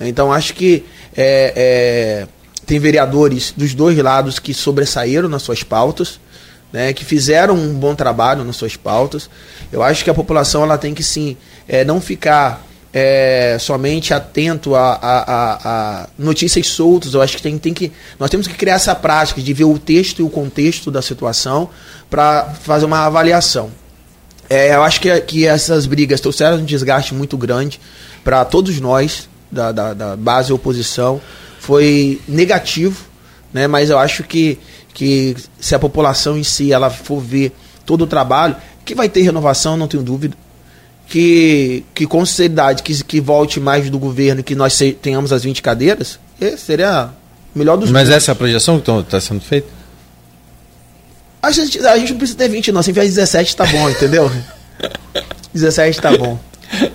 [0.01, 0.85] Então acho que
[1.17, 2.29] é, é,
[2.65, 6.21] tem vereadores dos dois lados que sobressaíram nas suas pautas,
[6.73, 9.29] né, que fizeram um bom trabalho nas suas pautas.
[9.73, 11.37] Eu acho que a população ela tem que sim
[11.69, 17.15] é, não ficar é, somente atento a, a, a, a, notícias soltas.
[17.15, 19.79] Eu acho que tem, tem que nós temos que criar essa prática de ver o
[19.79, 21.71] texto e o contexto da situação
[22.09, 23.71] para fazer uma avaliação.
[24.49, 27.81] É, eu acho que, que essas brigas trouxeram um desgaste muito grande
[28.25, 31.21] para todos nós da, da, da base oposição
[31.61, 33.05] foi negativo,
[33.53, 33.69] né?
[33.69, 34.59] Mas eu acho que,
[34.93, 37.53] que se a população em si ela for ver
[37.87, 40.37] todo o trabalho, que vai ter renovação, não tenho dúvida.
[41.11, 45.43] Que, que com sinceridade, que, que volte mais do governo, que nós se, tenhamos as
[45.43, 46.21] 20 cadeiras,
[46.57, 47.11] seria
[47.53, 49.67] melhor dos Mas essa é a projeção que está sendo feita?
[51.43, 52.81] A gente, a gente não precisa ter 20, não.
[52.81, 54.31] Se enviar 17 tá bom, entendeu?
[55.53, 56.39] 17 tá bom.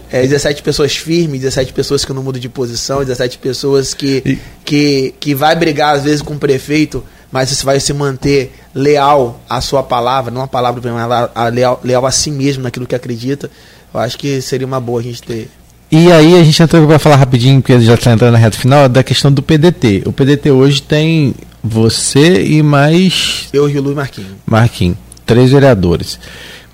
[0.09, 4.39] É, 17 pessoas firmes, 17 pessoas que não mudam de posição, 17 pessoas que, e...
[4.63, 9.41] que, que vai brigar às vezes com o prefeito, mas você vai se manter leal
[9.49, 12.95] à sua palavra, não a palavra, mas a leal, leal a si mesmo naquilo que
[12.95, 13.51] acredita.
[13.95, 15.49] Eu acho que seria uma boa a gente ter.
[15.91, 18.89] E aí a gente entrou para falar rapidinho, porque já está entrando na reta final,
[18.89, 20.03] da questão do PDT.
[20.05, 23.47] O PDT hoje tem você e mais.
[23.53, 24.31] Eu, Rilu e Marquinhos.
[24.45, 26.19] Marquinhos, três vereadores.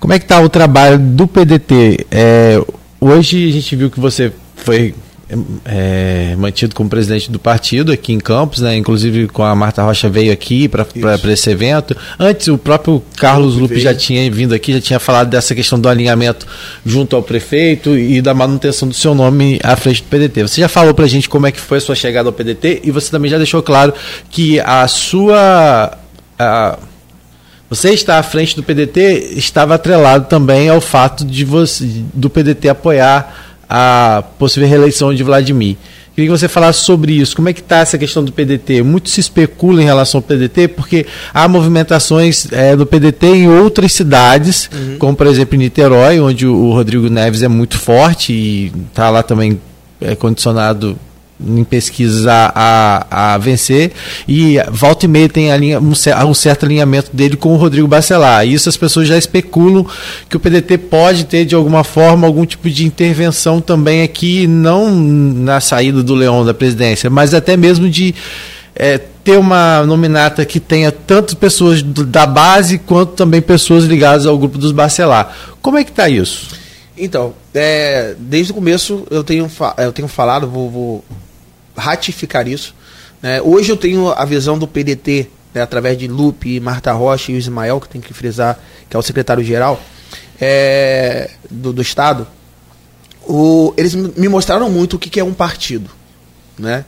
[0.00, 2.06] Como é que está o trabalho do PDT?
[2.10, 2.60] É,
[3.04, 4.94] Hoje a gente viu que você foi
[5.64, 8.76] é, mantido como presidente do partido aqui em Campos, né?
[8.76, 10.86] Inclusive com a Marta Rocha veio aqui para
[11.32, 11.96] esse evento.
[12.18, 15.88] Antes o próprio Carlos Lupe já tinha vindo aqui, já tinha falado dessa questão do
[15.88, 16.46] alinhamento
[16.84, 20.42] junto ao prefeito e da manutenção do seu nome à frente do PDT.
[20.42, 22.82] Você já falou para a gente como é que foi a sua chegada ao PDT
[22.84, 23.92] e você também já deixou claro
[24.30, 25.98] que a sua
[26.38, 26.78] a,
[27.72, 32.68] você estar à frente do PDT estava atrelado também ao fato de você, do PDT
[32.68, 35.78] apoiar a possível reeleição de Vladimir.
[36.14, 37.34] Queria que você falasse sobre isso.
[37.34, 38.82] Como é que está essa questão do PDT?
[38.82, 43.94] Muito se especula em relação ao PDT, porque há movimentações é, do PDT em outras
[43.94, 44.98] cidades, uhum.
[44.98, 49.22] como por exemplo em Niterói, onde o Rodrigo Neves é muito forte e está lá
[49.22, 49.58] também
[50.02, 50.98] é, condicionado
[51.46, 53.92] em pesquisas a, a, a, vencer
[54.26, 58.46] e volta e meia tem linha, um, um, certo alinhamento dele com o Rodrigo Bacelar.
[58.46, 59.86] Isso as pessoas já especulam
[60.28, 64.90] que o PDT pode ter de alguma forma algum tipo de intervenção também aqui, não
[64.90, 68.14] na saída do Leão da presidência, mas até mesmo de
[68.74, 74.26] é, ter uma nominata que tenha tanto pessoas do, da base quanto também pessoas ligadas
[74.26, 75.36] ao grupo dos Bacelar.
[75.60, 76.48] Como é que está isso?
[76.96, 81.04] Então, é, desde o começo eu tenho, eu tenho falado, vou, vou
[81.76, 82.74] ratificar isso.
[83.22, 83.40] Né?
[83.42, 87.38] Hoje eu tenho a visão do PDT, né, através de Lupe, Marta Rocha e o
[87.38, 88.58] Ismael, que tem que frisar,
[88.88, 89.80] que é o secretário-geral
[90.40, 92.26] é, do, do Estado.
[93.26, 95.90] O, eles me mostraram muito o que, que é um partido.
[96.58, 96.84] Né?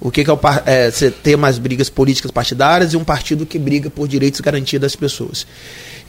[0.00, 3.46] O que, que é, o, é você ter mais brigas políticas partidárias e um partido
[3.46, 5.46] que briga por direitos e garantia das pessoas.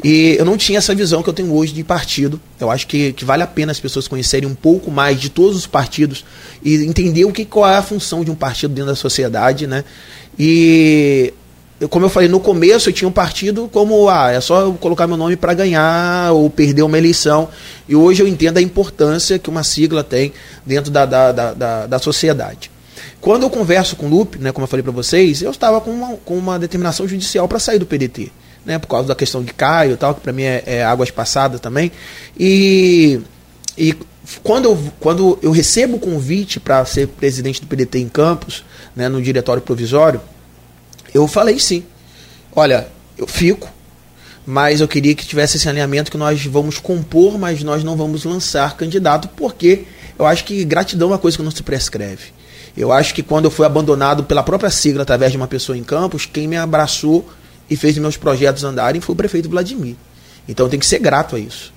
[0.04, 2.40] E eu não tinha essa visão que eu tenho hoje de partido.
[2.60, 5.56] Eu acho que, que vale a pena as pessoas conhecerem um pouco mais de todos
[5.56, 6.26] os partidos
[6.64, 9.86] e entender o que qual é a função de um partido dentro da sociedade, né?
[10.38, 11.34] E
[11.90, 15.08] como eu falei no começo, eu tinha um partido como ah, é só eu colocar
[15.08, 17.50] meu nome para ganhar ou perder uma eleição.
[17.88, 20.34] E hoje eu entendo a importância que uma sigla tem
[20.66, 22.75] dentro da, da, da, da, da sociedade.
[23.26, 25.90] Quando eu converso com o Lupe, né, como eu falei para vocês, eu estava com
[25.90, 28.32] uma, com uma determinação judicial para sair do PDT.
[28.64, 31.10] Né, por causa da questão de Caio e tal, que para mim é, é, águas
[31.10, 31.92] passadas também.
[32.40, 33.20] E,
[33.76, 33.96] e
[34.44, 38.64] quando, eu, quando eu recebo o convite para ser presidente do PDT em Campos,
[38.96, 40.22] né, no diretório provisório,
[41.12, 41.84] eu falei sim.
[42.56, 43.68] Olha, eu fico,
[44.46, 48.24] mas eu queria que tivesse esse alinhamento que nós vamos compor, mas nós não vamos
[48.24, 49.86] lançar candidato, porque
[50.20, 52.35] eu acho que gratidão é uma coisa que não se prescreve.
[52.78, 55.84] Eu acho que quando eu fui abandonado pela própria sigla através de uma pessoa em
[55.84, 57.28] Campos, quem me abraçou
[57.70, 59.96] e fez meus projetos andarem foi o prefeito Vladimir.
[60.48, 61.74] Então tem que ser grato a isso.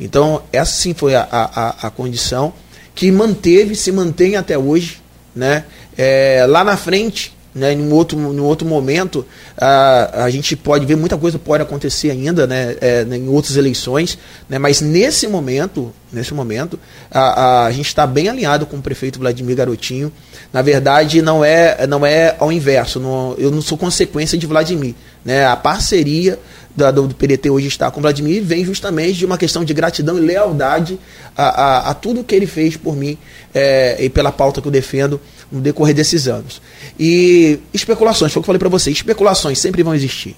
[0.00, 2.52] Então, essa sim foi a, a, a condição
[2.94, 5.00] que manteve, se mantém até hoje.
[5.34, 5.64] Né?
[5.96, 9.24] É, lá na frente, né, em, outro, em outro momento,
[9.56, 14.18] a, a gente pode ver muita coisa pode acontecer ainda né, é, em outras eleições,
[14.48, 16.78] né, mas nesse momento, nesse momento
[17.10, 20.10] a, a, a gente está bem alinhado com o prefeito Vladimir Garotinho.
[20.52, 24.94] Na verdade, não é, não é ao inverso, não, eu não sou consequência de Vladimir.
[25.24, 26.38] Né, a parceria
[26.74, 30.16] da, do, do PDT hoje está com Vladimir vem justamente de uma questão de gratidão
[30.16, 30.98] e lealdade
[31.36, 33.18] a, a, a tudo que ele fez por mim
[33.54, 35.20] é, e pela pauta que eu defendo
[35.52, 36.62] no decorrer desses anos.
[36.98, 40.34] E especulações, foi o que eu falei para vocês, especulações sempre vão existir.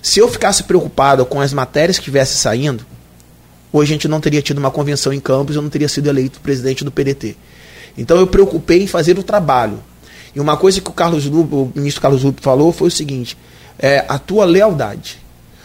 [0.00, 2.84] Se eu ficasse preocupado com as matérias que estivessem saindo,
[3.70, 6.40] hoje a gente não teria tido uma convenção em Campos, eu não teria sido eleito
[6.40, 7.36] presidente do PDT.
[7.96, 9.78] Então eu preocupei em fazer o trabalho.
[10.34, 13.36] E uma coisa que o Carlos o ministro Carlos Lupe falou foi o seguinte:
[13.78, 15.18] é a tua lealdade.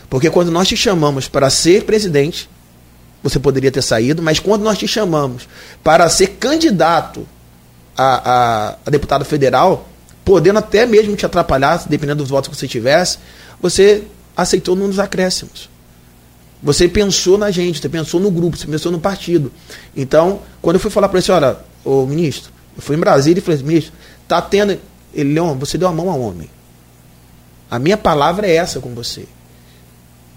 [0.10, 2.50] Porque quando nós te chamamos para ser presidente,
[3.22, 5.48] você poderia ter saído, mas quando nós te chamamos
[5.84, 7.28] para ser candidato
[8.00, 9.90] a, a, a deputado federal,
[10.24, 13.18] podendo até mesmo te atrapalhar, dependendo dos votos que você tivesse,
[13.62, 14.06] você
[14.38, 15.70] aceitou nos acréscimos.
[16.64, 19.52] Você pensou na gente, você pensou no grupo, você pensou no partido.
[19.96, 23.44] Então, quando eu fui falar para ele, olha, ô ministro, eu fui em Brasília e
[23.44, 23.94] falei, ministro,
[24.28, 24.80] tá tendo.
[25.14, 26.50] Ele, Leon, você deu a mão ao homem.
[27.70, 29.26] A minha palavra é essa com você.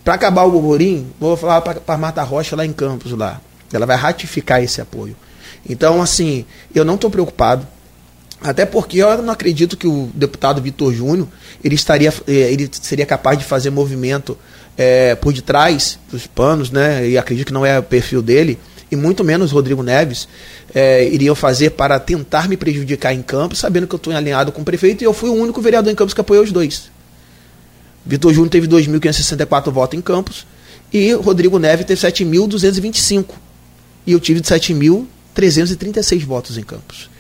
[0.03, 3.41] Para acabar o burburinho, vou falar para Marta Rocha lá em Campos, lá.
[3.73, 5.17] Ela vai ratificar esse apoio.
[5.69, 6.45] Então, assim,
[6.75, 7.67] eu não estou preocupado.
[8.41, 11.29] Até porque eu não acredito que o deputado Vitor Júnior
[11.63, 14.37] ele estaria, eh, ele seria capaz de fazer movimento
[14.77, 17.09] é, por detrás dos panos, né?
[17.09, 18.59] E acredito que não é o perfil dele,
[18.91, 20.29] e muito menos Rodrigo Neves
[20.75, 24.61] é, iriam fazer para tentar me prejudicar em Campos, sabendo que eu estou alinhado com
[24.61, 26.91] o prefeito e eu fui o único vereador em Campos que apoiou os dois.
[28.05, 30.47] Vitor Júnior teve 2.564 votos em Campos
[30.93, 33.27] e Rodrigo Neves teve 7.225.
[34.07, 34.41] E eu tive
[35.35, 37.11] 7.336 votos em Campos.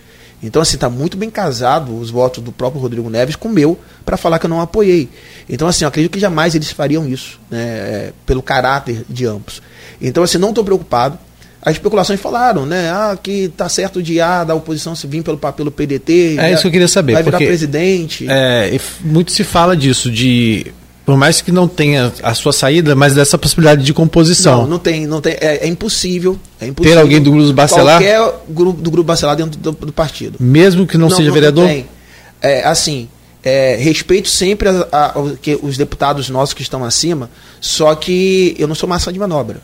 [0.42, 3.78] Então, assim, está muito bem casado os votos do próprio Rodrigo Neves com o meu
[4.04, 5.08] para falar que eu não apoiei.
[5.48, 9.62] Então, assim, eu acredito que jamais eles fariam isso, né, é, pelo caráter de ambos.
[10.00, 11.16] Então, assim, não estou preocupado.
[11.64, 12.90] As especulações falaram, né?
[12.90, 16.36] Ah, que tá certo de A da oposição se vir pelo, pelo PDT.
[16.40, 17.12] É isso que eu queria saber.
[17.12, 18.26] Vai virar presidente.
[18.28, 20.72] É, muito se fala disso, de
[21.04, 24.62] por mais que não tenha a sua saída, mas dessa possibilidade de composição.
[24.62, 25.32] Não, não tem, não tem.
[25.40, 26.96] É, é impossível, é impossível.
[26.96, 28.00] Ter alguém do grupo Bacelar?
[28.00, 30.36] Qualquer grupo do grupo Bacelar dentro do, do partido.
[30.38, 31.66] Mesmo que não, não seja não vereador?
[31.66, 31.86] Tem.
[32.40, 33.08] É, assim,
[33.42, 35.20] é, respeito sempre a, a, a,
[35.62, 37.28] os deputados nossos que estão acima,
[37.60, 39.60] só que eu não sou massa de manobra.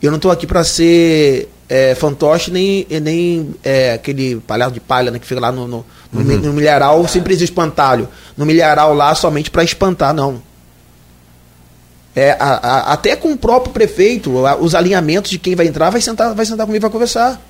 [0.00, 5.10] Eu não estou aqui para ser é, fantoche nem, nem é, aquele palhaço de palha
[5.10, 6.38] né, que fica lá no, no, no, uhum.
[6.38, 8.08] no milharal, sempre existe espantalho.
[8.36, 10.42] No milharal lá somente para espantar, não.
[12.14, 15.90] É, a, a, até com o próprio prefeito, a, os alinhamentos de quem vai entrar
[15.90, 17.40] vai sentar, vai sentar comigo e vai conversar.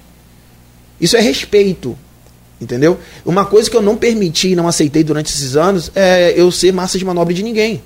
[1.01, 1.99] Isso é respeito.
[2.61, 2.97] Entendeu?
[3.27, 6.73] Uma coisa que eu não permiti e não aceitei durante esses anos é eu ser
[6.73, 7.83] massa de manobra de ninguém.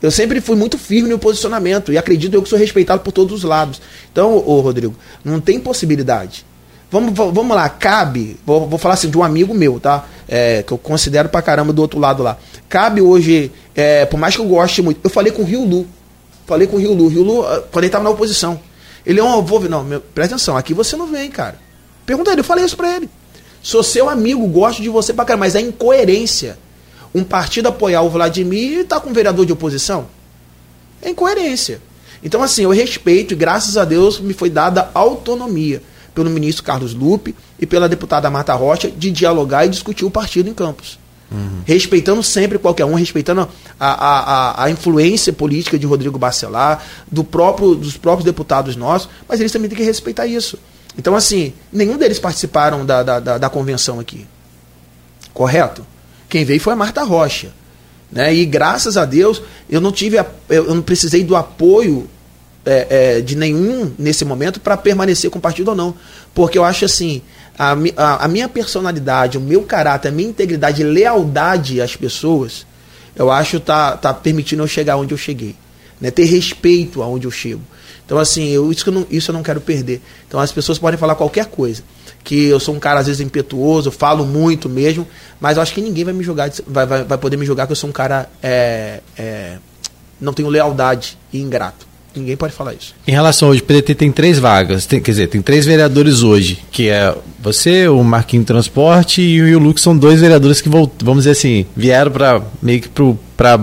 [0.00, 3.38] Eu sempre fui muito firme no posicionamento e acredito eu que sou respeitado por todos
[3.38, 3.80] os lados.
[4.12, 4.94] Então, ô Rodrigo,
[5.24, 6.46] não tem possibilidade.
[6.90, 10.06] Vamos, vamos lá, cabe, vou, vou falar assim de um amigo meu, tá?
[10.28, 12.38] É, que eu considero pra caramba do outro lado lá.
[12.68, 15.86] Cabe hoje, é, por mais que eu goste muito, eu falei com o Rio Lu.
[16.46, 17.08] Falei com o Rio Lu.
[17.08, 18.60] Rio Lu, ah, quando ele tava na oposição.
[19.04, 21.58] Ele, ó, oh, vou Não, meu, presta atenção, aqui você não vem, cara.
[22.06, 23.08] Pergunta ele, eu falei isso pra ele.
[23.62, 26.58] Sou seu amigo, gosto de você pra caramba, mas é incoerência
[27.14, 30.08] um partido apoiar o Vladimir e tá com um vereador de oposição?
[31.00, 31.80] É incoerência.
[32.22, 35.82] Então, assim, eu respeito e graças a Deus me foi dada autonomia
[36.14, 40.48] pelo ministro Carlos Lupe e pela deputada Marta Rocha de dialogar e discutir o partido
[40.48, 40.98] em Campos.
[41.34, 41.62] Uhum.
[41.64, 43.48] Respeitando sempre qualquer um, respeitando
[43.78, 49.40] a, a, a, influência política de Rodrigo Bacelar, do próprio, dos próprios deputados nossos, mas
[49.40, 50.58] eles também têm que respeitar isso.
[50.96, 54.26] Então, assim, nenhum deles participaram da, da, da, da convenção aqui.
[55.32, 55.84] Correto?
[56.28, 57.52] Quem veio foi a Marta Rocha.
[58.12, 58.32] Né?
[58.32, 62.08] E graças a Deus eu não tive, eu não precisei do apoio
[62.64, 62.86] é,
[63.16, 65.94] é, de nenhum nesse momento para permanecer com o partido ou não.
[66.34, 67.22] Porque eu acho assim,
[67.58, 72.66] a, a, a, minha personalidade, o meu caráter, a minha integridade e lealdade às pessoas,
[73.14, 75.54] eu acho tá, tá permitindo eu chegar onde eu cheguei.
[76.00, 76.10] Né?
[76.10, 77.62] Ter respeito aonde eu chego.
[78.04, 80.02] Então, assim, eu, isso, eu não, isso eu não quero perder.
[80.28, 81.82] Então, as pessoas podem falar qualquer coisa
[82.22, 85.06] que eu sou um cara às vezes impetuoso, falo muito mesmo,
[85.38, 87.72] mas eu acho que ninguém vai me julgar, vai, vai, vai poder me julgar que
[87.72, 89.58] eu sou um cara é, é,
[90.18, 91.86] não tenho lealdade e ingrato.
[92.14, 92.94] Ninguém pode falar isso.
[93.06, 96.62] Em relação hoje, o PDT tem três vagas, tem, quer dizer, tem três vereadores hoje,
[96.70, 101.30] que é você, o Marquinhos Transporte e o Lux são dois vereadores que, vamos dizer
[101.30, 102.88] assim, vieram para meio que
[103.36, 103.60] para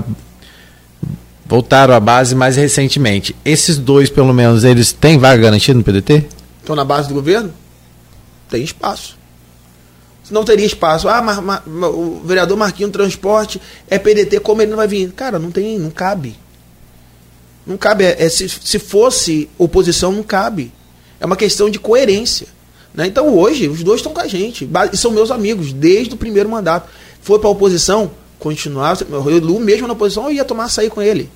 [1.45, 3.35] voltaram à base mais recentemente.
[3.43, 6.25] Esses dois, pelo menos, eles têm vaga garantida no PDT?
[6.61, 7.53] Estão na base do governo?
[8.49, 9.17] Tem espaço.
[10.29, 14.77] Não teria espaço, ah, mas, mas, o vereador Marquinhos Transporte é PDT, como ele não
[14.77, 15.11] vai vir?
[15.11, 16.37] Cara, não tem, não cabe.
[17.65, 18.03] Não cabe.
[18.03, 20.71] É, é, se, se fosse oposição, não cabe.
[21.19, 22.47] É uma questão de coerência.
[22.93, 23.07] Né?
[23.07, 24.69] Então hoje, os dois estão com a gente.
[24.91, 26.89] E são meus amigos, desde o primeiro mandato.
[27.21, 29.05] Foi para a oposição, continuava.
[29.05, 31.29] O Lu, mesmo na oposição, eu ia tomar açaí com ele.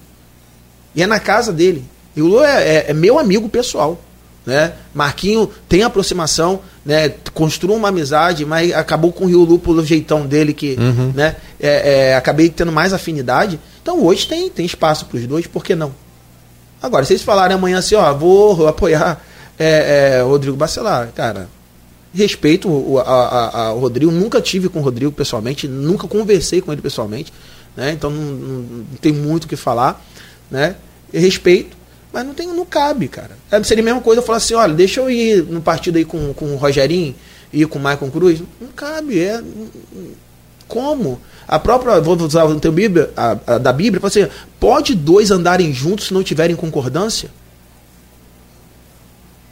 [0.95, 1.83] Ia na casa dele.
[2.15, 4.01] E o Lu é, é, é meu amigo pessoal.
[4.45, 4.73] Né?
[4.93, 7.09] Marquinho tem aproximação, né?
[7.33, 11.11] construiu uma amizade, mas acabou com o Rio Lu pelo jeitão dele que uhum.
[11.15, 11.35] né?
[11.59, 13.59] É, é, acabei tendo mais afinidade.
[13.81, 15.93] Então hoje tem, tem espaço para os dois, por que não?
[16.85, 19.19] Agora, se eles falarem amanhã assim, ó, vou apoiar
[19.57, 21.49] é, é, Rodrigo Bacelar, cara,
[22.13, 26.83] respeito o, a, a, Rodrigo, nunca tive com o Rodrigo pessoalmente, nunca conversei com ele
[26.83, 27.33] pessoalmente,
[27.75, 27.91] né?
[27.91, 29.99] Então não, não, não tem muito o que falar,
[30.51, 30.75] né?
[31.11, 31.75] Respeito,
[32.13, 33.31] mas não, tem, não cabe, cara.
[33.51, 36.05] É, seria a mesma coisa eu falar assim, olha, deixa eu ir no partido aí
[36.05, 37.15] com, com o Rogerinho,
[37.51, 38.43] ir com o Michael Cruz.
[38.61, 39.41] Não cabe, é.
[40.67, 41.19] Como?
[41.47, 44.27] A própria, vou usar o teu Bíblia, a, a, da Bíblia, fala assim,
[44.59, 47.29] pode dois andarem juntos se não tiverem concordância?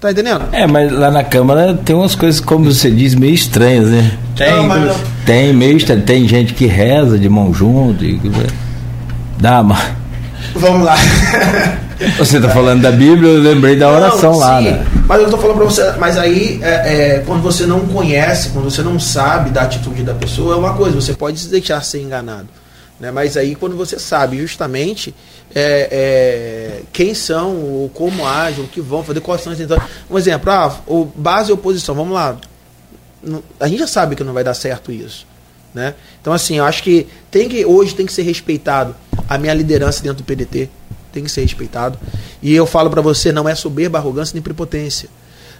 [0.03, 0.49] Tá entendendo?
[0.51, 4.17] É, mas lá na Câmara tem umas coisas, como você diz, meio estranhas, né?
[4.35, 4.97] Tem, não, mas...
[5.25, 6.01] tem meio estranho.
[6.01, 8.03] Tem gente que reza de mão junto.
[8.03, 8.19] E...
[9.39, 9.81] Dá, mas...
[10.55, 10.97] Vamos lá.
[12.17, 14.85] Você está falando da Bíblia, eu lembrei da oração não, lá, sim, né?
[15.07, 18.65] Mas eu estou falando para você, mas aí é, é, quando você não conhece, quando
[18.65, 22.01] você não sabe da atitude da pessoa, é uma coisa, você pode se deixar ser
[22.01, 22.47] enganado.
[22.99, 23.11] Né?
[23.11, 25.13] Mas aí quando você sabe justamente
[25.53, 29.89] é, é, quem são, ou como agem, o que vão fazer, quais são as intenções.
[30.09, 32.37] Um exemplo, ah, o base e oposição, vamos lá.
[33.59, 35.25] A gente já sabe que não vai dar certo isso.
[35.73, 35.95] Né?
[36.21, 38.95] Então, assim, eu acho que, tem que hoje tem que ser respeitado
[39.27, 40.69] a minha liderança dentro do PDT
[41.13, 41.97] tem que ser respeitado.
[42.41, 45.09] E eu falo para você, não é soberba, arrogância nem prepotência.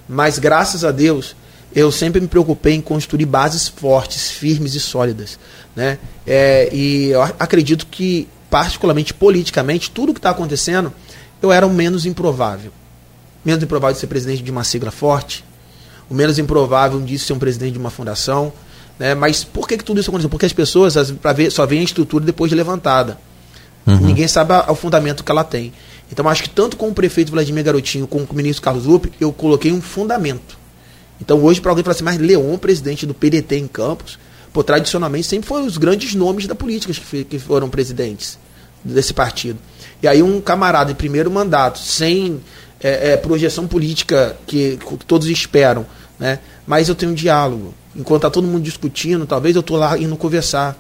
[0.09, 1.35] Mas graças a Deus,
[1.75, 5.39] eu sempre me preocupei em construir bases fortes, firmes e sólidas.
[5.75, 5.97] Né?
[6.25, 10.93] É, e eu acredito que, particularmente politicamente, tudo que está acontecendo,
[11.41, 12.71] eu era o menos improvável.
[13.43, 15.43] Menos improvável de ser presidente de uma sigla forte,
[16.09, 18.53] o menos improvável de ser um presidente de uma fundação.
[18.99, 19.15] Né?
[19.15, 20.30] Mas por que, que tudo isso aconteceu?
[20.30, 20.95] Porque as pessoas
[21.35, 23.17] ver, só veem a estrutura depois de levantada.
[23.85, 23.97] Uhum.
[23.97, 25.73] Ninguém sabe o fundamento que ela tem.
[26.11, 29.11] Então, acho que tanto com o prefeito Vladimir Garotinho como com o ministro Carlos Lupe,
[29.19, 30.57] eu coloquei um fundamento.
[31.19, 34.19] Então, hoje, para alguém falar assim, mas Leon, presidente do PDT em Campos,
[34.51, 38.38] pô, tradicionalmente sempre foram os grandes nomes da política que, que foram presidentes
[38.84, 39.57] desse partido.
[40.01, 42.41] E aí, um camarada em primeiro mandato, sem
[42.81, 45.85] é, é, projeção política que, que, todos esperam,
[46.19, 46.39] né?
[46.68, 47.73] mas eu tenho um diálogo.
[47.95, 50.77] Enquanto está todo mundo discutindo, talvez eu estou lá indo conversar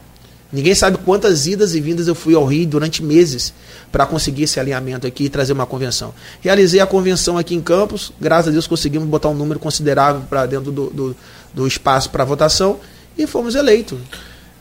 [0.53, 3.51] Ninguém sabe quantas idas e vindas eu fui ao Rio durante meses
[3.91, 6.13] para conseguir esse alinhamento aqui e trazer uma convenção.
[6.41, 10.45] Realizei a convenção aqui em Campos, graças a Deus conseguimos botar um número considerável para
[10.45, 11.15] dentro do, do,
[11.51, 12.79] do espaço para votação
[13.17, 13.97] e fomos eleitos.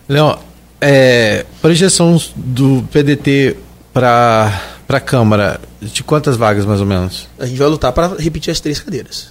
[0.08, 0.38] Leão,
[0.80, 3.58] é, projeção do PDT
[3.92, 7.28] para a Câmara, de quantas vagas mais ou menos?
[7.38, 9.30] A gente vai lutar para repetir as três cadeiras.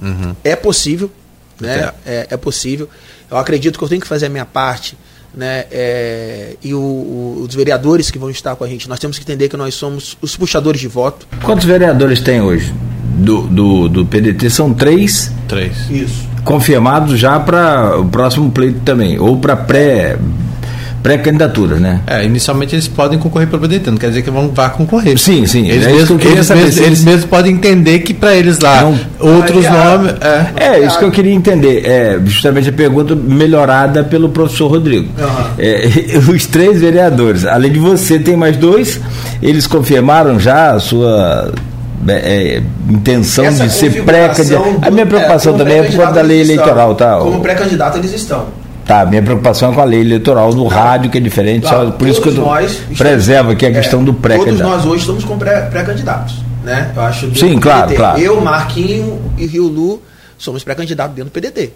[0.00, 0.36] Uhum.
[0.44, 1.10] É possível,
[1.58, 1.92] né?
[2.04, 2.88] É, é, possível.
[3.30, 4.96] Eu acredito que eu tenho que fazer a minha parte,
[5.34, 5.64] né?
[5.70, 9.24] É, e o, o, os vereadores que vão estar com a gente, nós temos que
[9.24, 11.26] entender que nós somos os puxadores de voto.
[11.42, 12.72] Quantos vereadores tem hoje?
[13.14, 15.30] Do, do, do PDT são três.
[15.48, 15.90] Três.
[15.90, 16.28] Isso.
[16.44, 20.18] Confirmados já para o próximo pleito também, ou para pré
[21.02, 22.00] pré-candidatura, né?
[22.06, 25.18] É, inicialmente eles podem concorrer pelo PDT, não quer dizer que vão vá concorrer.
[25.18, 25.68] Sim, sim.
[25.68, 28.98] Eles, é mesmo, eles, saber, mesmo, eles mesmos podem entender que para eles lá não,
[29.18, 30.14] outros nomes.
[30.20, 30.66] É.
[30.66, 31.84] é, isso que eu queria entender.
[31.84, 35.08] É justamente a pergunta melhorada pelo professor Rodrigo.
[35.18, 35.44] Uhum.
[35.58, 39.00] É, os três vereadores, além de você, tem mais dois.
[39.42, 41.52] Eles confirmaram já a sua
[42.06, 44.78] é, é, intenção Essa de ser pré-candidato.
[44.82, 47.18] A minha preocupação é, também é por conta da lei eleitoral, tá?
[47.18, 48.61] Como pré-candidato eles estão.
[48.84, 52.08] Tá, minha preocupação é com a lei eleitoral no rádio, que é diferente, só, por
[52.08, 52.44] isso que eu
[52.96, 54.58] preservo aqui a questão é, do pré-candidato.
[54.58, 56.90] Todos nós hoje estamos com pré-candidatos, né?
[56.94, 57.96] Eu acho Sim, claro, PDT.
[57.96, 58.20] claro.
[58.20, 60.02] Eu, Marquinho e Rio Lu
[60.36, 61.72] somos pré-candidatos dentro do PDT.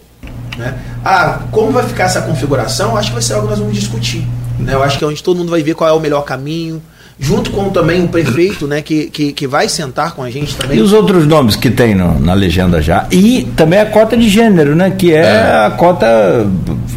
[0.58, 0.74] Né?
[1.04, 2.96] Ah, como vai ficar essa configuração?
[2.96, 4.26] Acho que vai ser algo que nós vamos discutir.
[4.58, 4.74] Né?
[4.74, 6.82] Eu acho que é onde todo mundo vai ver qual é o melhor caminho,
[7.18, 10.78] junto com também o prefeito, né, que, que, que vai sentar com a gente também.
[10.78, 13.06] E os outros nomes que tem no, na legenda já.
[13.10, 15.66] E também a cota de gênero, né, que é, é.
[15.66, 16.46] a cota,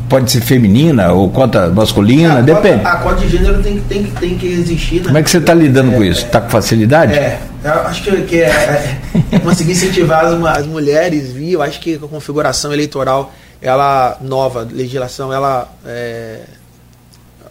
[0.10, 2.84] pode ser feminina ou cota masculina, a depende.
[2.84, 4.98] Cota, a cota de gênero tem, tem, tem que existir.
[4.98, 5.06] Né?
[5.06, 6.26] Como é que você está lidando é, com isso?
[6.26, 7.14] Está com facilidade?
[7.14, 8.98] É, eu acho que, que é,
[9.32, 14.68] é conseguir incentivar as, as mulheres, vi, eu acho que a configuração eleitoral, ela nova,
[14.70, 15.70] legislação, ela...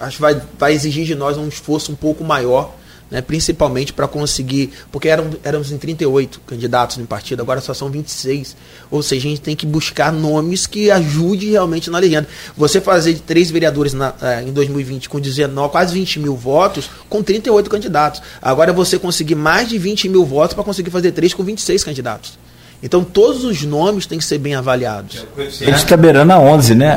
[0.00, 2.74] É, acho que vai, vai exigir de nós um esforço um pouco maior,
[3.10, 7.88] né, principalmente para conseguir, porque eram, éramos em 38 candidatos no partido, agora só são
[7.88, 8.54] 26.
[8.90, 12.28] Ou seja, a gente tem que buscar nomes que ajudem realmente na legenda.
[12.56, 17.22] Você fazer três vereadores na, eh, em 2020 com 19, quase 20 mil votos, com
[17.22, 18.20] 38 candidatos.
[18.42, 22.38] Agora você conseguir mais de 20 mil votos para conseguir fazer três com 26 candidatos.
[22.82, 25.26] Então todos os nomes têm que ser bem avaliados.
[25.36, 26.96] Ele está beirando a 11, né?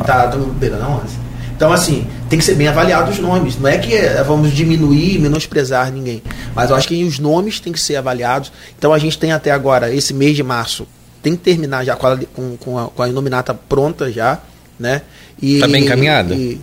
[0.00, 1.24] Está beirando a 11.
[1.56, 3.58] Então, assim, tem que ser bem avaliado os nomes.
[3.58, 6.22] Não é que eh, vamos diminuir, menosprezar ninguém.
[6.54, 8.52] Mas eu acho que os nomes têm que ser avaliados.
[8.76, 10.86] Então, a gente tem até agora, esse mês de março,
[11.22, 14.40] tem que terminar já com a, com, com a, com a nominata pronta já,
[14.78, 15.02] né?
[15.40, 16.34] Está bem encaminhada?
[16.34, 16.60] E,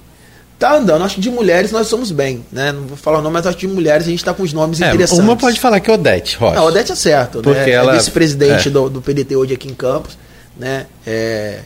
[0.60, 1.04] tá andando.
[1.04, 2.72] Acho que de mulheres nós somos bem, né?
[2.72, 4.54] Não vou falar o nome, mas acho que de mulheres a gente está com os
[4.54, 5.24] nomes é, interessantes.
[5.24, 6.56] Uma pode falar que é Odete Rocha.
[6.56, 7.44] Não, Odete é certo, né?
[7.44, 7.72] Porque né?
[7.72, 7.94] Ela...
[7.94, 8.72] É vice-presidente é.
[8.72, 10.16] do, do PDT hoje aqui em Campos,
[10.56, 10.86] né?
[11.06, 11.62] É,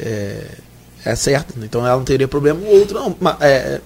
[0.00, 0.42] é,
[1.06, 2.58] é certo, então ela não teria problema.
[2.60, 3.16] O outro não.
[3.40, 3.80] É,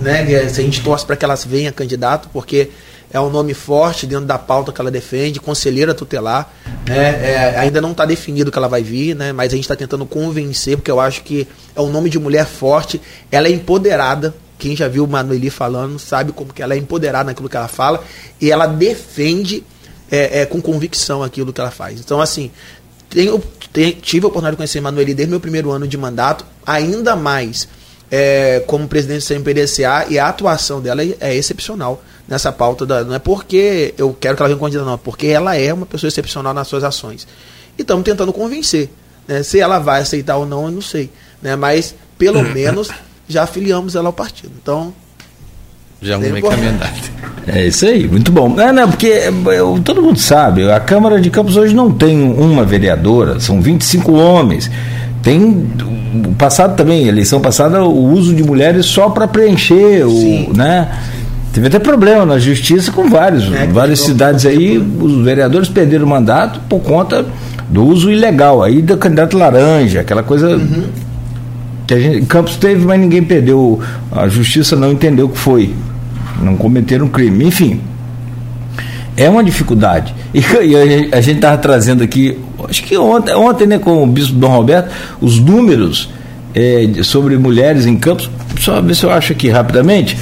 [0.00, 0.48] né?
[0.48, 2.70] Se a gente torce para que ela venha candidato, porque
[3.10, 6.52] é um nome forte dentro da pauta que ela defende, conselheira tutelar.
[6.86, 7.54] Né?
[7.54, 9.32] É, ainda não está definido que ela vai vir, né?
[9.32, 12.46] mas a gente está tentando convencer, porque eu acho que é um nome de mulher
[12.46, 13.00] forte,
[13.30, 14.32] ela é empoderada.
[14.58, 17.68] Quem já viu o Manueli falando sabe como que ela é empoderada naquilo que ela
[17.68, 18.02] fala
[18.40, 19.64] e ela defende
[20.10, 22.00] é, é, com convicção aquilo que ela faz.
[22.00, 22.50] Então, assim,
[23.16, 23.42] tenho,
[24.02, 27.66] tive a oportunidade de conhecer Manueli desde meu primeiro ano de mandato, ainda mais
[28.10, 32.84] é, como presidente do CMPDCA, e a atuação dela é, é excepcional nessa pauta.
[32.84, 35.72] Da, não é porque eu quero que ela venha candidata, não, é porque ela é
[35.72, 37.26] uma pessoa excepcional nas suas ações.
[37.78, 38.90] E estamos tentando convencer.
[39.26, 39.42] Né?
[39.42, 41.10] Se ela vai aceitar ou não, eu não sei.
[41.40, 41.56] Né?
[41.56, 42.90] Mas, pelo menos,
[43.26, 44.52] já afiliamos ela ao partido.
[44.60, 44.94] Então,
[46.00, 46.90] já é uma caminhada.
[47.46, 48.48] É isso aí, muito bom.
[48.48, 52.64] Não, não, porque eu, todo mundo sabe, a Câmara de Campos hoje não tem uma
[52.64, 54.70] vereadora, são 25 homens.
[55.22, 55.66] Tem
[56.24, 60.88] o passado também, eleição passada, o uso de mulheres só para preencher o, né?
[61.52, 66.08] Teve até problema na justiça com vários, é, várias cidades aí, os vereadores perderam o
[66.08, 67.24] mandato por conta
[67.68, 70.84] do uso ilegal aí do candidato laranja, aquela coisa uhum.
[71.86, 73.80] Que a gente, Campos teve, mas ninguém perdeu,
[74.10, 75.74] a justiça não entendeu o que foi
[76.42, 77.44] não cometeram crime.
[77.44, 77.80] Enfim,
[79.16, 80.14] é uma dificuldade.
[80.34, 80.76] E, e
[81.12, 82.38] a gente estava trazendo aqui,
[82.68, 84.90] acho que ontem, ontem né, com o bispo Dom Roberto,
[85.20, 86.10] os números
[86.54, 88.30] é, sobre mulheres em campos.
[88.60, 90.16] Só ver se eu acho aqui rapidamente.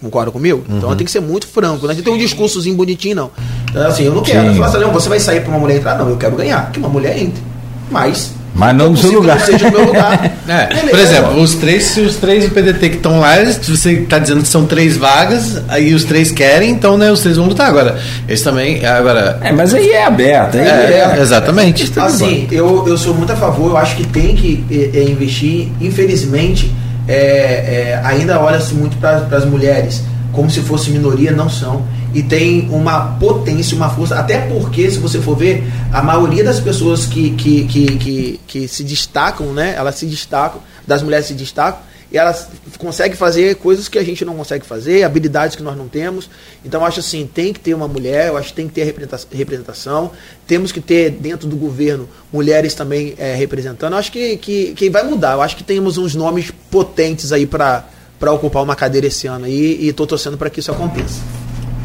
[0.00, 0.62] Concorda comigo?
[0.64, 0.78] Então, uhum.
[0.78, 1.86] Então tem que ser muito franco.
[1.86, 2.02] Não né?
[2.02, 3.30] tem um discursozinho bonitinho, não.
[3.70, 4.52] Então, assim, eu não quero.
[4.54, 5.96] Falo assim, não, você vai sair para uma mulher entrar?
[5.96, 7.42] Não, eu quero ganhar, que uma mulher entre.
[7.90, 9.38] Mas mas não no seu lugar.
[9.40, 10.34] Seja meu lugar.
[10.48, 14.16] É, por exemplo, os três, se os três do PDT que estão lá, você está
[14.16, 17.68] dizendo que são três vagas, aí os três querem, então né, os três vão lutar
[17.68, 17.98] agora.
[18.28, 18.86] Eles também.
[18.86, 20.56] Agora, é, mas aí é aberto.
[20.56, 21.92] Aí é, é, exatamente.
[21.98, 25.68] Assim, eu, eu sou muito a favor, eu acho que tem que é, é investir.
[25.80, 26.72] Infelizmente,
[27.08, 30.02] é, ainda olha-se muito para as mulheres
[30.36, 31.82] como se fosse minoria, não são.
[32.12, 36.60] E tem uma potência, uma força, até porque, se você for ver, a maioria das
[36.60, 41.34] pessoas que, que, que, que, que se destacam, né, elas se destacam, das mulheres se
[41.34, 41.80] destacam,
[42.16, 42.48] e elas
[42.78, 46.30] conseguem fazer coisas que a gente não consegue fazer, habilidades que nós não temos.
[46.64, 48.94] Então, acho assim, tem que ter uma mulher, eu acho que tem que ter
[49.32, 50.10] representação,
[50.46, 53.92] temos que ter dentro do governo mulheres também é, representando.
[53.92, 57.44] Eu acho que, que, que vai mudar, eu acho que temos uns nomes potentes aí
[57.44, 57.84] para
[58.32, 61.20] ocupar uma cadeira esse ano aí, e estou torcendo para que isso aconteça.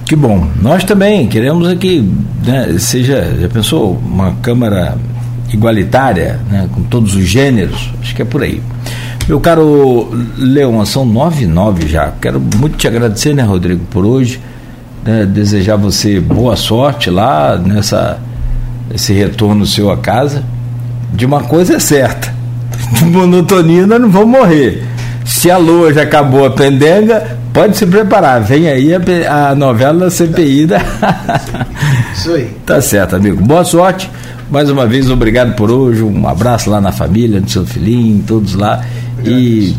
[0.05, 0.49] Que bom.
[0.61, 2.09] Nós também queremos aqui,
[2.45, 4.97] né, seja, já pensou, uma Câmara
[5.51, 8.61] igualitária, né, com todos os gêneros, acho que é por aí.
[9.27, 12.11] Meu caro Leon, são nove nove já.
[12.21, 14.41] Quero muito te agradecer, né, Rodrigo, por hoje.
[15.03, 18.19] Né, desejar você boa sorte lá nessa
[18.93, 20.43] esse retorno seu à casa.
[21.13, 22.33] De uma coisa é certa,
[22.93, 24.85] de monotonia nós não vamos morrer.
[25.25, 30.09] Se a lua já acabou a pendenga, Pode se preparar, vem aí a, a novela
[30.09, 30.79] CPI da.
[32.15, 32.49] Isso aí.
[32.65, 33.43] tá certo, amigo.
[33.43, 34.09] Boa sorte.
[34.49, 36.01] Mais uma vez, obrigado por hoje.
[36.01, 38.85] Um abraço lá na família, no seu filhinho, todos lá.
[39.25, 39.75] E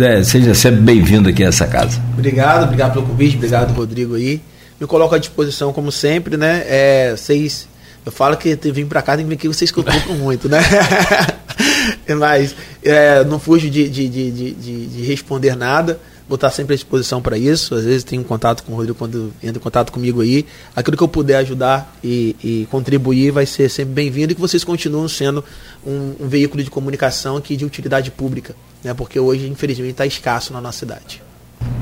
[0.00, 2.00] é, seja sempre bem-vindo aqui a essa casa.
[2.12, 4.40] Obrigado, obrigado pelo convite, obrigado, Rodrigo aí.
[4.80, 6.64] Me coloco à disposição, como sempre, né?
[6.66, 7.68] É, vocês.
[8.04, 9.84] Eu falo que vim para cá tem que vocês que eu
[10.16, 10.58] muito, né?
[12.18, 15.98] Mas é, não fujo de, de, de, de, de responder nada
[16.28, 17.74] vou estar sempre à disposição para isso.
[17.74, 20.46] Às vezes tenho contato com o Rodrigo quando entra em contato comigo aí.
[20.74, 24.64] Aquilo que eu puder ajudar e, e contribuir vai ser sempre bem-vindo e que vocês
[24.64, 25.44] continuem sendo
[25.86, 28.54] um, um, veículo de comunicação que de utilidade pública,
[28.84, 28.94] né?
[28.94, 31.22] Porque hoje, infelizmente, está escasso na nossa cidade.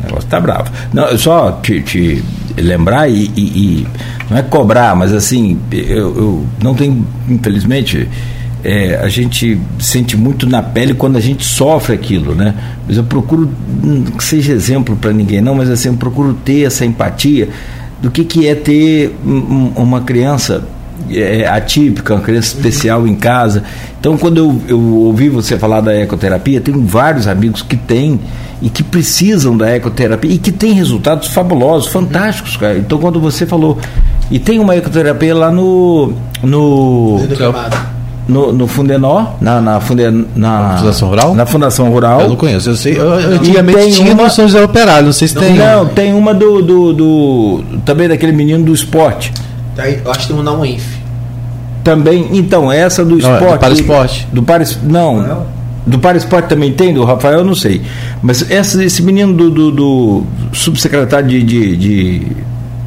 [0.03, 0.71] O negócio tá bravo.
[0.93, 2.25] Não, só te, te
[2.57, 3.87] lembrar e, e, e,
[4.31, 8.09] não é cobrar, mas assim, eu, eu não tenho, infelizmente,
[8.65, 12.55] é, a gente sente muito na pele quando a gente sofre aquilo, né?
[12.87, 13.51] Mas eu procuro,
[13.83, 17.49] não que seja exemplo para ninguém, não, mas assim, eu procuro ter essa empatia
[18.01, 20.65] do que, que é ter um, uma criança
[21.11, 23.63] é, atípica, uma criança especial em casa.
[23.99, 28.21] Então, quando eu, eu ouvi você falar da ecoterapia, tenho vários amigos que têm
[28.61, 32.79] e que precisam da ecoterapia e que têm resultados fabulosos, fantásticos, cara.
[32.79, 33.79] Então, quando você falou,
[34.31, 36.13] e tem uma ecoterapia lá no.
[36.43, 37.21] no
[38.29, 41.35] no, no Fundenó, na, na, Funden, na, Fundação Rural?
[41.35, 42.21] Na Fundação Rural.
[42.21, 42.99] Eu não conheço, eu sei.
[42.99, 45.57] Eu, eu antigamente tinha uma, no São José Operário, não sei se não, tem.
[45.57, 49.33] Não, tem uma do, do, do, Também daquele menino do esporte.
[49.75, 51.03] Tá eu acho que tem uma na UENF.
[51.83, 53.53] Também, então, essa do não, é esporte.
[53.53, 54.29] do para esporte.
[54.33, 55.23] Do para Não.
[55.23, 55.47] não.
[55.85, 57.83] Do para esporte também tem, do Rafael eu não sei.
[58.23, 62.27] Mas essa, esse menino do, do, do subsecretário de, de, de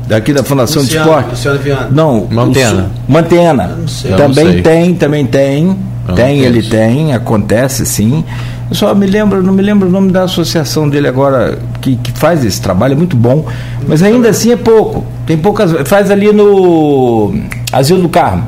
[0.07, 1.29] daqui da Fundação Luciano, de Esporte.
[1.31, 1.89] Luciano Viana.
[1.91, 2.91] Não, Mantena.
[3.05, 3.77] Mantena.
[4.15, 5.77] Também tem, também tem.
[6.15, 8.23] tem, ele tem, acontece sim.
[8.69, 12.11] Eu só me lembro, não me lembro o nome da associação dele agora que, que
[12.11, 13.45] faz esse trabalho, é muito bom,
[13.87, 15.05] mas ainda assim é pouco.
[15.25, 15.87] Tem poucas.
[15.87, 17.33] Faz ali no
[17.71, 18.43] Asilo do Carmo,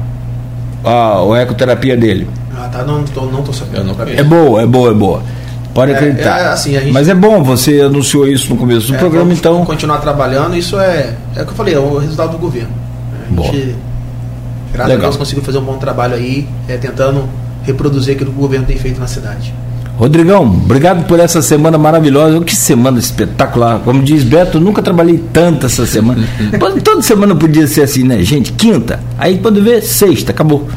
[0.84, 2.28] a, a ecoterapia dele.
[2.56, 3.96] Ah, tá, não, tô, não tô sabendo.
[4.16, 5.22] É boa, é boa, é boa.
[5.78, 6.40] Pode é, acreditar.
[6.40, 9.64] É, assim, gente, Mas é bom, você anunciou isso no começo do é, programa, então.
[9.64, 12.72] Continuar trabalhando, isso é, é o que eu falei, é o resultado do governo.
[13.30, 13.76] A gente,
[14.74, 14.98] graças Legal.
[14.98, 17.30] a Deus, conseguiu fazer um bom trabalho aí, é, tentando
[17.62, 19.54] reproduzir aquilo que o governo tem feito na cidade.
[19.98, 22.40] Rodrigão, obrigado por essa semana maravilhosa.
[22.42, 23.80] Que semana espetacular.
[23.80, 26.28] Como diz Beto, nunca trabalhei tanto essa semana.
[26.84, 28.22] Toda semana podia ser assim, né?
[28.22, 29.00] Gente, quinta.
[29.18, 30.68] Aí quando vê, sexta, acabou.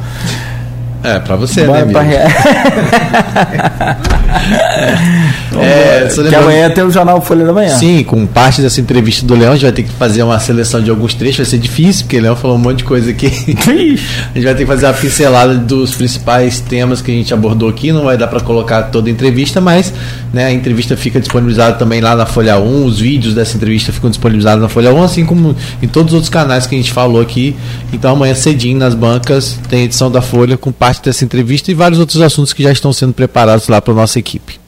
[1.03, 2.03] É, para você, Bora né, pra...
[5.59, 7.77] É, que amanhã tem o jornal Folha da Manhã.
[7.77, 10.83] Sim, com parte dessa entrevista do Leão, a gente vai ter que fazer uma seleção
[10.83, 13.27] de alguns trechos, vai ser difícil, porque o Leão falou um monte de coisa aqui.
[13.57, 17.69] a gente vai ter que fazer uma pincelada dos principais temas que a gente abordou
[17.69, 19.93] aqui, não vai dar para colocar toda a entrevista, mas
[20.33, 24.11] né, a entrevista fica disponibilizada também lá na Folha 1, os vídeos dessa entrevista ficam
[24.11, 27.21] disponibilizados na Folha 1, assim como em todos os outros canais que a gente falou
[27.21, 27.57] aqui.
[27.93, 31.99] Então amanhã cedinho nas bancas tem edição da Folha com parte dessa entrevista e vários
[31.99, 34.60] outros assuntos que já estão sendo preparados lá para nossa equipe.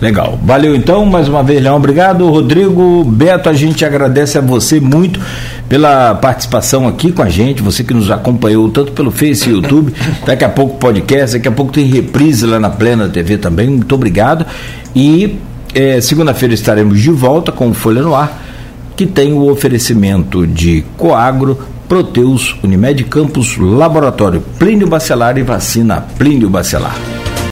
[0.00, 0.38] Legal.
[0.42, 1.76] Valeu então, mais uma vez, Leão.
[1.76, 3.02] Obrigado, Rodrigo.
[3.02, 5.18] Beto, a gente agradece a você muito
[5.70, 9.94] pela participação aqui com a gente, você que nos acompanhou tanto pelo Face e YouTube,
[10.26, 13.70] daqui a pouco podcast, daqui a pouco tem reprise lá na Plena TV também.
[13.70, 14.44] Muito obrigado.
[14.94, 15.38] E
[15.74, 18.42] é, segunda-feira estaremos de volta com o Folha no Ar,
[18.94, 21.58] que tem o oferecimento de Coagro,
[21.88, 27.15] Proteus, Unimed Campos, Laboratório Plínio Bacelar e Vacina Plínio Bacelar.